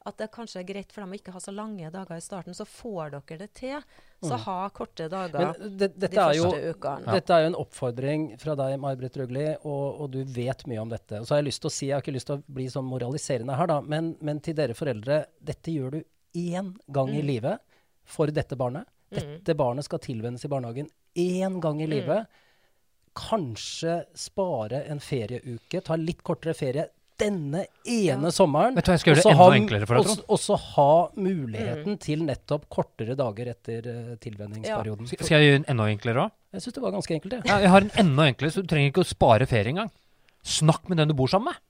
at 0.06 0.18
det 0.20 0.28
kanskje 0.32 0.60
er 0.62 0.66
greit 0.68 0.92
for 0.94 1.02
dem 1.02 1.12
å 1.12 1.18
ikke 1.18 1.32
ha 1.34 1.40
så 1.42 1.52
lange 1.52 1.90
dager 1.92 2.18
i 2.18 2.22
starten. 2.22 2.54
Så 2.56 2.66
får 2.68 3.16
dere 3.16 3.38
det 3.42 3.48
til. 3.58 3.82
Så 4.24 4.38
ha 4.42 4.56
korte 4.74 5.06
dager 5.10 5.54
det, 5.58 5.92
de 6.00 6.08
jo, 6.34 6.48
første 6.48 6.72
ukene. 6.74 7.12
dette 7.14 7.34
er 7.34 7.44
jo 7.44 7.50
en 7.52 7.58
oppfordring 7.60 8.24
fra 8.40 8.56
deg, 8.58 8.74
May-Britt 8.82 9.18
Røgli, 9.20 9.44
og, 9.60 10.00
og 10.02 10.10
du 10.14 10.20
vet 10.34 10.64
mye 10.70 10.82
om 10.82 10.90
dette. 10.90 11.20
Og 11.20 11.28
så 11.28 11.36
har 11.36 11.42
jeg 11.42 11.50
lyst 11.52 11.62
til 11.62 11.70
å 11.70 11.74
si, 11.76 11.86
jeg 11.90 11.94
har 11.94 12.02
ikke 12.02 12.16
lyst 12.16 12.30
til 12.30 12.40
å 12.40 12.56
bli 12.58 12.66
sånn 12.72 12.88
moraliserende 12.88 13.58
her, 13.58 13.70
da, 13.70 13.78
men, 13.94 14.16
men 14.24 14.42
til 14.42 14.56
dere 14.58 14.74
foreldre, 14.78 15.20
dette 15.38 15.74
gjør 15.74 15.98
du 15.98 16.00
én 16.38 16.72
gang 16.90 17.14
i 17.14 17.22
livet 17.22 17.62
for 18.08 18.34
dette 18.34 18.58
barnet. 18.58 18.90
Dette 19.08 19.54
barnet 19.56 19.86
skal 19.86 20.02
tilvennes 20.04 20.44
i 20.44 20.50
barnehagen 20.50 20.90
én 21.18 21.60
gang 21.62 21.80
i 21.82 21.88
livet. 21.88 22.26
Kanskje 23.18 24.02
spare 24.18 24.82
en 24.90 25.00
ferieuke, 25.02 25.80
ta 25.80 25.96
litt 25.98 26.26
kortere 26.26 26.54
ferie 26.58 26.88
denne 27.18 27.64
ene 27.84 28.30
sommeren. 28.34 28.74
Vet 28.78 28.86
du 28.86 28.90
hva, 28.90 28.96
jeg 28.96 29.02
skal 29.02 29.12
gjøre 29.12 29.22
det 29.22 29.30
enda 29.32 29.44
ha- 29.44 29.56
enklere 29.58 29.88
for 29.88 29.98
deg, 29.98 30.02
og 30.04 30.10
Trond. 30.10 30.24
Også 30.36 30.58
ha 30.74 30.90
muligheten 31.28 31.98
til 32.02 32.24
nettopp 32.26 32.68
kortere 32.72 33.16
dager 33.18 33.50
etter 33.54 33.88
uh, 33.88 34.16
tilvenningsperioden. 34.22 35.08
Skal 35.10 35.24
skal 35.26 35.40
jeg 35.42 35.48
gjøre 35.50 35.60
den 35.62 35.70
enda 35.74 35.88
enklere 35.92 36.26
òg? 36.26 36.36
Jeg 36.54 36.64
syns 36.64 36.78
det 36.78 36.84
var 36.84 36.94
ganske 36.96 37.16
enkelt, 37.18 37.32
jeg. 37.38 37.48
Ja, 37.50 37.58
jeg 37.64 37.72
har 37.74 37.86
en 37.86 37.94
enda 38.04 38.28
enklere, 38.30 38.54
så 38.54 38.62
du 38.64 38.70
trenger 38.70 38.92
ikke 38.92 39.04
å 39.04 39.10
spare 39.10 39.48
ferie 39.50 39.74
engang. 39.74 39.90
Snakk 40.46 40.88
med 40.88 41.02
den 41.02 41.10
du 41.10 41.16
bor 41.18 41.28
sammen 41.28 41.52
med. 41.52 41.60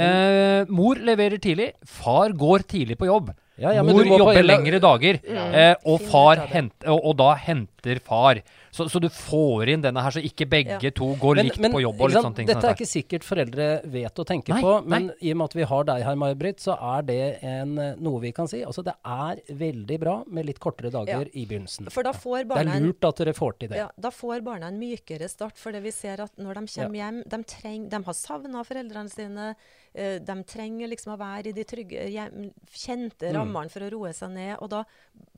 Eh, 0.00 0.64
mor 0.70 0.94
leverer 1.02 1.40
tidlig, 1.42 1.72
far 1.84 2.30
går 2.38 2.62
tidlig 2.70 2.96
på 3.00 3.08
jobb. 3.10 3.32
Ja, 3.60 3.72
ja, 3.74 3.82
men 3.82 3.92
mor 3.92 4.06
du 4.06 4.08
må 4.12 4.18
på 4.20 4.30
jobber 4.30 4.46
lengre 4.46 4.78
dager, 4.80 5.18
eh, 5.26 5.74
og, 5.84 6.00
far 6.08 6.46
hent, 6.48 6.76
og, 6.86 7.00
og 7.10 7.16
da 7.18 7.34
henter 7.36 7.98
far. 8.00 8.40
Så, 8.70 8.86
så 8.88 9.00
du 9.02 9.08
får 9.10 9.68
inn 9.72 9.82
denne 9.82 10.02
her, 10.04 10.14
så 10.14 10.22
ikke 10.22 10.46
begge 10.48 10.76
Ja. 10.78 10.90
to 10.94 11.08
går 11.18 11.40
likt 11.42 11.58
på 11.58 11.80
jobb 11.82 12.00
og 12.00 12.08
litt 12.10 12.14
sant, 12.14 12.24
sånne 12.28 12.36
ting. 12.38 12.46
Dette 12.46 12.68
er 12.68 12.76
ikke 12.76 12.86
sikkert 12.86 13.24
foreldre 13.26 13.66
vet 13.90 14.18
og 14.22 14.26
tenker 14.28 14.54
Nei, 14.54 14.60
på, 14.62 14.74
nei. 14.84 14.88
men 14.92 15.08
i 15.20 15.32
og 15.32 15.40
med 15.40 15.44
at 15.50 15.56
vi 15.58 15.66
har 15.72 15.84
deg 15.88 16.04
her, 16.06 16.18
May-Britt, 16.20 16.60
så 16.62 16.76
er 16.78 17.02
det 17.08 17.18
en, 17.42 17.72
eh, 17.82 17.94
noe 17.98 18.20
vi 18.22 18.30
kan 18.32 18.46
si. 18.46 18.62
Altså, 18.62 18.84
det 18.86 18.94
er 19.04 19.40
veldig 19.50 19.98
bra 20.00 20.14
med 20.26 20.46
litt 20.46 20.60
kortere 20.62 20.92
dager 20.94 21.26
i 21.34 21.46
begynnelsen. 21.50 21.90
For 21.90 22.06
da 22.06 22.12
får 22.12 22.46
Det 22.46 22.62
er 22.62 22.80
lurt 22.86 23.04
at 23.10 23.16
dere 23.24 23.34
får 23.34 23.58
til 23.58 23.68
det. 23.74 23.76
Ja, 23.82 23.88
da 23.98 24.10
får 24.14 24.44
barna 24.46 24.68
en 24.70 24.78
mykere 24.78 25.28
start, 25.28 25.58
for 25.58 25.72
det 25.74 25.82
vi 25.82 25.90
ser 25.90 26.20
at 26.22 26.36
når 26.38 26.54
de 26.54 26.66
kommer 26.78 27.00
hjem 27.02 27.22
De, 27.26 27.42
treng, 27.44 27.88
de 27.90 28.02
har 28.06 28.14
savna 28.14 28.62
foreldrene 28.62 29.10
sine. 29.10 29.54
eh, 29.94 30.18
de 30.22 30.34
trenger 30.46 30.86
liksom 30.86 31.16
å 31.16 31.18
være 31.18 31.48
i 31.50 31.52
de 31.52 31.64
trygge, 31.64 32.04
hjem, 32.12 32.52
kjente 32.70 33.32
rammene 33.34 33.68
for 33.72 33.80
å 33.80 33.90
roe 33.90 34.12
seg 34.12 34.30
ned. 34.30 34.56
Og 34.62 34.70
da 34.70 34.84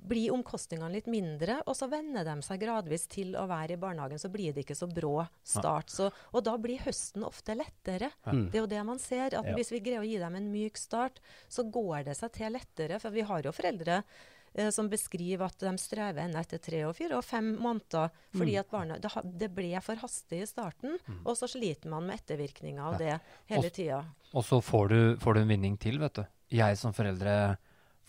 blir 0.07 0.33
omkostningene 0.35 0.93
litt 0.93 1.07
mindre, 1.07 1.61
og 1.67 1.75
så 1.79 1.89
venner 1.89 2.27
de 2.27 2.35
seg 2.45 2.61
gradvis 2.61 3.07
til 3.09 3.22
til 3.23 3.37
å 3.39 3.47
være 3.51 3.77
i 3.77 3.81
barnehagen, 3.81 4.19
så 4.21 4.31
blir 4.33 4.53
det 4.53 4.67
ikke 4.67 4.77
så 4.79 4.89
brå 4.91 5.23
start. 5.47 5.91
Så, 5.93 6.11
og 6.33 6.45
da 6.45 6.57
blir 6.59 6.83
høsten 6.83 7.25
ofte 7.27 7.55
lettere. 7.59 8.11
Det 8.51 8.59
er 8.59 8.65
jo 8.65 8.71
det 8.71 8.83
man 8.89 8.99
ser. 9.03 9.31
at 9.39 9.47
Ja. 9.47 9.55
Hvis 9.57 9.73
vi 9.73 9.81
greier 9.81 10.03
å 10.03 10.09
gi 10.09 10.19
dem 10.19 10.35
en 10.39 10.51
myk 10.53 10.77
start, 10.81 11.21
så 11.49 11.65
går 11.71 12.05
det 12.11 12.17
seg 12.19 12.33
til 12.37 12.53
lettere. 12.53 12.99
For 13.03 13.15
vi 13.15 13.25
har 13.29 13.43
jo 13.47 13.53
foreldre 13.55 14.03
eh, 14.55 14.71
som 14.71 14.89
beskriver 14.93 15.47
at 15.47 15.59
de 15.63 15.73
strever 15.81 16.25
ennå 16.25 16.41
etter 16.41 16.59
tre 16.63 16.85
og 16.89 16.97
fire 16.99 17.17
og 17.21 17.25
fem 17.25 17.53
måneder 17.63 18.11
fordi 18.37 18.57
at 18.61 18.71
barna, 18.71 18.99
det, 18.99 19.11
det 19.25 19.51
ble 19.55 19.73
for 19.85 19.97
hastig 20.03 20.43
i 20.43 20.47
starten. 20.51 20.99
Og 21.25 21.37
så 21.39 21.49
sliter 21.51 21.89
man 21.93 22.07
med 22.09 22.21
ettervirkninger 22.21 22.83
av 22.83 22.99
det 23.01 23.19
hele 23.53 23.71
tida. 23.71 24.03
Og 24.33 24.45
så 24.45 24.61
får 24.65 24.89
du, 24.89 25.01
får 25.21 25.35
du 25.35 25.41
en 25.43 25.49
vinning 25.55 25.77
til, 25.81 25.99
vet 26.03 26.15
du. 26.21 26.25
Jeg 26.53 26.77
som 26.81 26.93
foreldre 26.93 27.57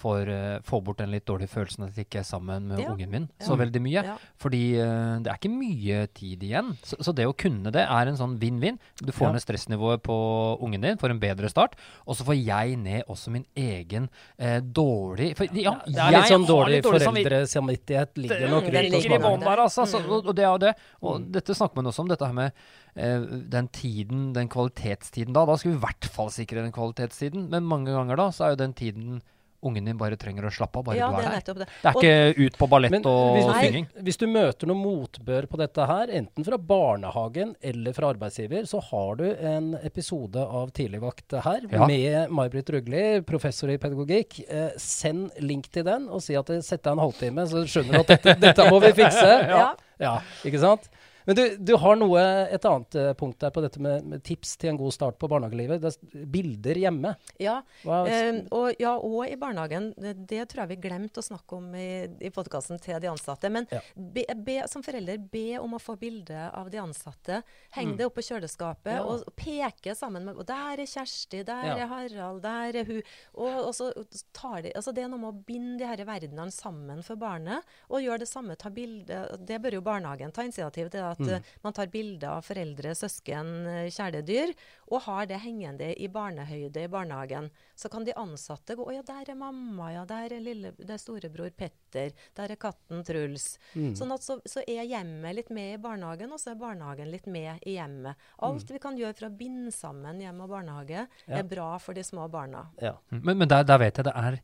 får, 0.03 0.29
eh, 0.29 0.59
får 0.67 0.81
bort 0.83 0.99
den 0.99 1.11
litt 1.15 1.25
dårlige 1.29 1.49
følelsen 1.53 1.87
at 1.87 1.95
jeg 1.95 2.05
ikke 2.09 2.19
er 2.21 2.27
sammen 2.27 2.67
med 2.67 2.79
Ja. 2.83 2.91
ungen 2.91 3.09
min 3.09 3.29
Ja. 3.39 3.45
så 3.47 3.55
veldig 3.57 3.81
mye. 3.81 4.03
Ja. 4.03 4.17
Fordi 4.37 4.61
uh, 4.83 5.19
det 5.23 5.31
er 5.31 5.37
ikke 5.39 5.53
mye 5.55 6.01
tid 6.13 6.43
igjen. 6.43 6.73
Så, 6.83 6.99
så 6.99 7.15
det 7.15 7.25
å 7.29 7.33
kunne 7.37 7.71
det 7.71 7.85
er 7.87 8.11
en 8.11 8.19
sånn 8.19 8.37
vinn-vinn. 8.41 8.77
Du 9.01 9.11
får 9.15 9.27
Ja. 9.27 9.31
ned 9.37 9.41
stressnivået 9.45 10.03
på 10.03 10.17
ungen 10.61 10.81
din, 10.83 10.97
får 10.99 11.11
en 11.15 11.19
bedre 11.23 11.49
start. 11.49 11.77
Og 12.05 12.15
så 12.19 12.25
får 12.27 12.35
jeg 12.43 12.77
ned 12.83 13.03
også 13.07 13.31
min 13.31 13.45
egen 13.55 14.09
uh, 14.39 14.59
dårlig 14.59 15.31
for, 15.37 15.45
ja, 15.55 15.79
Det 15.87 15.95
er 15.97 16.11
litt 16.19 16.29
sånn 16.31 16.45
dårlig, 16.47 16.83
dårlig 16.83 17.07
foreldresamvittighet 17.07 18.17
ligger 18.17 18.49
nok 18.49 18.63
rundt 18.73 18.93
hos 18.93 19.09
mange. 19.09 19.57
altså. 19.57 19.85
Så, 19.87 19.99
Mm. 20.03 20.09
og, 20.11 20.25
og 20.27 20.35
det 20.35 20.43
er 20.45 20.57
det. 20.59 20.73
Og 21.01 21.31
dette 21.31 21.53
snakker 21.55 21.75
man 21.79 21.85
også 21.91 21.99
om, 22.03 22.07
dette 22.09 22.25
her 22.25 22.33
med 22.33 22.51
uh, 22.97 23.25
den 23.49 23.67
tiden, 23.69 24.33
den 24.33 24.49
kvalitetstiden 24.49 25.33
da. 25.33 25.45
Da 25.45 25.55
skal 25.57 25.71
vi 25.71 25.77
i 25.77 25.81
hvert 25.85 26.05
fall 26.11 26.29
sikre 26.33 26.61
den 26.63 26.71
kvalitetstiden. 26.75 27.49
Men 27.49 27.63
mange 27.63 27.93
ganger 27.93 28.15
da, 28.19 28.27
så 28.35 28.45
er 28.45 28.49
jo 28.55 28.61
den 28.63 28.73
tiden 28.73 29.21
ungen 29.63 29.85
din 29.85 29.97
bare 29.97 30.17
trenger 30.19 30.43
å 30.47 30.51
slappe 30.53 30.79
av, 30.79 30.85
bare 30.85 30.97
ja, 30.97 31.07
du 31.09 31.15
det 31.17 31.25
er 31.25 31.31
er 31.37 31.41
der. 31.41 31.53
det. 31.53 31.67
Det 31.81 31.89
er 31.89 31.95
Og- 31.95 32.03
ikke 32.03 32.45
ut 32.47 32.57
på 32.59 32.69
ballett 32.69 32.91
Men 32.91 33.05
og 33.05 33.35
hvis, 33.37 33.47
synging. 33.63 33.87
hvis 34.03 34.17
du 34.17 34.27
møter 34.27 34.67
noe 34.67 34.75
motbør 34.81 35.47
på 35.47 35.57
dette 35.57 35.87
her, 35.87 36.07
enten 36.07 36.45
fra 36.45 36.57
barnehagen 36.57 37.55
eller 37.61 37.93
fra 37.93 38.13
arbeidsgiver, 38.13 38.63
så 38.69 38.81
har 38.91 39.15
du 39.15 39.25
en 39.35 39.73
episode 39.83 40.35
av 40.37 40.71
Tidligvakt 40.71 41.31
her 41.43 41.61
Ja. 41.71 41.87
med 41.87 42.29
May-Britt 42.29 42.69
Rugli, 42.69 43.21
professor 43.25 43.69
i 43.69 43.77
pedagogikk. 43.77 44.41
Eh, 44.49 44.69
send 44.77 45.31
link 45.39 45.69
til 45.71 45.83
den 45.83 46.09
og 46.09 46.21
si 46.21 46.35
at 46.35 46.47
sett 46.63 46.83
deg 46.83 46.93
en 46.93 46.99
halvtime, 46.99 47.47
så 47.47 47.63
skjønner 47.65 47.91
du 47.93 47.99
at 47.99 48.07
dette, 48.07 48.39
dette 48.39 48.69
må 48.69 48.79
vi 48.81 48.91
fikse. 49.03 49.31
Ja. 49.53 49.73
Ja, 49.99 50.19
ikke 50.43 50.59
sant? 50.59 50.89
Men 51.25 51.35
du, 51.37 51.43
du 51.57 51.73
har 51.79 51.95
noe, 51.95 52.19
et 52.51 52.65
annet 52.67 52.95
eh, 52.99 53.13
punkt 53.19 53.39
der 53.39 53.51
på 53.55 53.61
dette 53.63 53.79
med, 53.83 54.03
med 54.11 54.23
tips 54.27 54.57
til 54.59 54.73
en 54.73 54.77
god 54.81 54.91
start 54.95 55.17
på 55.21 55.29
barnehagelivet. 55.31 55.81
Det 55.83 55.91
er 55.93 56.25
bilder 56.33 56.79
hjemme. 56.81 57.13
Ja, 57.39 57.61
Hva, 57.83 58.01
eh, 58.11 58.41
og, 58.51 58.73
ja, 58.81 58.95
og 58.97 59.27
i 59.31 59.37
barnehagen. 59.39 59.91
Det, 59.95 60.15
det 60.29 60.47
tror 60.51 60.63
jeg 60.65 60.73
vi 60.75 60.79
glemte 60.89 61.21
å 61.23 61.25
snakke 61.25 61.55
om 61.59 61.69
i, 61.79 61.87
i 62.19 62.31
podkasten 62.33 62.81
til 62.83 62.99
de 63.03 63.11
ansatte. 63.11 63.49
Men 63.53 63.67
Ja. 63.71 63.79
be, 63.95 64.25
be, 64.35 64.57
som 64.67 64.83
forelder, 64.83 65.17
be 65.31 65.57
om 65.61 65.77
å 65.77 65.81
få 65.81 65.95
bilde 65.99 66.49
av 66.51 66.69
de 66.73 66.81
ansatte. 66.83 67.41
Heng 67.77 67.93
Mm. 67.93 67.97
det 67.99 68.05
opp 68.07 68.15
på 68.15 68.23
kjøleskapet 68.25 68.93
Ja. 68.95 69.03
og 69.03 69.23
peke 69.35 69.93
sammen 69.95 70.25
med 70.25 70.35
og 70.39 70.45
Der 70.47 70.79
er 70.81 70.85
Kjersti, 70.87 71.43
der 71.45 71.65
er 71.77 71.87
Harald, 71.87 72.41
der 72.41 72.75
er 72.81 72.85
hun. 72.85 73.01
Og, 73.35 73.67
og 73.67 73.73
så 73.75 73.91
tar 74.33 74.61
de 74.63 74.71
Altså 74.75 74.93
det 74.93 75.03
er 75.03 75.09
noe 75.11 75.19
med 75.19 75.33
å 75.33 75.43
binde 75.45 75.77
de 75.79 75.85
her 75.87 76.03
verdenene 76.05 76.51
sammen 76.51 77.03
for 77.05 77.15
barnet. 77.19 77.63
Og 77.89 78.01
gjøre 78.01 78.19
det 78.23 78.27
samme. 78.29 78.55
Ta 78.59 78.69
bilde 78.73 79.37
Det 79.45 79.59
bør 79.61 79.77
jo 79.77 79.81
barnehagen 79.85 80.31
ta 80.33 80.41
initiativ 80.43 80.89
til. 80.89 81.12
At 81.13 81.21
Mm. 81.23 81.29
eh, 81.37 81.51
man 81.63 81.73
tar 81.77 81.87
bilder 81.93 82.33
av 82.37 82.43
foreldre, 82.45 82.91
søsken, 82.97 83.51
eh, 83.69 83.89
kjæledyr. 83.93 84.53
Og 84.91 85.01
har 85.07 85.25
det 85.29 85.39
hengende 85.41 85.91
i 85.97 86.07
barnehøyde 86.11 86.83
i 86.83 86.89
barnehagen. 86.91 87.49
Så 87.75 87.89
kan 87.89 88.03
de 88.05 88.13
ansatte 88.19 88.75
gå 88.77 88.83
Å 88.83 88.93
ja, 88.97 89.01
der 89.05 89.31
er 89.31 89.35
mamma, 89.39 89.91
ja. 89.93 90.03
Der 90.05 90.33
er, 90.35 90.39
lille, 90.43 90.73
det 90.77 90.89
er 90.97 91.01
storebror 91.01 91.49
Petter. 91.55 92.11
Der 92.35 92.51
er 92.51 92.59
katten 92.59 93.03
Truls. 93.07 93.57
Mm. 93.75 93.93
Sånn 93.95 94.11
at 94.13 94.21
så, 94.25 94.39
så 94.45 94.61
er 94.67 94.83
hjemmet 94.85 95.35
litt 95.37 95.49
med 95.49 95.75
i 95.77 95.81
barnehagen, 95.81 96.31
og 96.33 96.39
så 96.41 96.51
er 96.51 96.59
barnehagen 96.59 97.09
litt 97.09 97.25
med 97.27 97.63
i 97.65 97.77
hjemmet. 97.77 98.15
Alt 98.43 98.69
vi 98.69 98.79
kan 98.83 98.97
gjøre 98.99 99.15
for 99.15 99.29
å 99.29 99.37
binde 99.37 99.71
sammen 99.73 100.19
hjem 100.19 100.41
og 100.43 100.49
barnehage, 100.49 101.07
Ja. 101.27 101.37
er 101.39 101.43
bra 101.47 101.77
for 101.79 101.93
de 101.93 102.01
små 102.03 102.29
barna. 102.29 102.67
ja. 102.81 102.93
Men, 103.09 103.37
men 103.37 103.47
der, 103.47 103.63
der 103.63 103.77
vet 103.79 103.95
jeg 103.97 104.05
det 104.05 104.13
er, 104.15 104.39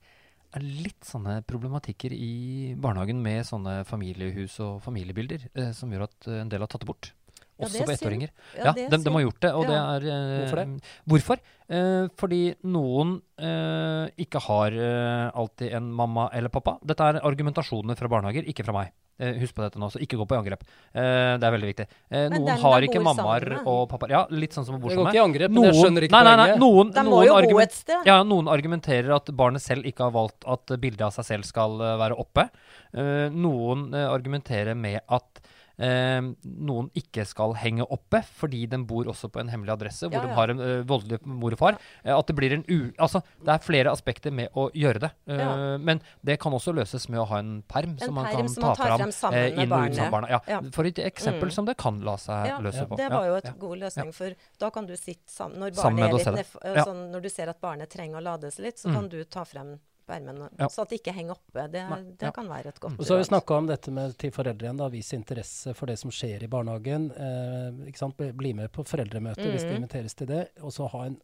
er 0.58 0.66
litt 0.66 1.06
sånne 1.06 1.40
problematikker 1.48 2.14
i 2.16 2.74
barnehagen 2.80 3.22
med 3.22 3.46
sånne 3.48 3.84
familiehus 3.88 4.58
og 4.66 4.80
familiebilder, 4.86 5.50
eh, 5.54 5.72
som 5.78 5.92
gjør 5.94 6.08
at 6.08 6.30
eh, 6.30 6.40
en 6.42 6.52
del 6.52 6.66
har 6.66 6.72
tatt 6.72 6.86
det 6.86 6.90
bort. 6.90 7.12
Også 7.60 7.82
er 7.82 7.90
på 7.90 7.96
ettåringer. 7.98 8.32
Ja, 8.56 8.70
Ja, 8.70 8.72
det 8.74 8.86
er 8.88 8.94
de, 8.94 9.04
de 9.04 9.14
har 9.18 9.24
gjort 9.26 9.42
det, 9.44 9.52
og 9.52 9.66
det 9.68 9.78
er 9.78 10.06
eh, 10.08 10.36
Hvorfor 10.40 10.62
det? 10.62 10.94
Hvorfor? 11.12 11.42
Eh, 11.70 12.06
fordi 12.22 12.42
noen 12.72 13.18
eh, 13.38 14.06
ikke 14.26 14.42
har 14.48 14.78
eh, 14.80 15.28
alltid 15.36 15.76
en 15.76 15.92
mamma 15.92 16.30
eller 16.34 16.54
pappa. 16.54 16.78
Dette 16.88 17.10
er 17.12 17.20
argumentasjoner 17.28 18.00
fra 18.00 18.12
barnehager, 18.12 18.48
ikke 18.48 18.64
fra 18.68 18.78
meg. 18.80 18.96
Eh, 19.20 19.34
husk 19.42 19.52
på 19.56 19.64
dette 19.66 19.80
nå, 19.82 19.90
så 19.92 20.00
ikke 20.00 20.16
gå 20.16 20.26
på 20.30 20.38
i 20.38 20.40
angrep. 20.40 20.62
Eh, 20.96 21.34
det 21.42 21.44
er 21.44 21.54
veldig 21.56 21.70
viktig. 21.74 21.86
Eh, 22.08 22.28
noen 22.32 22.62
har 22.62 22.86
ikke 22.88 23.02
mammaer 23.04 23.58
og 23.66 23.82
pappaer. 23.92 24.14
Ja, 24.16 24.22
litt 24.32 24.56
sånn 24.56 24.64
som 24.68 24.78
å 24.78 24.80
bo 24.80 24.88
sammen. 24.88 24.96
Det 24.96 25.04
går 25.04 25.12
ikke 25.12 25.20
i 25.20 25.26
angrep, 25.26 25.54
men 25.58 25.68
jeg 25.68 25.76
skjønner 25.76 26.08
ikke 26.08 26.16
nei, 26.16 26.24
nei, 26.24 26.36
nei, 26.40 26.46
poenget. 26.48 26.64
noen, 26.64 26.94
De 26.96 27.04
må 27.10 27.22
jo 27.28 27.36
bo 27.52 27.60
et 27.66 27.76
sted. 27.76 28.08
Ja, 28.08 28.18
noen 28.24 28.48
argumenterer 28.48 29.16
at 29.18 29.32
barnet 29.36 29.66
selv 29.66 29.90
ikke 29.90 30.08
har 30.08 30.16
valgt 30.16 30.48
at 30.48 30.76
bildet 30.80 31.04
av 31.10 31.12
seg 31.18 31.28
selv 31.34 31.50
skal 31.50 31.76
være 32.00 32.16
oppe. 32.20 32.48
Eh, 32.96 33.28
noen 33.36 33.90
argumenterer 34.00 34.80
med 34.80 35.02
at 35.06 35.44
eh, 35.80 36.22
noen 36.44 36.90
ikke 37.00 37.26
skal 37.26 37.54
henge 37.56 37.86
oppe 37.90 38.22
fordi 38.38 38.66
de 38.70 38.78
bor 38.86 39.06
også 39.06 39.30
på 39.32 39.40
en 39.40 39.50
hemmelig 39.50 39.72
adresse 39.78 40.10
hvor 40.10 40.20
Ja, 40.20 40.26
de 40.28 40.34
har 40.36 40.50
en 40.54 40.60
eh, 40.60 40.84
voldelig 40.90 41.20
mor 41.26 41.52
og 41.56 41.58
far. 41.62 41.78
Eh, 42.04 42.14
at 42.16 42.28
det 42.28 42.36
blir 42.36 42.54
en 42.54 42.64
u... 42.68 42.92
Altså, 43.00 43.22
det 43.44 43.54
er 43.56 43.64
flere 43.64 43.92
aspekter 43.92 44.32
med 44.32 44.50
å 44.56 44.70
gjøre 44.76 45.00
det. 45.08 45.12
Eh, 45.28 45.38
Ja. 45.40 45.78
Men 45.78 46.02
det 46.26 46.40
kan 46.40 46.52
også 46.54 46.74
løses 46.76 47.08
med 47.10 47.20
å 47.22 47.26
ha 47.28 47.40
en 47.40 47.62
perm 47.64 47.98
som 48.00 48.14
man 48.16 48.26
perm 48.26 48.38
kan 48.46 48.50
som 48.50 48.64
ta 48.64 48.74
man 48.76 49.00
fram 49.00 49.12
sammen 49.12 49.40
eh, 49.40 49.64
inn 49.64 49.72
og 49.72 49.88
ut 49.90 49.96
sammen 49.96 50.12
barna. 50.12 50.30
Ja. 50.30 50.40
Ja. 50.48 50.62
For 50.76 50.84
et 50.86 51.00
eksempel 51.00 51.50
Mm. 51.50 51.52
som 51.56 51.66
det 51.66 51.78
kan 51.78 52.00
la 52.02 52.16
seg 52.18 52.46
Ja, 52.48 52.60
løse 52.60 52.86
på. 52.88 52.98
Det 52.98 53.10
var 53.10 53.26
jo 53.26 53.36
et 53.36 53.46
ja. 53.46 53.54
god 53.60 53.78
løsning, 53.80 54.14
for 54.14 54.36
da 54.60 54.70
kan 54.70 54.86
du 54.86 54.96
sitte 54.98 55.32
sammen 55.32 55.58
når 55.60 55.72
barnet 55.76 55.80
sammen 55.80 56.04
er 56.04 56.14
litt 56.44 56.56
Ja. 56.76 56.84
sånn, 56.86 57.12
Når 57.12 57.22
du 57.22 57.30
ser 57.30 57.48
at 57.50 57.62
barnet 57.62 57.90
trenger 57.90 58.20
å 58.20 58.24
lades 58.24 58.60
litt, 58.60 58.76
så 58.78 58.90
Mm. 58.90 58.94
kan 58.96 59.08
du 59.10 59.24
ta 59.24 59.44
frem 59.46 59.80
permen, 60.10 60.42
Ja. 60.60 60.68
så 60.74 60.82
at 60.84 60.90
det 60.90 61.00
ikke 61.04 61.14
henger 61.16 61.38
oppe. 61.38 61.68
Det, 61.72 61.84
det 62.18 62.28
ja. 62.28 62.32
kan 62.36 62.50
være 62.50 62.74
et 62.74 62.80
godt 62.82 62.98
Og 63.00 63.06
så 63.06 63.14
har 63.14 63.22
vi 63.22 63.24
råd. 63.28 63.30
snakka 63.32 63.58
om 63.62 63.68
dette 63.70 63.92
med 63.94 64.18
til 64.18 64.32
foreldre 64.36 64.66
igjen, 64.68 64.78
da, 64.82 64.90
vis 64.90 65.14
interesse 65.14 65.76
for 65.78 65.86
det 65.92 66.00
som 66.02 66.12
skjer 66.12 66.44
i 66.44 66.48
barnehagen. 66.52 67.10
Eh, 67.14 67.88
ikke 67.94 68.02
sant? 68.04 68.18
Bli- 68.18 68.54
med 68.56 68.72
på 68.74 68.84
foreldremøte 68.84 69.46
hvis 69.46 69.62
det 69.62 69.72
Mhm. 69.76 69.84
inviteres 69.84 70.16
til 70.16 70.28
det. 70.28 70.50
Og 70.66 70.72
så 70.74 70.90
ha 70.90 71.06
en 71.06 71.20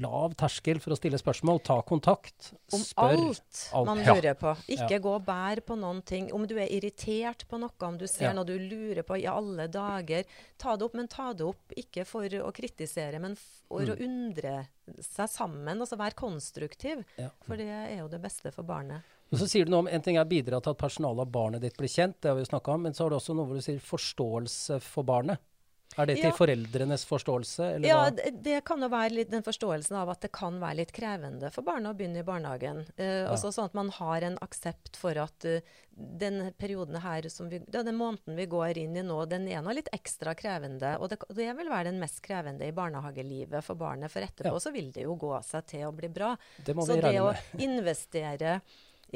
lav 0.00 0.34
terskel 0.36 0.80
for 0.82 0.92
å 0.94 0.98
stille 0.98 1.18
spørsmål. 1.20 1.62
Ta 1.64 1.80
kontakt. 1.82 2.52
Om 2.72 2.80
Spør. 2.80 3.16
alt, 3.16 3.70
alt. 3.72 3.86
man 3.86 3.98
lurer 4.04 4.34
på. 4.34 4.54
Ikke 4.68 4.90
Ja. 4.90 4.98
gå 4.98 5.14
og 5.16 5.24
bær 5.24 5.60
på 5.64 5.76
noen 5.78 6.02
ting. 6.04 6.30
Om 6.32 6.46
du 6.46 6.56
er 6.58 6.66
irritert 6.68 7.46
på 7.48 7.58
noe, 7.58 7.70
om 7.80 7.98
du 7.98 8.06
ser 8.06 8.26
Ja. 8.26 8.32
noe 8.32 8.44
du 8.44 8.58
lurer 8.58 9.02
på 9.02 9.20
i 9.20 9.26
alle 9.26 9.68
dager, 9.68 10.24
ta 10.58 10.76
det 10.76 10.82
opp. 10.84 10.94
Men 10.94 11.08
ta 11.08 11.32
det 11.32 11.42
opp 11.46 11.72
ikke 11.76 12.06
for 12.06 12.22
å 12.28 12.52
kritisere, 12.52 13.20
men 13.20 13.34
for 13.36 13.80
Mm. 13.80 13.88
å 13.88 14.00
undre 14.00 14.66
seg 15.00 15.30
sammen. 15.30 15.80
Altså 15.80 15.98
være 16.00 16.16
konstruktiv. 16.18 17.04
Ja. 17.20 17.30
For 17.46 17.60
det 17.60 17.68
er 17.70 17.98
jo 18.00 18.08
det 18.12 18.20
beste 18.22 18.52
for 18.54 18.66
barnet. 18.66 19.06
Og 19.32 19.40
så 19.40 19.48
sier 19.50 19.66
du 19.66 19.72
noe 19.72 19.86
om 19.86 19.90
En 19.90 20.02
ting 20.04 20.18
er 20.20 20.28
bidra 20.28 20.60
til 20.62 20.74
at 20.74 20.80
personalet 20.80 21.24
av 21.24 21.32
barnet 21.32 21.64
ditt 21.64 21.76
blir 21.78 21.90
kjent, 21.90 22.20
det 22.22 22.30
har 22.30 22.36
vi 22.38 22.44
jo 22.44 22.50
om. 22.76 22.84
Men 22.86 22.94
så 22.94 23.04
har 23.04 23.14
du 23.14 23.18
også 23.18 23.36
noe 23.36 23.48
hvor 23.48 23.58
du 23.58 23.64
sier 23.64 23.82
forståelse 23.82 24.80
for 24.84 25.06
barnet. 25.08 25.42
Er 25.96 26.06
det 26.10 26.16
til 26.18 26.30
Ja. 26.30 26.34
foreldrenes 26.34 27.04
forståelse? 27.06 27.74
Eller 27.76 27.88
Ja, 27.88 28.10
det, 28.10 28.42
det 28.42 28.64
kan 28.64 28.80
jo 28.82 28.88
være 28.88 29.12
litt 29.14 29.30
den 29.30 29.42
forståelsen 29.46 29.96
av 29.96 30.10
at 30.10 30.20
det 30.20 30.32
kan 30.32 30.58
være 30.60 30.76
litt 30.82 30.92
krevende 30.92 31.50
for 31.54 31.62
barna 31.62 31.92
å 31.92 31.96
begynne 31.96 32.22
i 32.22 32.26
barnehagen. 32.26 32.84
Eh, 32.96 33.30
altså 33.30 33.52
Sånn 33.54 33.66
at 33.70 33.74
man 33.78 33.90
har 33.90 34.22
en 34.26 34.38
aksept 34.42 34.96
for 34.98 35.16
at 35.22 35.46
uh, 35.46 35.60
den 35.94 36.52
perioden 36.58 36.96
her, 37.04 37.28
som 37.30 37.48
vi, 37.48 37.60
ja, 37.72 37.84
den 37.86 37.94
måneden 37.96 38.34
vi 38.36 38.46
går 38.50 38.78
inn 38.82 38.96
i 38.98 39.04
nå, 39.06 39.20
den 39.30 39.46
er 39.48 39.62
nå 39.62 39.74
litt 39.76 39.88
ekstra 39.94 40.34
krevende. 40.34 40.96
Og 40.98 41.10
det, 41.12 41.20
det 41.30 41.52
vil 41.54 41.70
være 41.70 41.92
den 41.92 42.00
mest 42.02 42.18
krevende 42.24 42.66
i 42.66 42.74
barnehagelivet 42.74 43.62
for 43.62 43.78
barnet. 43.78 44.10
For 44.10 44.26
etterpå 44.26 44.56
Ja. 44.56 44.58
så 44.58 44.72
vil 44.74 44.90
det 44.90 45.06
jo 45.06 45.14
gå 45.14 45.36
seg 45.46 45.66
til 45.70 45.86
å 45.86 45.94
bli 45.94 46.08
bra. 46.08 46.34
Det 46.58 46.74
Så 46.74 46.98
det 47.00 47.20
å 47.22 47.30
investere 47.62 48.60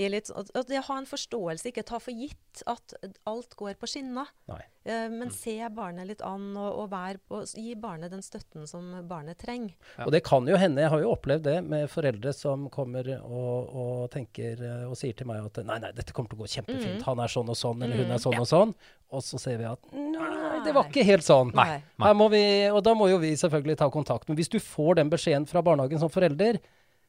litt 0.07 0.29
at 0.31 0.69
det 0.69 0.79
å 0.79 0.87
ha 0.93 0.97
en 1.01 1.07
forståelse, 1.11 1.67
ikke 1.73 1.83
ta 1.89 1.99
for 1.99 2.15
gitt 2.15 2.63
at 2.71 2.95
alt 3.27 3.57
går 3.59 3.75
på 3.81 3.89
skinner. 3.91 4.29
Nei. 4.47 4.61
Eh, 4.89 5.09
men 5.11 5.33
se 5.35 5.57
barnet 5.75 6.07
litt 6.09 6.23
an, 6.25 6.53
og, 6.57 6.69
og 6.85 6.87
vær, 6.93 7.19
og, 7.35 7.51
gi 7.59 7.75
barnet 7.77 8.13
den 8.15 8.23
støtten 8.23 8.69
som 8.71 8.87
barnet 9.11 9.41
trenger. 9.43 9.75
Og 10.07 10.13
det 10.15 10.23
kan 10.29 10.47
jo 10.49 10.57
hende, 10.61 10.85
jeg 10.85 10.93
har 10.95 11.03
jo 11.03 11.11
opplevd 11.17 11.45
det 11.49 11.57
med 11.67 11.91
foreldre 11.91 12.33
som 12.37 12.69
kommer 12.73 13.11
og, 13.19 13.75
og 13.83 14.07
tenker 14.15 14.63
eh, 14.63 14.87
og 14.87 14.95
sier 15.01 15.19
til 15.19 15.27
meg 15.29 15.43
at 15.51 15.61
nei, 15.67 15.81
nei, 15.83 15.91
dette 15.99 16.15
kommer 16.15 16.31
til 16.31 16.39
å 16.39 16.45
gå 16.47 16.53
kjempefint. 16.55 17.03
Mm. 17.03 17.05
Han 17.11 17.25
er 17.27 17.35
sånn 17.35 17.51
og 17.51 17.59
sånn, 17.59 17.83
eller 17.83 17.99
hun 18.05 18.07
Mm. 18.09 18.15
er 18.17 18.23
sånn 18.23 18.39
og 18.41 18.49
sånn. 18.49 18.73
Og 19.13 19.23
så 19.25 19.39
ser 19.41 19.59
vi 19.61 19.65
at 19.69 19.93
nei, 19.93 20.63
det 20.65 20.73
var 20.77 20.89
ikke 20.89 21.05
helt 21.09 21.25
sånn. 21.25 21.51
Nei. 21.57 21.83
Her 22.01 22.17
må 22.17 22.29
vi, 22.33 22.43
og 22.69 22.83
da 22.85 22.93
må 22.97 23.09
jo 23.11 23.19
vi 23.23 23.33
selvfølgelig 23.41 23.79
ta 23.81 23.89
kontakt. 23.93 24.29
Men 24.29 24.37
hvis 24.37 24.51
du 24.53 24.59
får 24.61 24.99
den 25.01 25.11
beskjeden 25.13 25.47
fra 25.49 25.63
barnehagen 25.65 26.01
som 26.03 26.11
forelder, 26.13 26.59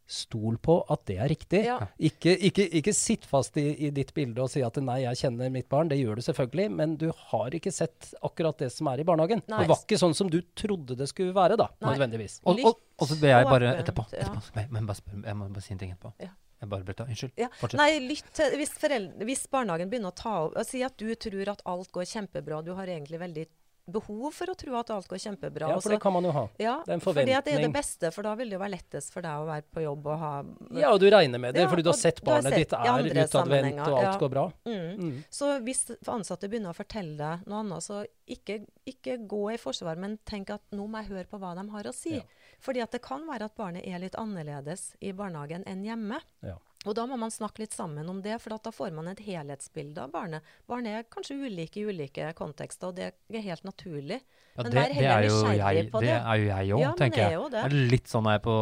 stol 0.09 0.57
på 0.57 0.79
at 0.89 1.03
det 1.09 1.19
er 1.21 1.29
riktig. 1.29 1.61
Ja. 1.67 1.77
Ikke, 2.09 2.33
ikke, 2.49 2.65
ikke 2.79 2.93
sitt 2.97 3.27
fast 3.29 3.57
i, 3.61 3.67
i 3.87 3.91
ditt 3.93 4.11
bilde 4.17 4.41
og 4.43 4.49
si 4.51 4.63
at 4.65 4.79
nei, 4.81 5.03
jeg 5.03 5.21
kjenner 5.21 5.53
mitt 5.53 5.69
barn. 5.71 5.91
Det 5.91 5.99
gjør 5.99 6.19
du 6.19 6.25
selvfølgelig, 6.25 6.67
men 6.79 6.97
du 6.99 7.07
har 7.29 7.55
ikke 7.55 7.73
sett 7.73 8.11
akkurat 8.25 8.59
det 8.61 8.71
som 8.73 8.89
er 8.91 9.03
i 9.03 9.07
barnehagen. 9.07 9.45
Nei. 9.51 9.63
Det 9.63 9.71
var 9.71 9.85
ikke 9.85 10.01
sånn 10.01 10.17
som 10.17 10.31
du 10.33 10.41
trodde 10.57 10.97
det 10.99 11.09
skulle 11.11 11.35
være, 11.37 11.59
da, 11.59 11.69
Nei. 11.77 11.93
nødvendigvis. 11.93 12.39
Og, 12.43 12.61
og, 12.65 12.83
og 12.97 13.11
så 13.11 13.19
ber 13.21 13.35
jeg 13.35 13.49
bare 13.49 13.73
etterpå, 13.77 14.09
etterpå, 14.09 14.43
ja. 14.49 14.63
jeg, 14.63 14.71
må 14.73 14.85
bare 14.89 15.25
jeg 15.29 15.39
må 15.39 15.49
bare 15.53 15.65
si 15.65 15.75
en 15.75 15.83
ting 15.83 15.93
etterpå. 15.93 16.15
Ja. 16.25 16.33
Jeg 16.59 16.67
bare 16.73 16.83
brøt. 16.83 17.05
Unnskyld. 17.05 17.31
Ja. 17.39 17.47
Fortsett. 17.55 17.79
Nei, 17.79 18.01
lytt 18.03 18.33
til 18.35 18.57
hvis, 18.59 18.73
hvis 19.23 19.45
barnehagen 19.51 19.91
begynner 19.91 20.11
å 20.11 20.17
ta 20.17 20.33
opp 20.43 20.57
Si 20.67 20.81
at 20.83 20.97
du 20.99 21.07
tror 21.15 21.53
at 21.53 21.61
alt 21.69 21.91
går 21.95 22.07
kjempebra. 22.09 22.59
Du 22.65 22.73
har 22.75 22.89
egentlig 22.91 23.21
veldig 23.21 23.45
behov 23.93 24.29
for 24.35 24.51
å 24.51 24.55
tro 24.59 24.75
at 24.79 24.91
alt 24.95 25.09
går 25.09 25.21
kjempebra. 25.25 25.69
Ja, 25.73 25.79
for 25.81 25.93
det 25.93 25.99
kan 26.03 26.15
man 26.15 26.27
jo 26.27 26.33
ha. 26.35 26.45
ja, 26.61 26.75
det 26.85 26.93
er 26.93 26.97
en 26.97 27.03
fordi 27.03 27.35
at 27.35 27.47
det 27.47 27.55
er 27.57 27.65
det 27.65 27.71
beste, 27.73 28.11
for 28.15 28.27
da 28.27 28.35
vil 28.39 28.51
det 28.51 28.57
jo 28.57 28.61
være 28.61 28.75
lettest 28.75 29.13
for 29.15 29.25
deg 29.25 29.43
å 29.43 29.47
være 29.49 29.65
på 29.75 29.83
jobb 29.85 30.09
og 30.09 30.23
ha 30.23 30.31
Ja, 30.79 30.91
og 30.93 30.99
du 31.01 31.07
regner 31.11 31.41
med 31.41 31.57
det, 31.57 31.65
Ja, 31.65 31.71
fordi 31.71 31.85
du 31.85 31.91
har 31.91 31.99
sett 31.99 32.21
har 32.21 32.29
barnet 32.31 32.55
sett 32.55 32.63
ditt 32.63 32.75
er 32.77 33.25
utadvendt, 33.25 33.81
og 33.85 33.97
alt 33.97 34.07
ja. 34.07 34.15
går 34.21 34.33
bra. 34.35 34.45
Mm. 34.69 34.87
Mm. 34.99 35.17
Så 35.39 35.51
hvis 35.65 35.83
ansatte 36.07 36.51
begynner 36.51 36.73
å 36.73 36.77
fortelle 36.77 37.17
deg 37.19 37.49
noe 37.49 37.63
annet, 37.63 37.85
så 37.85 38.03
ikke, 38.29 38.61
ikke 38.89 39.19
gå 39.29 39.43
i 39.55 39.59
forsvar, 39.61 39.99
men 40.01 40.19
tenk 40.29 40.53
at 40.53 40.63
nå 40.75 40.85
må 40.87 41.03
jeg 41.03 41.13
høre 41.15 41.27
på 41.29 41.41
hva 41.41 41.55
de 41.57 41.65
har 41.73 41.89
å 41.89 41.95
si. 41.95 42.17
Ja. 42.19 42.25
Fordi 42.63 42.83
at 42.83 42.95
det 42.95 43.03
kan 43.05 43.25
være 43.27 43.49
at 43.49 43.57
barnet 43.57 43.87
er 43.87 44.01
litt 44.01 44.17
annerledes 44.19 44.93
i 44.99 45.13
barnehagen 45.15 45.65
enn 45.69 45.85
hjemme. 45.87 46.19
Ja. 46.45 46.57
Og 46.87 46.95
da 46.95 47.03
må 47.05 47.17
man 47.19 47.29
snakke 47.29 47.59
litt 47.59 47.73
sammen 47.75 48.07
om 48.07 48.21
det, 48.23 48.37
for 48.39 48.53
at 48.55 48.63
da 48.63 48.71
får 48.71 48.93
man 48.95 49.09
et 49.11 49.19
helhetsbilde 49.19 49.97
av 49.99 50.11
barnet. 50.13 50.41
Barn 50.69 50.85
er 50.87 51.03
kanskje 51.11 51.35
ulike 51.35 51.81
i 51.81 51.87
ulike 51.91 52.29
kontekster, 52.37 52.87
og 52.87 52.95
det 52.95 53.11
er 53.35 53.41
helt 53.43 53.65
naturlig. 53.67 54.21
Ja, 54.59 54.63
Men 54.63 54.71
det, 54.73 54.79
vær 54.79 54.93
heller 54.95 55.09
er 55.11 55.25
nysgjerrig 55.29 55.83
på 55.91 55.99
det 56.01 56.07
det. 56.09 56.15
er 56.19 56.35
jo 56.39 56.47
jeg 56.49 56.71
òg, 56.75 56.79
Ja, 56.81 56.91
tenker 56.97 57.21
er 57.21 57.31
jeg. 57.31 57.51
det. 57.51 57.59
Er 57.63 57.75
litt 57.91 58.07
sånn 58.11 58.23
når 58.25 58.31
jeg 58.33 58.39
er 58.39 58.43
på, 58.47 58.55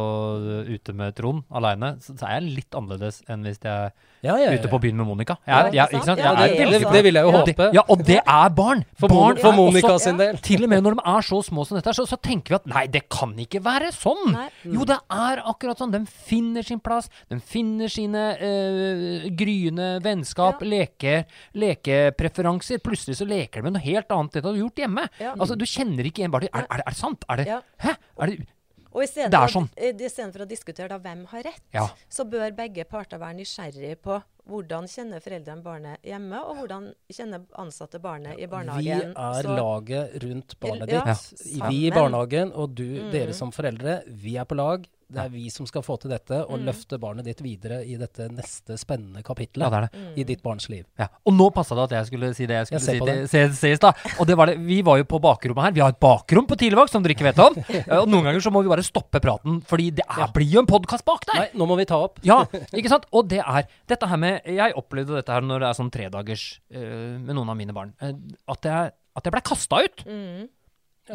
ute 0.74 0.92
med 0.94 1.14
Trond 1.18 1.42
alene, 1.58 1.88
så, 2.04 2.14
så 2.20 2.26
er 2.28 2.34
jeg 2.40 2.52
litt 2.58 2.76
annerledes 2.78 3.22
enn 3.30 3.42
hvis 3.46 3.58
jeg 3.64 3.72
er 3.72 3.90
Ja, 4.22 4.34
ja, 4.36 4.50
ja. 4.50 4.58
ute 4.58 4.70
på 4.70 4.78
byen 4.82 4.96
med 5.00 5.06
Monica. 5.08 5.36
Jeg, 5.46 5.54
er- 5.54 5.72
jeg, 5.74 5.86
ikke 5.88 5.96
ikke 5.98 6.04
sant? 6.06 6.06
sant? 6.06 6.18
Jeg 6.18 6.36
det, 6.36 6.44
er 6.44 6.70
det 6.70 6.82
er 6.88 6.92
det, 6.92 7.02
vil 7.06 7.14
jeg 7.18 7.24
jo 7.24 7.32
Ja. 7.32 7.40
håpe. 7.40 7.68
ja, 7.78 7.82
og 7.88 8.04
det 8.04 8.18
er 8.20 8.48
barn! 8.50 8.84
For, 8.98 9.08
barn 9.08 9.36
for 9.38 9.48
er 9.52 9.56
Monica 9.56 9.88
også- 9.94 10.04
sin 10.04 10.16
del. 10.18 10.36
Til 10.38 10.64
og 10.64 10.68
med 10.70 10.82
når 10.82 10.94
de 10.98 11.02
er 11.06 11.20
så 11.22 11.38
små 11.48 11.66
som 11.66 11.78
dette, 11.80 11.94
så, 11.94 12.06
så 12.06 12.16
tenker 12.20 12.48
vi 12.50 12.54
at 12.60 12.66
nei, 12.66 12.86
det 12.86 13.08
kan 13.08 13.34
ikke 13.38 13.62
være 13.64 13.90
sånn. 13.94 14.32
Nei. 14.32 14.48
Jo, 14.64 14.84
det 14.84 14.98
er 15.10 15.42
akkurat 15.46 15.78
sånn. 15.78 15.90
De 15.92 16.04
finner 16.06 16.62
sin 16.62 16.78
plass. 16.80 17.08
De 17.30 17.40
finner 17.40 17.88
sine 18.08 18.24
eh, 18.40 19.28
gryende 19.36 19.88
vennskap, 20.04 20.62
leker, 20.64 21.24
lekepreferanser. 21.54 22.80
Plutselig 22.84 23.18
så 23.20 23.26
leker 23.28 23.60
de 23.60 23.68
med 23.68 23.76
noe 23.78 23.84
helt 23.84 24.08
annet 24.14 24.36
enn 24.38 24.42
det 24.42 24.44
du 24.46 24.52
har 24.52 24.60
gjort 24.64 24.82
hjemme. 24.84 25.08
Ja. 25.20 25.34
Altså, 25.36 25.56
Du 25.58 25.64
kjenner 25.68 26.06
ikke 26.08 26.22
igjen 26.24 26.32
bare 26.34 26.48
er, 26.52 26.64
er, 26.70 26.76
det- 26.80 26.86
er 26.86 26.90
det 26.94 26.96
sant? 26.98 27.24
Er 27.28 27.36
det, 27.36 27.46
Ja. 27.46 27.60
Hæ? 27.78 27.96
Er 28.22 28.26
det, 28.26 28.46
Og 28.90 29.02
er 29.02 29.06
istedenfor 29.06 29.52
sånn. 29.52 29.68
å, 29.76 30.00
i 30.00 30.08
stedet 30.08 30.32
for 30.32 30.42
å 30.44 30.48
diskutere 30.48 30.88
da 30.88 30.98
hvem 30.98 31.26
har 31.26 31.42
rett, 31.42 31.60
Ja. 31.74 31.88
så 32.10 32.24
bør 32.24 32.50
begge 32.56 32.84
parter 32.88 33.18
være 33.18 33.36
nysgjerrig 33.36 33.96
på 34.02 34.22
hvordan 34.48 34.88
kjenner 34.88 35.20
foreldrene 35.20 35.62
barnet 35.62 35.98
hjemme, 36.02 36.40
og 36.40 36.56
hvordan 36.56 36.94
kjenner 37.12 37.44
ansatte 37.58 38.00
barnet 38.00 38.38
i 38.38 38.46
barnehagen. 38.46 38.82
Vi 38.82 38.90
er 38.90 39.42
Så- 39.42 39.56
laget 39.56 40.22
rundt 40.24 40.58
barnet 40.58 40.88
Ja, 40.90 41.04
ditt. 41.04 41.68
Vi 41.68 41.86
i 41.86 41.90
barnehagen 41.90 42.52
og 42.54 42.74
du, 42.74 42.84
Mm. 43.02 43.10
dere 43.12 43.34
som 43.34 43.50
foreldre, 43.52 44.02
vi 44.08 44.36
er 44.38 44.44
på 44.46 44.56
lag. 44.56 44.86
Det 45.08 45.22
er 45.22 45.30
vi 45.32 45.46
som 45.48 45.64
skal 45.64 45.80
få 45.80 45.94
til 46.02 46.10
dette 46.12 46.36
og 46.44 46.58
Mm. 46.58 46.66
løfte 46.68 46.98
barnet 47.00 47.24
ditt 47.24 47.38
videre 47.40 47.78
i 47.86 47.94
dette 47.96 48.26
neste 48.28 48.76
spennende 48.76 49.22
kapitlet 49.24 49.64
Ja, 49.64 49.70
det 49.72 49.90
det. 49.92 50.00
Mm. 50.00 50.18
i 50.20 50.24
ditt 50.24 50.42
barns 50.42 50.68
liv. 50.68 50.84
Ja. 50.98 51.06
Og 51.24 51.32
nå 51.32 51.46
passa 51.54 51.74
det 51.78 51.84
at 51.88 51.94
jeg 51.96 52.06
skulle 52.10 52.34
si 52.36 52.44
det 52.44 52.58
jeg 52.58 52.66
skulle 52.66 52.80
Jeg 52.80 52.84
si 52.84 52.98
til 52.98 53.06
det. 53.06 53.30
se, 53.30 53.42
se 53.56 53.70
i 53.72 53.76
stad. 53.76 53.94
Og 54.20 54.26
det 54.28 54.36
var 54.36 54.46
det. 54.52 54.58
Vi 54.60 54.82
var 54.84 54.98
jo 54.98 55.04
på 55.04 55.20
bakrommet 55.20 55.64
her. 55.64 55.72
Vi 55.72 55.80
har 55.80 55.88
et 55.94 56.00
bakrom 56.00 56.46
på 56.46 56.58
Tidligvakt 56.60 56.90
som 56.92 57.02
dere 57.02 57.14
ikke 57.16 57.24
vet 57.30 57.38
om. 57.40 57.56
Og 58.02 58.08
noen 58.12 58.24
ganger 58.28 58.40
så 58.44 58.52
må 58.52 58.62
vi 58.62 58.68
bare 58.68 58.84
stoppe 58.84 59.18
praten, 59.24 59.62
fordi 59.64 59.90
det 59.96 60.04
er, 60.08 60.28
blir 60.36 60.50
jo 60.52 60.60
en 60.60 60.66
podkast 60.68 61.04
bak 61.08 61.24
der. 61.32 61.40
Nei, 61.40 61.48
nå 61.56 61.66
må 61.66 61.76
vi 61.80 61.86
ta 61.88 61.96
opp. 62.04 62.20
Ja, 62.22 62.42
ikke 62.76 62.88
sant? 62.92 63.06
Og 63.12 63.28
det 63.32 63.40
er 63.40 63.64
dette 63.88 64.06
her 64.12 64.16
med 64.20 64.42
Jeg 64.44 64.76
opplevde 64.76 65.16
dette 65.16 65.32
her 65.32 65.40
når 65.40 65.60
det 65.64 65.68
er 65.72 65.78
sånn 65.80 65.90
tredagers 65.90 66.60
uh, 66.74 67.16
med 67.16 67.32
noen 67.34 67.48
av 67.48 67.56
mine 67.56 67.72
barn. 67.72 67.94
eh, 68.02 68.12
at 68.48 68.60
jeg, 68.68 68.92
at 69.16 69.24
jeg 69.24 69.32
ble 69.32 69.40
kasta 69.40 69.80
ut. 69.88 70.04
Mm, 70.04 70.48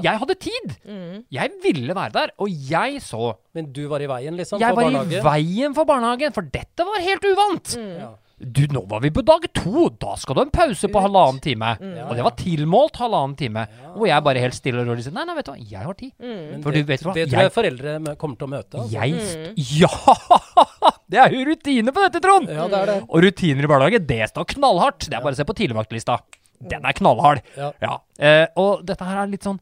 Jeg 0.02 0.18
hadde 0.20 0.36
tid. 0.40 0.74
mm. 0.88 1.24
Jeg 1.32 1.52
ville 1.64 1.94
være 1.94 2.12
der. 2.12 2.32
Og 2.40 2.50
jeg 2.50 3.02
så 3.02 3.36
Men 3.54 3.72
du 3.74 3.88
var 3.88 4.02
i 4.02 4.08
veien, 4.08 4.36
liksom, 4.38 4.60
Jeg 4.60 4.70
for 4.74 4.82
var 4.82 4.90
barnehage? 4.90 5.20
i 5.20 5.24
veien 5.24 5.74
for 5.76 5.86
barnehagen, 5.86 6.34
for 6.34 6.42
dette 6.42 6.84
var 6.88 7.00
helt 7.02 7.22
uvant. 7.24 7.76
Mm. 7.78 7.96
Ja. 8.00 8.12
Du, 8.44 8.66
nå 8.68 8.82
var 8.90 9.00
vi 9.00 9.10
på 9.14 9.22
dag 9.24 9.46
to. 9.54 9.88
Da 10.02 10.16
skal 10.20 10.36
du 10.36 10.40
ha 10.42 10.46
en 10.48 10.52
pause 10.52 10.90
på 10.90 10.98
Ut. 11.00 11.04
halvannen 11.06 11.40
time. 11.40 11.78
Ja, 11.80 12.08
Og 12.10 12.16
det 12.18 12.24
var 12.26 12.34
tilmålt 12.36 12.98
halvannen 13.00 13.38
time. 13.40 13.68
Hvor 13.96 14.08
jeg 14.10 14.24
bare 14.26 14.42
helt 14.42 14.54
stille 14.58 14.82
og 14.82 14.88
rolig 14.90 15.06
sier 15.06 15.14
nei, 15.16 15.24
nei, 15.30 15.36
vet 15.38 15.46
du 15.46 15.52
hva, 15.54 15.60
jeg 15.70 15.86
har 15.86 15.94
tid. 15.94 16.12
Mm. 16.20 16.64
For 16.66 16.72
det, 16.76 16.82
du 16.84 16.90
vet 16.92 17.04
hva, 17.06 17.14
det 17.14 17.30
tror 17.30 17.40
jeg- 17.40 17.46
jeg 17.46 17.54
foreldre 17.54 18.18
kommer 18.18 18.36
til 18.42 18.48
å 18.48 18.52
møte. 18.52 18.74
Altså. 18.82 18.92
Jeg 18.92 19.22
st 19.22 19.80
Ja! 19.80 19.88
Det 21.14 21.20
er 21.22 21.30
jo 21.36 21.44
rutine 21.46 21.92
på 21.94 22.02
dette, 22.02 22.20
Trond! 22.24 22.50
Ja, 22.50 22.66
det 22.68 22.78
er 22.80 22.86
det. 22.90 22.96
Og 23.08 23.22
rutiner 23.22 23.64
i 23.64 23.70
barnehage, 23.70 24.00
det 24.08 24.22
står 24.32 24.48
knallhardt. 24.56 25.06
Det 25.10 25.14
er 25.14 25.22
bare 25.22 25.36
å 25.36 25.40
se 25.40 25.46
på 25.46 25.54
tidligvaktlista. 25.60 26.18
Den 26.64 26.86
er 26.90 26.94
knallhard. 26.98 27.42
Ja. 27.60 27.72
Ja. 27.84 27.98
Eh, 28.18 28.48
og 28.58 28.86
dette 28.88 29.04
her 29.06 29.22
er 29.24 29.28
litt 29.30 29.44
sånn 29.46 29.60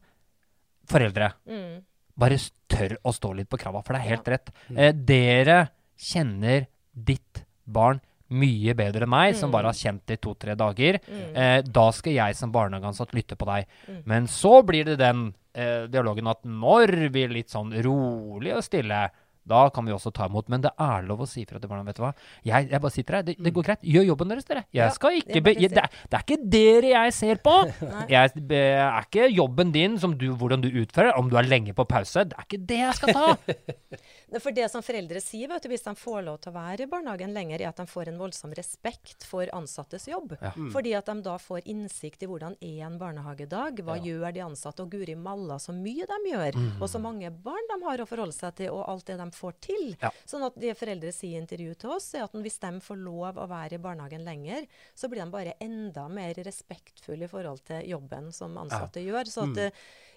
Foreldre, 0.90 1.32
Mm. 1.46 1.82
bare 2.18 2.36
tør 2.68 2.96
å 3.04 3.12
stå 3.12 3.34
litt 3.36 3.48
på 3.48 3.58
krava, 3.58 3.82
for 3.84 3.94
det 3.94 4.02
er 4.02 4.08
helt 4.16 4.24
rett. 4.28 4.50
Eh, 4.76 4.92
dere 4.92 5.70
kjenner 5.98 6.66
ditt 6.94 7.44
barn 7.66 8.00
mye 8.32 8.74
bedre 8.74 9.02
enn 9.04 9.10
meg, 9.12 9.34
som 9.36 9.50
bare 9.52 9.64
har 9.68 9.76
kjent 9.76 10.06
det 10.06 10.14
i 10.18 10.22
to-tre 10.24 10.54
dager. 10.56 10.98
Eh, 11.34 11.60
da 11.62 11.90
skal 11.92 12.12
jeg 12.14 12.34
som 12.34 12.50
barnehageansatt 12.52 13.12
lytte 13.12 13.36
på 13.36 13.44
deg. 13.46 13.66
Men 14.06 14.24
så 14.26 14.62
blir 14.64 14.84
det 14.84 14.98
den 14.98 15.34
eh, 15.54 15.86
dialogen 15.86 16.26
at 16.28 16.42
når 16.44 17.10
vi 17.12 17.24
er 17.24 17.28
litt 17.28 17.48
sånn 17.52 17.72
rolig 17.84 18.54
og 18.56 18.62
stille, 18.64 19.10
da 19.48 19.64
kan 19.74 19.86
vi 19.86 19.92
også 19.94 20.12
ta 20.14 20.26
imot. 20.30 20.48
Men 20.52 20.62
det 20.64 20.70
er 20.80 21.06
lov 21.08 21.24
å 21.24 21.28
si 21.28 21.44
fra 21.48 21.58
til 21.62 21.70
barna, 21.70 21.84
vet 21.88 21.98
du 21.98 22.02
hva. 22.04 22.12
Jeg, 22.46 22.68
jeg 22.70 22.80
bare 22.84 22.94
sitter 22.94 23.18
her. 23.18 23.26
Det, 23.26 23.36
det 23.42 23.52
går 23.56 23.66
greit. 23.66 23.82
Gjør 23.94 24.06
jobben 24.12 24.32
deres, 24.32 24.46
dere. 24.48 24.64
Jeg 24.70 24.82
Ja, 24.84 24.90
skal 24.94 25.18
ikke 25.18 25.36
jeg 25.38 25.44
be, 25.46 25.54
jeg, 25.58 25.72
det, 25.74 25.82
er, 25.82 26.00
det 26.12 26.18
er 26.18 26.26
ikke 26.26 26.40
dere 26.56 26.92
jeg 26.94 27.16
ser 27.18 27.42
på. 27.42 27.56
Jeg 28.12 28.32
be, 28.48 28.58
er 28.82 29.04
ikke 29.06 29.28
jobben 29.32 29.70
din 29.74 29.94
som 30.00 30.14
du, 30.18 30.28
hvordan 30.36 30.62
du 30.64 30.68
utfører, 30.82 31.14
om 31.18 31.28
du 31.30 31.36
er 31.38 31.46
lenge 31.48 31.72
på 31.76 31.84
pause. 31.88 32.24
Det 32.28 32.36
er 32.38 32.46
ikke 32.46 32.58
det 32.68 32.78
jeg 32.82 32.96
skal 32.98 33.14
ta. 33.16 33.28
For 34.42 34.54
det 34.56 34.64
som 34.72 34.80
foreldre 34.84 35.20
sier, 35.20 35.50
vet 35.50 35.64
du, 35.64 35.68
hvis 35.68 35.84
de 35.84 35.92
får 35.98 36.22
lov 36.24 36.38
til 36.40 36.52
å 36.52 36.56
være 36.56 36.86
i 36.86 36.88
barnehagen 36.88 37.34
lenger, 37.36 37.60
er 37.60 37.68
at 37.68 37.80
de 37.82 37.84
får 37.88 38.08
en 38.08 38.16
voldsom 38.20 38.54
respekt 38.56 39.26
for 39.28 39.48
ansattes 39.52 40.06
jobb. 40.08 40.32
Fordi 40.72 40.94
at 40.96 41.10
de 41.10 41.16
da 41.26 41.34
får 41.40 41.66
innsikt 41.68 42.24
i 42.24 42.28
hvordan 42.30 42.56
er 42.64 42.86
en 42.86 42.96
barnehagedag, 43.00 43.82
hva 43.84 43.98
gjør 44.00 44.32
de 44.32 44.44
ansatte, 44.46 44.86
og 44.86 44.94
guri 44.96 45.16
malla 45.20 45.58
så 45.60 45.74
mye 45.76 46.08
de 46.08 46.18
gjør, 46.32 46.58
og 46.80 46.88
så 46.88 47.00
mange 47.02 47.28
barn 47.44 47.68
de 47.74 47.78
har 47.84 48.00
å 48.00 48.08
forholde 48.08 48.32
seg 48.36 48.56
til, 48.62 48.72
og 48.72 48.86
alt 48.88 49.04
det 49.10 49.18
de 49.20 49.28
får 49.34 49.56
til. 49.64 49.96
Ja. 50.00 50.10
Sånn 50.28 50.44
at 50.46 50.56
det 50.60 50.74
foreldre 50.78 51.12
sier 51.14 51.36
i 51.36 51.42
intervju 51.42 51.74
til 51.82 51.94
oss, 51.96 52.08
er 52.16 52.26
at 52.26 52.36
hvis 52.36 52.60
de 52.62 52.72
får 52.84 53.00
lov 53.00 53.40
å 53.40 53.48
være 53.50 53.78
i 53.78 53.82
barnehagen 53.82 54.24
lenger, 54.26 54.66
så 54.94 55.10
blir 55.10 55.22
de 55.22 55.28
bare 55.32 55.56
enda 55.62 56.06
mer 56.12 56.38
respektfulle 56.46 57.28
i 57.28 57.30
forhold 57.30 57.64
til 57.68 57.88
jobben 57.92 58.30
som 58.34 58.58
ansatte 58.60 59.04
gjør. 59.04 59.30
Så 59.30 59.46
at, 59.48 59.60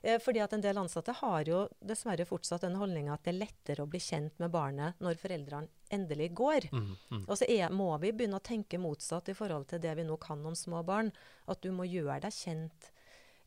mm. 0.03 0.23
fordi 0.23 0.43
at 0.45 0.55
en 0.57 0.65
del 0.65 0.81
ansatte 0.81 1.15
har 1.21 1.49
jo 1.49 1.65
dessverre 1.79 2.27
fortsatt 2.27 2.65
den 2.67 2.79
holdninga 2.79 3.15
at 3.15 3.25
det 3.25 3.35
er 3.35 3.41
lettere 3.43 3.85
å 3.85 3.89
bli 3.89 4.01
kjent 4.03 4.39
med 4.43 4.53
barnet 4.53 4.99
når 5.03 5.21
foreldrene 5.21 5.71
endelig 5.93 6.31
går. 6.37 6.69
Og 7.25 7.37
så 7.37 7.47
er, 7.47 7.69
må 7.73 7.91
vi 8.01 8.13
begynne 8.15 8.41
å 8.41 8.45
tenke 8.45 8.81
motsatt 8.81 9.29
i 9.31 9.37
forhold 9.37 9.69
til 9.69 9.83
det 9.83 9.93
vi 9.99 10.07
nå 10.07 10.17
kan 10.21 10.41
om 10.45 10.57
små 10.57 10.83
barn. 10.85 11.13
At 11.51 11.61
du 11.61 11.71
må 11.75 11.87
gjøre 11.87 12.23
deg 12.25 12.33
kjent 12.33 12.91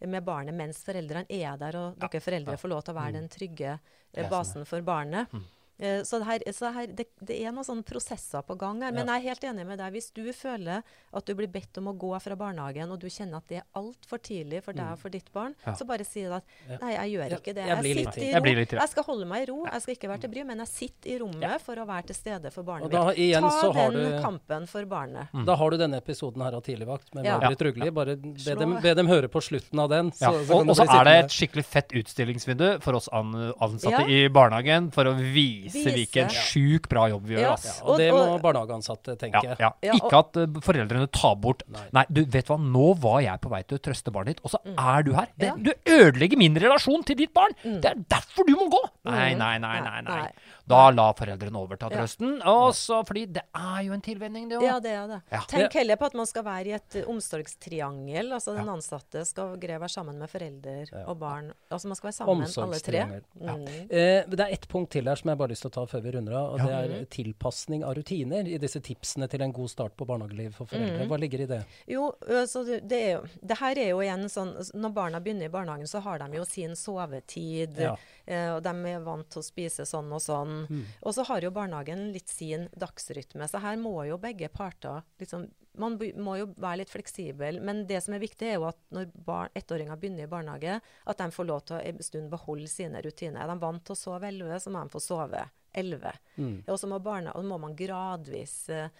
med 0.06 0.24
barnet 0.24 0.54
mens 0.54 0.82
foreldrene 0.86 1.26
er 1.28 1.56
der, 1.58 1.76
og 1.76 1.98
dere 1.98 2.22
foreldre 2.22 2.58
får 2.60 2.70
lov 2.70 2.84
til 2.86 2.94
å 2.94 2.98
være 3.00 3.16
den 3.16 3.30
trygge 3.32 3.72
eh, 3.74 4.28
basen 4.30 4.66
for 4.68 4.84
barnet. 4.86 5.32
Eh, 5.34 5.46
Så, 5.78 6.18
det, 6.18 6.26
her, 6.26 6.42
så 6.52 6.72
her, 6.74 6.86
det, 6.90 7.04
det 7.22 7.36
er 7.46 7.52
noen 7.54 7.62
sånne 7.66 7.84
prosesser 7.86 8.42
på 8.42 8.56
gang 8.58 8.80
her. 8.82 8.90
Men 8.90 9.06
jeg 9.06 9.20
er 9.22 9.28
helt 9.30 9.44
enig 9.46 9.66
med 9.68 9.78
deg. 9.78 9.92
Hvis 9.94 10.08
du 10.10 10.24
føler 10.34 10.82
at 11.14 11.24
du 11.28 11.34
blir 11.38 11.46
bedt 11.46 11.78
om 11.78 11.86
å 11.92 11.94
gå 11.94 12.10
fra 12.20 12.34
barnehagen, 12.34 12.90
og 12.90 12.98
du 12.98 13.06
kjenner 13.06 13.38
at 13.38 13.46
det 13.52 13.60
er 13.60 13.66
altfor 13.78 14.18
tidlig 14.18 14.64
for 14.66 14.74
deg 14.74 14.90
og 14.96 14.98
for 14.98 15.14
ditt 15.14 15.28
barn, 15.32 15.54
så 15.78 15.86
bare 15.86 16.02
si 16.08 16.24
det 16.26 16.40
at 16.40 16.80
nei, 16.82 16.90
jeg 16.96 17.12
gjør 17.14 17.30
Ja, 17.30 17.38
ikke 17.38 17.54
det. 17.54 17.66
jeg 17.68 17.76
Jeg, 17.78 17.94
sitter 18.00 18.18
i 18.24 18.26
Jeg 18.32 18.34
ro. 18.34 18.42
blir 18.48 18.56
litt 18.58 18.70
trist. 18.72 18.82
Jeg 18.82 18.92
skal 18.96 19.06
holde 19.06 19.28
meg 19.30 19.44
i 19.44 19.46
ro. 19.52 19.58
Jeg 19.68 19.82
skal 19.84 19.94
ikke 19.94 20.10
være 20.10 20.20
til 20.24 20.32
bry, 20.34 20.42
men 20.50 20.58
jeg 20.64 20.68
sitter 20.72 21.10
i 21.14 21.18
rommet 21.22 21.62
for 21.68 21.76
å 21.76 21.86
være 21.92 22.06
til 22.10 22.18
stede 22.18 22.52
for 22.56 22.66
barnet 22.66 22.88
Og 22.88 22.90
da 22.98 23.04
igjen 23.14 23.46
Ta 23.48 23.72
den 23.78 23.94
du- 24.00 24.18
kampen 24.26 24.66
for 24.66 24.84
barnet. 24.90 25.30
Da 25.46 25.54
har 25.62 25.70
du 25.70 25.76
denne 25.78 26.02
episoden 26.02 26.42
her 26.42 26.58
av 26.58 26.62
Tidligvakt 26.66 27.14
med 27.14 27.24
Ja. 27.24 27.38
Margaret 27.38 27.62
Rugli. 27.68 27.90
Bare 27.94 28.16
be 28.16 28.54
dem, 28.58 28.74
be 28.82 28.94
dem 28.98 29.06
høre 29.06 29.28
på 29.30 29.38
slutten 29.46 29.78
av 29.78 29.88
den. 29.94 30.10
Ja. 30.20 30.32
Så, 30.34 30.42
så 30.50 30.58
Og, 30.58 30.68
og 30.68 30.76
så 30.76 30.88
er 30.90 31.04
det 31.04 31.16
et 31.24 31.30
skikkelig 31.38 31.64
fett 31.64 31.94
utstillingsvindu 32.02 32.80
for 32.82 32.94
oss 32.98 33.08
an 33.12 33.30
ansatte 33.60 34.02
Ja. 34.02 34.06
i 34.10 34.26
barnehagen 34.28 34.90
for 34.92 35.04
å 35.04 35.14
vise, 35.14 35.67
Vise. 35.72 35.92
hvilken 35.94 36.24
en 36.28 36.34
sjukt 36.34 36.88
bra 36.90 37.06
jobb 37.12 37.26
vi 37.28 37.36
gjør. 37.36 37.52
Ass. 37.52 37.66
ja, 37.68 37.74
og 37.84 37.98
det 38.00 38.08
må 38.14 38.22
barnehageansatte 38.44 39.16
tenke. 39.20 39.42
Ja, 39.44 39.56
ja. 39.60 39.70
Ja, 39.88 39.96
Ikke 39.98 40.20
at 40.22 40.36
uh, 40.40 40.60
foreldrene 40.64 41.08
tar 41.14 41.36
bort 41.40 41.62
Nei. 41.68 41.84
Nei, 41.92 42.04
du 42.08 42.22
vet 42.24 42.48
hva, 42.50 42.56
nå 42.60 42.92
var 43.02 43.20
jeg 43.24 43.40
på 43.44 43.50
vei 43.52 43.62
til 43.68 43.78
å 43.78 43.82
trøste 43.88 44.12
barnet 44.14 44.36
ditt, 44.36 44.44
og 44.44 44.52
så 44.54 44.60
er 44.64 45.02
du 45.06 45.12
her. 45.16 45.28
Det, 45.36 45.48
Mm. 45.48 45.64
Ja. 45.64 45.72
Du 45.72 45.92
ødelegger 45.94 46.36
min 46.38 46.54
relasjon 46.60 47.04
til 47.08 47.16
ditt 47.16 47.32
barn! 47.32 47.54
Det 47.62 47.88
er 47.88 47.96
derfor 48.10 48.44
du 48.44 48.52
må 48.58 48.66
gå! 48.72 48.80
Mm. 49.06 49.12
nei, 49.14 49.34
nei, 49.34 49.54
nei. 49.58 49.80
Nei, 49.80 50.00
nei. 50.02 50.16
nei. 50.26 50.32
Da 50.68 50.88
la 50.92 51.08
foreldrene 51.16 51.60
overta 51.60 51.88
trøsten. 51.92 52.38
Og 52.48 52.74
så, 52.76 53.00
fordi 53.08 53.24
det 53.38 53.44
er 53.56 53.80
jo 53.86 53.94
en 53.96 54.04
tilvenning, 54.04 54.48
det 54.50 54.58
òg. 54.60 54.66
Ja, 54.66 54.76
det 54.84 54.94
er 54.94 55.06
det. 55.10 55.20
Ja. 55.32 55.42
Tenk 55.50 55.76
heller 55.80 56.00
på 56.00 56.08
at 56.10 56.16
man 56.18 56.28
skal 56.28 56.44
være 56.46 56.72
i 56.72 56.74
et 56.76 56.98
omsorgstriangel. 57.08 58.32
Altså 58.36 58.54
den 58.56 58.68
ansatte 58.72 59.24
skal 59.28 59.56
greie 59.60 59.80
å 59.80 59.82
være 59.84 59.94
sammen 59.94 60.18
med 60.20 60.30
forelder 60.32 60.92
og 61.04 61.16
barn. 61.20 61.50
Altså 61.72 61.90
man 61.90 61.98
skal 61.98 62.10
være 62.10 62.18
sammen 62.18 62.46
alle 62.64 62.80
tre. 62.84 63.04
Mm. 63.38 63.64
Eh, 63.88 64.28
det 64.28 64.44
er 64.44 64.54
ett 64.58 64.68
punkt 64.70 64.92
til 64.94 65.08
her 65.08 65.20
som 65.20 65.32
jeg 65.32 65.40
bare 65.40 65.48
har 65.48 65.54
lyst 65.54 65.64
til 65.66 65.72
å 65.72 65.76
ta 65.78 65.86
før 65.90 66.04
vi 66.04 66.14
runder 66.16 66.36
av. 66.38 66.52
og 66.52 66.62
Det 66.64 66.78
er 66.78 67.08
tilpasning 67.14 67.84
av 67.86 67.96
rutiner 67.98 68.48
i 68.48 68.58
disse 68.60 68.82
tipsene 68.84 69.28
til 69.30 69.44
en 69.44 69.54
god 69.56 69.72
start 69.72 69.96
på 69.98 70.06
barnehageliv 70.08 70.54
for 70.58 70.70
foreldre. 70.70 71.08
Hva 71.08 71.20
ligger 71.20 71.44
i 71.44 71.48
det? 71.50 71.62
Jo, 71.90 72.10
altså 72.28 72.64
det, 72.68 72.82
det, 72.90 73.00
er 73.06 73.16
jo, 73.16 73.24
det 73.52 73.58
her 73.62 73.82
er 73.84 73.90
jo 73.92 74.02
igjen 74.04 74.28
sånn 74.32 74.54
Når 74.74 74.92
barna 74.94 75.20
begynner 75.22 75.48
i 75.48 75.52
barnehagen, 75.52 75.88
så 75.90 76.02
har 76.04 76.20
de 76.22 76.40
jo 76.40 76.44
sin 76.48 76.76
sovetid. 76.78 77.78
Ja. 77.88 77.96
Eh, 78.26 78.50
og 78.54 78.62
de 78.66 78.74
er 78.92 79.04
vant 79.04 79.28
til 79.32 79.42
å 79.42 79.46
spise 79.46 79.86
sånn 79.88 80.10
og 80.12 80.22
sånn. 80.22 80.57
Og 81.02 81.14
så 81.14 81.24
har 81.28 81.44
jo 81.44 81.54
barnehagen 81.54 82.08
litt 82.14 82.28
sin 82.28 82.68
dagsrytme. 82.78 83.48
Så 83.48 83.60
her 83.62 83.76
må 83.80 83.94
jo 84.08 84.18
begge 84.22 84.48
parter 84.48 85.02
liksom 85.20 85.48
Man 85.78 85.94
må 85.94 86.32
jo 86.40 86.48
være 86.58 86.80
litt 86.80 86.90
fleksibel. 86.90 87.60
Men 87.62 87.84
det 87.86 88.00
som 88.02 88.14
er 88.16 88.18
viktig, 88.18 88.48
er 88.48 88.56
jo 88.56 88.64
at 88.66 88.80
når 88.90 89.12
barn, 89.14 89.52
ettåringer 89.54 90.00
begynner 90.00 90.26
i 90.26 90.30
barnehage, 90.32 90.80
at 90.82 91.20
de 91.20 91.28
får 91.30 91.46
lov 91.46 91.60
til 91.68 91.76
å 91.76 91.82
en 91.86 92.02
stund 92.02 92.32
beholde 92.32 92.66
sine 92.66 92.98
rutiner. 93.04 93.44
Er 93.44 93.52
de 93.52 93.62
vant 93.62 93.84
til 93.86 93.94
å 93.94 94.00
sove 94.00 94.26
11, 94.26 94.58
så 94.64 94.72
må 94.74 94.82
de 94.82 94.90
få 94.96 95.02
sove 95.04 95.44
11. 95.78 96.18
Og 96.66 96.80
så 96.80 96.90
må, 96.90 96.98
barna, 96.98 97.36
og 97.38 97.46
må 97.46 97.60
man 97.62 97.76
gradvis 97.78 98.56
eh, 98.74 98.90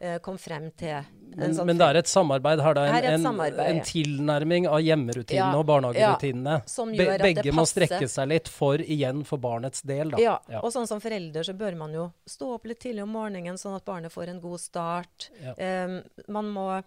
eh, 0.00 0.18
komme 0.24 0.38
frem 0.38 0.70
til 0.76 1.04
sånn 1.36 1.66
men 1.68 1.76
det 1.76 1.84
er 1.84 1.96
et 2.00 2.08
samarbeid 2.08 2.60
her, 2.64 2.74
da. 2.78 2.84
En, 2.86 3.04
en, 3.14 3.22
samarbeid. 3.26 3.66
en 3.68 3.80
tilnærming 3.84 4.66
av 4.68 4.80
hjemmerutinene 4.80 5.52
Ja, 5.52 5.58
og 5.58 5.66
barnehagerutinene. 5.68 6.54
ja, 6.64 6.84
Be- 6.96 7.18
begge 7.22 7.52
må 7.52 7.66
strekke 7.68 8.08
seg 8.08 8.28
litt 8.30 8.48
for 8.48 8.80
igjen 8.80 9.24
for 9.28 9.36
barnets 9.42 9.82
del, 9.82 10.10
da. 10.14 10.18
Ja, 10.22 10.38
Ja. 10.48 10.60
og 10.62 10.72
sånn 10.72 10.86
som 10.88 11.00
forelder 11.00 11.44
så 11.44 11.52
bør 11.56 11.76
man 11.76 11.92
jo 11.92 12.06
stå 12.26 12.54
opp 12.54 12.64
litt 12.66 12.80
tidlig 12.80 13.02
om 13.02 13.12
morgenen, 13.12 13.58
sånn 13.60 13.76
at 13.76 13.84
barnet 13.84 14.12
får 14.12 14.28
en 14.32 14.40
god 14.40 14.60
start. 14.60 15.28
Em, 15.58 16.02
man 16.28 16.48
må 16.54 16.82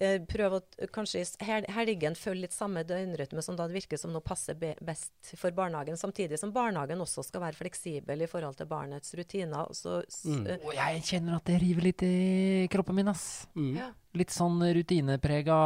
eh, 0.00 0.18
prøve 0.26 0.60
å 0.60 0.88
kanskje 0.92 1.20
i 1.22 1.72
helgen 1.72 2.14
følge 2.14 2.40
litt 2.46 2.52
samme 2.56 2.82
døgnrytme 2.84 3.42
som 3.42 3.56
da 3.56 3.66
det 3.68 3.74
virker 3.76 3.98
som 3.98 4.12
noe 4.12 4.20
passer 4.24 4.54
be 4.54 4.74
best 4.80 5.12
for 5.36 5.50
barnehagen, 5.52 5.96
samtidig 5.96 6.38
som 6.38 6.52
barnehagen 6.52 7.00
også 7.00 7.24
skal 7.24 7.40
være 7.42 7.54
fleksibel 7.60 8.22
i 8.22 8.26
forhold 8.26 8.56
til 8.56 8.66
barnets 8.66 9.14
rutiner. 9.14 9.66
Så, 9.74 10.02
Mm. 10.24 10.46
eh, 10.46 10.58
Og 10.64 10.74
jeg 10.74 11.02
kjenner 11.02 11.36
at 11.36 11.44
det 11.44 11.60
river 11.60 11.82
litt 11.82 12.02
i 12.02 12.68
kroppen 12.70 12.94
min, 12.94 13.08
ass. 13.08 13.46
Mm. 13.56 13.76
Ja. 13.76 13.90
Litt 14.14 14.30
sånn 14.30 14.60
rutineprega 14.60 15.56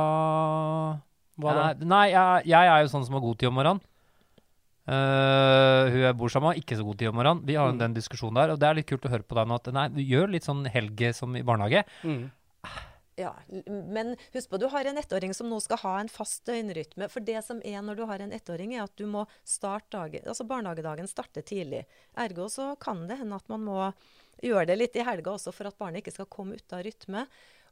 Hva 1.38 1.52
da? 1.54 1.84
Nei, 1.84 2.10
jeg, 2.12 2.46
jeg 2.46 2.66
er 2.72 2.80
jo 2.82 2.88
sånn 2.88 3.04
som 3.04 3.14
har 3.14 3.20
god 3.20 3.38
tid 3.38 3.48
om 3.48 3.54
morgenen. 3.54 3.80
Uh, 4.86 5.90
hun 5.90 5.98
jeg 6.04 6.14
bor 6.16 6.30
sammen 6.30 6.46
med, 6.52 6.54
har 6.54 6.62
ikke 6.62 6.76
så 6.78 6.84
god 6.86 6.98
tid 7.00 7.08
om 7.10 7.16
morgenen. 7.18 7.40
Vi 7.44 7.56
har 7.58 7.66
jo 7.66 7.72
Mm. 7.74 7.78
den 7.80 7.94
diskusjonen 7.94 8.34
der, 8.38 8.50
og 8.52 8.58
det 8.60 8.68
er 8.68 8.74
litt 8.74 8.86
kult 8.86 9.02
å 9.02 9.10
høre 9.10 9.24
på 9.26 9.34
deg 9.34 9.48
nå 9.48 9.54
at 9.56 9.72
nei, 9.74 9.88
du 9.88 10.00
gjør 10.00 10.30
litt 10.30 10.44
sånn 10.44 10.64
helge 10.70 11.12
som 11.14 11.34
i 11.34 11.42
barnehage. 11.42 11.82
Mm. 12.04 12.30
Ja, 13.16 13.32
men 13.66 14.16
husk 14.32 14.50
på, 14.50 14.58
du 14.60 14.66
har 14.68 14.84
en 14.84 14.98
ettåring 15.00 15.32
som 15.34 15.48
nå 15.48 15.56
skal 15.64 15.80
ha 15.80 15.94
en 16.00 16.10
fast 16.12 16.44
døgnrytme. 16.44 17.08
For 17.08 17.24
det 17.24 17.40
som 17.46 17.62
er 17.64 17.80
når 17.80 17.96
du 17.96 18.04
har 18.10 18.20
en 18.20 18.34
ettåring, 18.36 18.74
er 18.76 18.84
at 18.84 18.92
du 19.00 19.06
må 19.08 19.24
starte 19.40 19.96
dagen 19.96 20.28
Altså 20.28 20.44
barnehagedagen 20.44 21.08
starter 21.08 21.46
tidlig. 21.48 21.86
Ergo 22.20 22.50
så 22.52 22.74
kan 22.76 23.06
det 23.08 23.16
hende 23.22 23.38
at 23.40 23.48
man 23.48 23.64
må 23.64 23.78
gjøre 24.44 24.66
det 24.68 24.76
litt 24.76 24.98
i 25.00 25.04
helga 25.06 25.32
også 25.32 25.54
for 25.56 25.70
at 25.70 25.78
barnet 25.80 26.02
ikke 26.02 26.12
skal 26.18 26.28
komme 26.28 26.58
ut 26.60 26.76
av 26.76 26.84
rytme. 26.84 27.24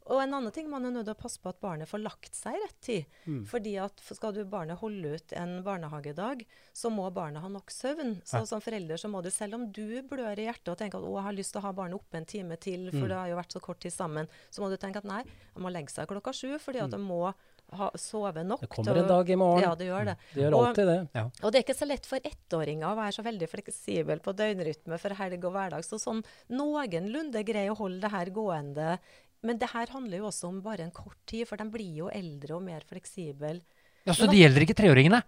Og 0.05 0.19
en 0.21 0.33
annen 0.37 0.51
ting 0.53 0.67
man 0.69 0.85
er 0.85 0.91
nødt 0.93 1.07
til 1.07 1.15
å 1.15 1.17
passe 1.17 1.39
på 1.41 1.49
at 1.49 1.57
barnet 1.63 1.89
får 1.89 2.03
lagt 2.03 2.35
seg 2.37 2.53
i 2.53 2.59
rett 2.61 2.81
tid. 2.85 3.05
Fordi 3.49 3.71
at 3.81 4.03
skal 4.13 4.33
du 4.35 4.43
barnet 4.45 4.77
holde 4.77 5.15
ut 5.17 5.33
en 5.33 5.63
barnehagedag, 5.65 6.43
så 6.77 6.91
må 6.93 7.07
barnet 7.11 7.41
ha 7.41 7.49
nok 7.49 7.71
søvn. 7.73 8.21
Så 8.23 8.43
som 8.45 8.61
forelder 8.61 8.97
så 9.01 9.09
må 9.09 9.23
du, 9.25 9.31
selv 9.33 9.55
om 9.55 9.71
du 9.71 10.01
blør 10.05 10.37
i 10.37 10.45
hjertet 10.45 10.69
og 10.69 10.77
tenker 10.77 10.99
at 11.01 11.07
å, 11.09 11.15
jeg 11.17 11.23
har 11.25 11.33
lyst 11.39 11.55
til 11.55 11.61
å 11.63 11.65
ha 11.65 11.73
barnet 11.73 11.97
oppe 11.97 12.17
en 12.21 12.25
time 12.29 12.55
til, 12.61 12.91
for 12.93 13.07
det 13.09 13.17
har 13.17 13.27
jo 13.33 13.39
vært 13.41 13.57
så 13.57 13.59
kort 13.65 13.79
tid 13.81 13.93
sammen, 13.95 14.29
så 14.53 14.61
må 14.61 14.69
du 14.69 14.77
tenke 14.77 15.01
at 15.01 15.09
nei, 15.09 15.23
jeg 15.25 15.61
må 15.65 15.73
legge 15.73 15.89
seg 15.89 16.07
klokka 16.07 16.33
sju, 16.37 16.53
fordi 16.61 16.83
at 16.85 16.91
jeg 16.93 17.01
må 17.01 17.33
ha, 17.73 17.89
sove 17.97 18.43
nok. 18.45 18.61
Det 18.61 18.69
kommer 18.69 18.99
en 19.01 19.07
dag 19.09 19.29
i 19.33 19.35
morgen. 19.41 19.63
Ja, 19.65 19.73
det 19.73 19.87
gjør 19.89 20.05
det. 20.05 20.17
Det 20.35 20.43
gjør 20.43 20.53
Og- 20.53 20.67
alltid 20.67 20.85
det. 20.85 21.23
og 21.41 21.51
det 21.51 21.57
er 21.57 21.63
ikke 21.65 21.79
så 21.81 21.87
lett 21.89 22.05
for 22.05 22.19
ettåringer 22.29 22.85
å 22.91 22.95
være 22.95 23.15
så 23.17 23.23
veldig 23.25 23.49
fleksibel 23.49 24.21
på 24.21 24.35
døgnrytme 24.37 24.99
for 25.01 25.09
helg 25.17 25.43
og 25.49 25.53
hverdag. 25.57 25.81
Så 25.83 25.97
sånn 25.97 26.21
noenlunde 26.53 27.41
greier 27.43 27.71
å 27.73 27.77
holde 27.79 28.01
det 28.05 28.11
her 28.11 28.29
gående. 28.29 28.99
Men 29.43 29.59
det 29.61 29.69
her 29.73 29.91
handler 29.93 30.23
jo 30.23 30.29
også 30.31 30.47
om 30.49 30.61
bare 30.63 30.85
en 30.85 30.93
kort 30.95 31.17
tid, 31.29 31.45
for 31.49 31.59
de 31.59 31.67
blir 31.69 32.03
jo 32.03 32.11
eldre 32.13 32.55
og 32.57 32.63
mer 32.65 32.85
fleksible. 32.87 33.59
Ja, 34.05 34.13
Så 34.13 34.29
det 34.29 34.39
gjelder 34.39 34.65
ikke 34.65 34.77
treåringene? 34.77 35.21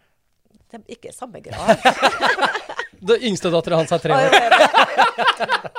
Det 0.68 0.80
er 0.80 0.95
ikke 0.97 1.12
i 1.12 1.16
samme 1.16 1.41
grad. 1.41 1.78
Det 2.99 3.20
yngste 3.30 3.51
dattera 3.53 3.78
hans 3.78 3.91
er 3.93 4.01
tre 4.01 4.16
år. 4.18 4.36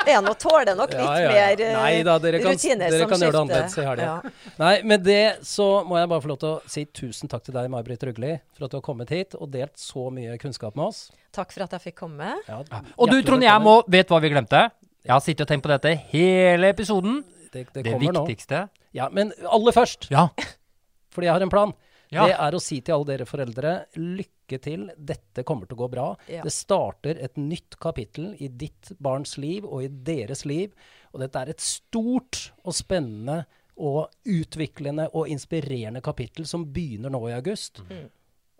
En 0.08 0.28
og 0.30 0.36
tåler 0.38 0.76
nok 0.78 0.92
litt 0.94 1.02
Ja, 1.02 1.14
ja, 1.18 1.30
ja. 1.32 1.32
mer 1.34 1.62
uh, 1.64 1.78
Nei 1.80 2.02
da, 2.06 2.14
dere 2.22 2.40
kan, 2.42 2.54
rutiner 2.54 2.92
dere 2.92 3.00
som 3.02 3.10
kan 3.10 3.24
gjøre 3.24 3.32
det 3.34 3.40
annerledes 3.40 3.74
i 3.74 3.86
helga. 3.88 4.06
Ja. 4.06 4.52
Nei, 4.60 4.72
med 4.92 5.02
det 5.06 5.24
så 5.46 5.66
må 5.88 5.98
jeg 5.98 6.10
bare 6.12 6.24
få 6.24 6.30
lov 6.30 6.38
til 6.42 6.50
å 6.52 6.70
si 6.70 6.84
tusen 6.94 7.30
takk 7.30 7.42
til 7.48 7.56
deg, 7.56 7.70
May-Britt 7.72 8.06
Rugli, 8.06 8.36
for 8.54 8.68
at 8.68 8.74
du 8.74 8.78
har 8.78 8.84
kommet 8.86 9.10
hit 9.14 9.34
og 9.38 9.50
delt 9.54 9.74
så 9.82 10.08
mye 10.14 10.38
kunnskap 10.40 10.78
med 10.78 10.88
oss. 10.92 11.08
Takk 11.34 11.50
for 11.54 11.66
at 11.66 11.74
jeg 11.76 11.88
fikk 11.90 11.98
komme. 12.04 12.36
Ja, 12.46 12.62
Og 12.96 13.10
du, 13.10 13.18
Trond, 13.26 13.44
jeg 13.44 13.64
må 13.66 13.80
Vet 13.90 14.14
hva 14.14 14.22
vi 14.22 14.30
glemte? 14.32 14.68
Jeg 15.02 15.14
har 15.14 15.24
sittet 15.24 15.44
og 15.46 15.50
tenkt 15.50 15.66
på 15.66 15.72
dette 15.72 15.94
hele 16.12 16.70
episoden. 16.70 17.22
Det, 17.52 17.66
det 17.74 17.82
Det 17.84 17.92
kommer 17.92 18.12
nå. 18.18 18.24
viktigste 18.26 18.68
Ja, 18.96 19.08
men 19.12 19.32
aller 19.44 19.72
først, 19.76 20.10
Ja. 20.10 20.28
fordi 21.12 21.26
jeg 21.28 21.34
har 21.34 21.44
en 21.46 21.52
plan. 21.52 21.72
Ja. 22.10 22.24
Det 22.24 22.36
er 22.40 22.56
å 22.56 22.60
si 22.62 22.80
til 22.80 22.94
alle 22.94 23.08
dere 23.10 23.26
foreldre 23.28 23.72
lykke 24.00 24.58
til, 24.64 24.86
dette 24.96 25.42
kommer 25.44 25.68
til 25.68 25.76
å 25.76 25.82
gå 25.82 25.88
bra. 25.92 26.06
Ja. 26.32 26.40
Det 26.46 26.52
starter 26.54 27.18
et 27.20 27.36
nytt 27.36 27.76
kapittel 27.82 28.30
i 28.40 28.48
ditt 28.48 28.94
barns 28.98 29.36
liv 29.36 29.66
og 29.68 29.84
i 29.84 29.90
deres 29.92 30.46
liv. 30.48 30.72
Og 31.12 31.20
dette 31.20 31.42
er 31.42 31.52
et 31.52 31.60
stort 31.64 32.46
og 32.64 32.72
spennende 32.76 33.42
og 33.78 34.08
utviklende 34.26 35.10
og 35.12 35.28
inspirerende 35.30 36.00
kapittel 36.02 36.48
som 36.48 36.64
begynner 36.72 37.12
nå 37.12 37.20
i 37.28 37.36
august. 37.36 37.82
Mm. 37.90 38.08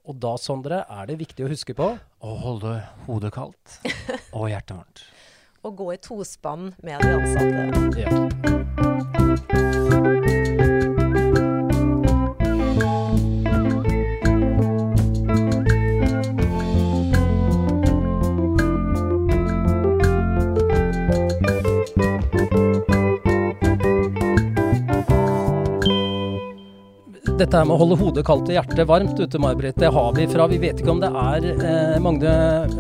Og 0.09 0.21
da, 0.23 0.35
Sondre, 0.41 0.83
er 0.89 1.09
det 1.09 1.19
viktig 1.21 1.45
å 1.45 1.51
huske 1.51 1.75
på 1.77 1.89
Å 1.99 2.35
holde 2.45 2.79
hodet 3.09 3.33
kaldt 3.35 3.79
og 4.39 4.47
hjertet 4.53 4.77
varmt. 4.77 5.03
Å 5.63 5.71
gå 5.71 5.93
i 5.95 5.99
tospann 5.99 6.75
med 6.83 7.01
de 7.03 7.15
ansatte. 7.19 8.01
ja. 8.01 9.18
Dette 27.49 27.63
her 27.63 27.69
med 27.71 27.79
å 27.79 27.81
holde 27.81 27.97
hodet 27.97 28.23
kaldt 28.29 28.51
og 28.51 28.53
hjertet 28.53 28.85
varmt 28.85 29.17
ute, 29.17 29.39
May-Britt, 29.41 29.79
det 29.81 29.89
har 29.89 30.11
vi 30.13 30.27
fra 30.29 30.45
Vi 30.51 30.59
vet 30.61 30.83
ikke 30.83 30.91
om 30.93 30.99
det 31.01 31.09
er 31.09 31.47
eh, 31.55 31.95
Magne, 32.05 32.35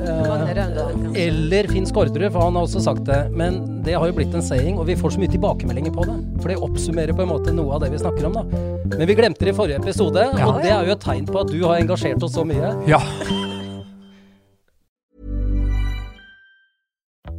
eh, 0.04 1.22
eller 1.22 1.68
Finn 1.72 1.88
Skårderud, 1.88 2.26
for 2.34 2.44
han 2.44 2.58
har 2.58 2.66
også 2.66 2.82
sagt 2.84 3.06
det. 3.08 3.22
Men 3.32 3.56
det 3.86 3.94
har 3.96 4.04
jo 4.10 4.18
blitt 4.18 4.36
en 4.36 4.44
saying, 4.44 4.76
og 4.76 4.84
vi 4.90 4.98
får 5.00 5.14
så 5.14 5.22
mye 5.22 5.32
tilbakemeldinger 5.32 5.96
på 5.96 6.04
det. 6.04 6.18
For 6.42 6.52
det 6.52 6.58
oppsummerer 6.68 7.16
på 7.16 7.24
en 7.24 7.32
måte 7.32 7.56
noe 7.56 7.78
av 7.78 7.86
det 7.86 7.94
vi 7.96 8.02
snakker 8.04 8.28
om, 8.28 8.36
da. 8.36 8.44
Men 8.92 9.08
vi 9.08 9.16
glemte 9.16 9.48
det 9.48 9.54
i 9.54 9.56
forrige 9.56 9.80
episode, 9.80 10.28
og 10.36 10.60
det 10.60 10.74
er 10.74 10.84
jo 10.84 10.98
et 10.98 11.04
tegn 11.08 11.24
på 11.32 11.40
at 11.40 11.48
du 11.48 11.62
har 11.64 11.80
engasjert 11.80 12.28
oss 12.28 12.36
så 12.36 12.44
mye. 12.44 12.76
Ja. 12.92 13.00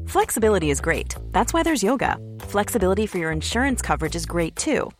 Flexibility 0.09 0.71
is 0.73 0.81
great. 0.81 1.13
That's 1.29 1.53
why 1.53 1.61
there's 1.61 1.85
yoga. 1.85 2.17
Flexibility 2.49 3.05
for 3.05 3.19
your 3.21 3.31
insurance 3.31 3.85
coverage 3.85 4.17
is 4.17 4.25
great 4.25 4.55
too. 4.55 4.89